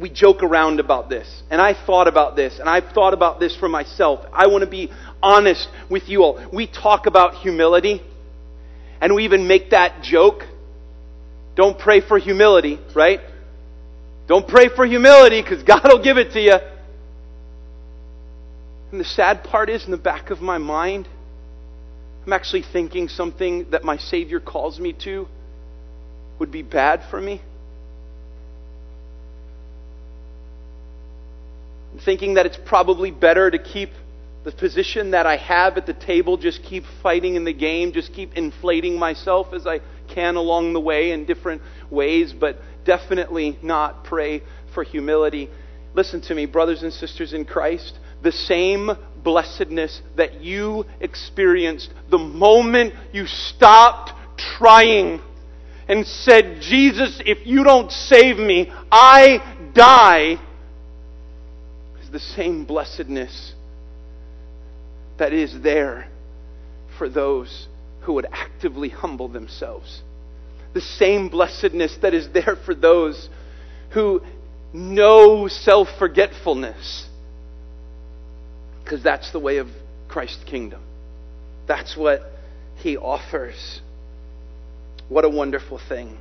we 0.00 0.08
joke 0.08 0.42
around 0.42 0.80
about 0.80 1.08
this. 1.08 1.42
And 1.50 1.60
I 1.60 1.74
thought 1.74 2.08
about 2.08 2.36
this, 2.36 2.58
and 2.58 2.68
I've 2.68 2.92
thought 2.92 3.14
about 3.14 3.40
this 3.40 3.56
for 3.56 3.68
myself. 3.68 4.24
I 4.32 4.46
want 4.46 4.62
to 4.64 4.70
be 4.70 4.90
honest 5.22 5.68
with 5.90 6.08
you 6.08 6.22
all. 6.22 6.48
We 6.52 6.66
talk 6.66 7.06
about 7.06 7.34
humility, 7.36 8.02
and 9.00 9.14
we 9.14 9.24
even 9.24 9.46
make 9.46 9.70
that 9.70 10.02
joke. 10.02 10.44
Don't 11.56 11.78
pray 11.78 12.00
for 12.00 12.18
humility, 12.18 12.78
right? 12.94 13.20
Don't 14.28 14.46
pray 14.46 14.68
for 14.74 14.84
humility 14.84 15.42
because 15.42 15.62
God 15.66 15.82
will 15.84 16.02
give 16.02 16.18
it 16.18 16.32
to 16.32 16.40
you. 16.40 16.54
And 18.96 19.04
the 19.04 19.10
sad 19.10 19.44
part 19.44 19.68
is, 19.68 19.84
in 19.84 19.90
the 19.90 19.98
back 19.98 20.30
of 20.30 20.40
my 20.40 20.56
mind, 20.56 21.06
I'm 22.24 22.32
actually 22.32 22.62
thinking 22.62 23.10
something 23.10 23.68
that 23.72 23.84
my 23.84 23.98
Savior 23.98 24.40
calls 24.40 24.80
me 24.80 24.94
to 25.04 25.28
would 26.38 26.50
be 26.50 26.62
bad 26.62 27.02
for 27.10 27.20
me. 27.20 27.42
I'm 31.92 31.98
thinking 31.98 32.34
that 32.34 32.46
it's 32.46 32.56
probably 32.64 33.10
better 33.10 33.50
to 33.50 33.58
keep 33.58 33.90
the 34.44 34.52
position 34.52 35.10
that 35.10 35.26
I 35.26 35.36
have 35.36 35.76
at 35.76 35.84
the 35.84 35.92
table, 35.92 36.38
just 36.38 36.62
keep 36.62 36.84
fighting 37.02 37.34
in 37.34 37.44
the 37.44 37.52
game, 37.52 37.92
just 37.92 38.14
keep 38.14 38.32
inflating 38.32 38.98
myself 38.98 39.52
as 39.52 39.66
I 39.66 39.82
can 40.08 40.36
along 40.36 40.72
the 40.72 40.80
way 40.80 41.10
in 41.10 41.26
different 41.26 41.60
ways, 41.90 42.32
but 42.32 42.56
definitely 42.86 43.58
not 43.60 44.04
pray 44.04 44.42
for 44.72 44.82
humility. 44.82 45.50
Listen 45.92 46.22
to 46.22 46.34
me, 46.34 46.46
brothers 46.46 46.82
and 46.82 46.94
sisters 46.94 47.34
in 47.34 47.44
Christ. 47.44 47.98
The 48.22 48.32
same 48.32 48.90
blessedness 49.22 50.02
that 50.16 50.40
you 50.40 50.86
experienced 51.00 51.92
the 52.10 52.18
moment 52.18 52.94
you 53.12 53.26
stopped 53.26 54.12
trying 54.56 55.20
and 55.88 56.06
said, 56.06 56.60
Jesus, 56.60 57.20
if 57.24 57.46
you 57.46 57.64
don't 57.64 57.90
save 57.90 58.38
me, 58.38 58.72
I 58.90 59.70
die, 59.74 60.38
is 62.02 62.10
the 62.10 62.18
same 62.18 62.64
blessedness 62.64 63.54
that 65.18 65.32
is 65.32 65.60
there 65.62 66.08
for 66.98 67.08
those 67.08 67.68
who 68.02 68.14
would 68.14 68.26
actively 68.30 68.88
humble 68.88 69.28
themselves. 69.28 70.02
The 70.74 70.80
same 70.80 71.28
blessedness 71.28 71.98
that 72.02 72.14
is 72.14 72.28
there 72.32 72.56
for 72.64 72.74
those 72.74 73.28
who 73.90 74.22
know 74.72 75.48
self 75.48 75.88
forgetfulness. 75.98 77.08
Because 78.86 79.02
that's 79.02 79.32
the 79.32 79.40
way 79.40 79.56
of 79.56 79.66
Christ's 80.06 80.44
kingdom. 80.44 80.80
That's 81.66 81.96
what 81.96 82.20
he 82.76 82.96
offers. 82.96 83.80
What 85.08 85.24
a 85.24 85.28
wonderful 85.28 85.80
thing. 85.88 86.16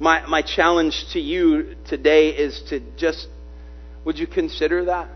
My, 0.00 0.26
my 0.26 0.42
challenge 0.42 1.12
to 1.12 1.20
you 1.20 1.76
today 1.86 2.30
is 2.30 2.60
to 2.70 2.80
just, 2.96 3.28
would 4.04 4.18
you 4.18 4.26
consider 4.26 4.86
that? 4.86 5.10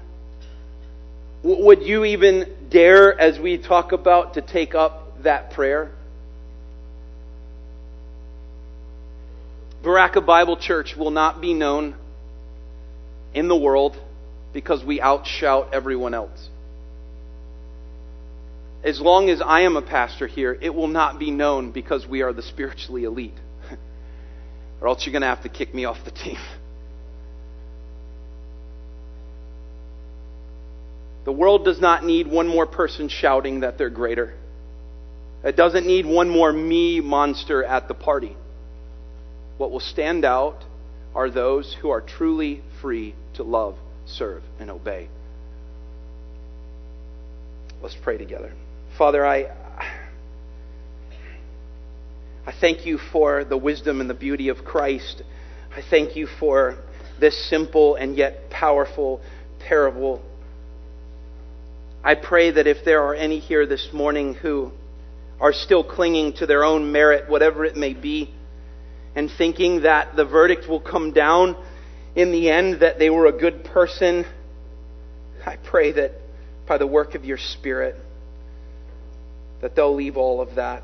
Would 1.43 1.83
you 1.83 2.05
even 2.05 2.69
dare, 2.71 3.21
as 3.21 3.37
we 3.37 3.59
talk 3.59 3.91
about, 3.91 4.35
to 4.35 4.41
take 4.41 4.77
up 4.77 5.25
that 5.25 5.51
prayer? 5.55 5.91
Baraka 9.83 10.21
Bible 10.21 10.57
Church 10.57 10.95
will 10.97 11.11
not 11.11 11.41
be 11.41 11.53
known 11.53 11.97
in 13.35 13.49
the 13.49 13.57
world 13.57 13.97
because 14.53 14.85
we 14.85 15.01
outshout 15.01 15.73
everyone 15.73 16.15
else. 16.15 16.49
As 18.87 19.01
long 19.01 19.31
as 19.31 19.43
I 19.45 19.63
am 19.63 19.77
a 19.77 19.83
pastor 19.83 20.29
here, 20.29 20.57
it 20.63 20.73
will 20.73 20.87
not 20.87 21.19
be 21.19 21.33
known 21.33 21.73
because 21.73 22.07
we 22.07 22.23
are 22.23 22.33
the 22.33 22.43
spiritually 22.43 23.03
elite. 23.03 23.35
or 24.81 24.87
else 24.87 25.05
you're 25.05 25.13
going 25.13 25.23
to 25.23 25.27
have 25.27 25.43
to 25.43 25.49
kick 25.49 25.75
me 25.75 25.85
off 25.85 25.99
the 26.05 26.13
team. 26.13 26.39
The 31.25 31.33
world 31.33 31.65
does 31.65 31.81
not 31.81 32.05
need 32.05 32.29
one 32.29 32.47
more 32.47 32.67
person 32.67 33.09
shouting 33.09 33.63
that 33.63 33.79
they're 33.79 33.91
greater. 33.91 34.33
It 35.43 35.57
doesn't 35.57 35.85
need 35.85 36.07
one 36.07 36.29
more 36.29 36.53
me 36.53 37.01
monster 37.01 37.65
at 37.65 37.89
the 37.89 37.95
party. 37.95 38.37
What 39.59 39.73
will 39.73 39.81
stand 39.81 40.25
out 40.25 40.63
are 41.17 41.29
those 41.29 41.77
who 41.83 41.91
are 41.91 42.01
truly 42.01 42.63
free 42.81 43.17
to 43.35 43.43
love, 43.43 43.75
serve, 44.07 44.45
and 44.61 44.71
obey. 44.71 45.09
Let's 47.83 47.97
pray 48.05 48.19
together. 48.19 48.53
Father, 48.97 49.27
I, 49.27 49.51
I 52.47 52.53
thank 52.61 52.87
you 52.87 52.99
for 52.99 53.45
the 53.45 53.57
wisdom 53.57 54.01
and 54.01 54.09
the 54.09 54.15
beauty 54.15 54.49
of 54.49 54.65
Christ. 54.65 55.23
I 55.75 55.83
thank 55.83 56.17
you 56.17 56.27
for 56.27 56.79
this 57.21 57.49
simple 57.51 57.97
and 57.97 58.17
yet 58.17 58.51
powerful 58.51 59.21
parable 59.61 60.23
I 62.07 62.15
pray 62.15 62.53
that 62.53 62.69
if 62.69 62.85
there 62.85 63.03
are 63.03 63.17
any 63.17 63.41
here 63.41 63.67
this 63.67 63.89
morning 63.93 64.35
who 64.35 64.71
are 65.41 65.53
still 65.53 65.83
clinging 65.83 66.35
to 66.35 66.47
their 66.47 66.63
own 66.63 66.93
merit, 66.93 67.29
whatever 67.29 67.65
it 67.65 67.75
may 67.75 67.95
be, 67.95 68.33
and 69.17 69.29
thinking 69.29 69.83
that 69.83 70.15
the 70.15 70.25
verdict 70.25 70.69
will 70.69 70.79
come 70.79 71.13
down 71.13 71.57
in 72.15 72.31
the 72.31 72.49
end 72.49 72.79
that 72.83 73.01
they 73.01 73.11
were 73.11 73.27
a 73.27 73.33
good 73.33 73.65
person, 73.65 74.25
I 75.45 75.57
pray 75.57 75.91
that 75.91 76.13
by 76.69 76.79
the 76.79 76.87
work 76.87 77.17
of 77.17 77.25
your 77.25 77.39
Spirit, 77.39 77.97
that 79.61 79.75
they'll 79.75 79.95
leave 79.95 80.17
all 80.17 80.41
of 80.41 80.57
that 80.57 80.83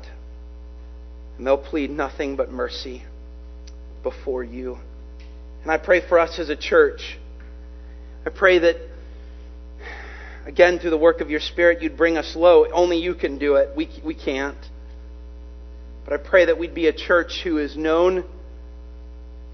and 1.37 1.47
they'll 1.47 1.57
plead 1.57 1.89
nothing 1.89 2.35
but 2.35 2.51
mercy 2.51 3.03
before 4.03 4.43
you. 4.43 4.77
And 5.63 5.71
I 5.71 5.77
pray 5.77 6.07
for 6.07 6.19
us 6.19 6.39
as 6.39 6.49
a 6.49 6.55
church. 6.55 7.17
I 8.25 8.29
pray 8.29 8.59
that 8.59 8.77
again, 10.45 10.79
through 10.79 10.91
the 10.91 10.97
work 10.97 11.21
of 11.21 11.29
your 11.29 11.39
Spirit, 11.39 11.81
you'd 11.81 11.97
bring 11.97 12.17
us 12.17 12.35
low. 12.35 12.69
Only 12.71 12.97
you 12.97 13.15
can 13.15 13.39
do 13.39 13.55
it. 13.55 13.75
We, 13.75 13.89
we 14.03 14.13
can't. 14.13 14.57
But 16.03 16.13
I 16.13 16.17
pray 16.17 16.45
that 16.45 16.59
we'd 16.59 16.75
be 16.75 16.87
a 16.87 16.93
church 16.93 17.41
who 17.43 17.57
is 17.57 17.77
known 17.77 18.25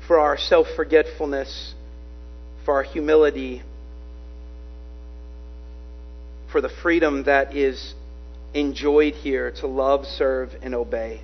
for 0.08 0.20
our 0.20 0.38
self 0.38 0.68
forgetfulness, 0.76 1.76
for 2.66 2.74
our 2.76 2.84
humility, 2.84 3.62
for 6.52 6.62
the 6.62 6.70
freedom 6.82 7.26
that 7.26 7.56
is 7.56 7.94
enjoyed 8.54 9.14
here 9.14 9.52
to 9.60 9.68
love, 9.68 10.06
serve, 10.06 10.50
and 10.62 10.74
obey 10.74 11.22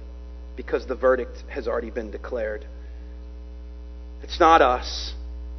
because 0.56 0.86
the 0.86 0.96
verdict 0.96 1.44
has 1.50 1.68
already 1.68 1.92
been 1.92 2.12
declared. 2.12 2.66
It's 4.24 4.40
not 4.40 4.62
us. 4.62 5.14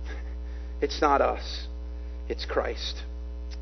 It's 0.81 1.01
not 1.01 1.23
us. 1.23 1.69
It's 2.29 2.45
Christ. 2.45 3.03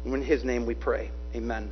In 0.05 0.21
his 0.23 0.43
name 0.43 0.67
we 0.67 0.75
pray. 0.75 1.13
Amen. 1.33 1.71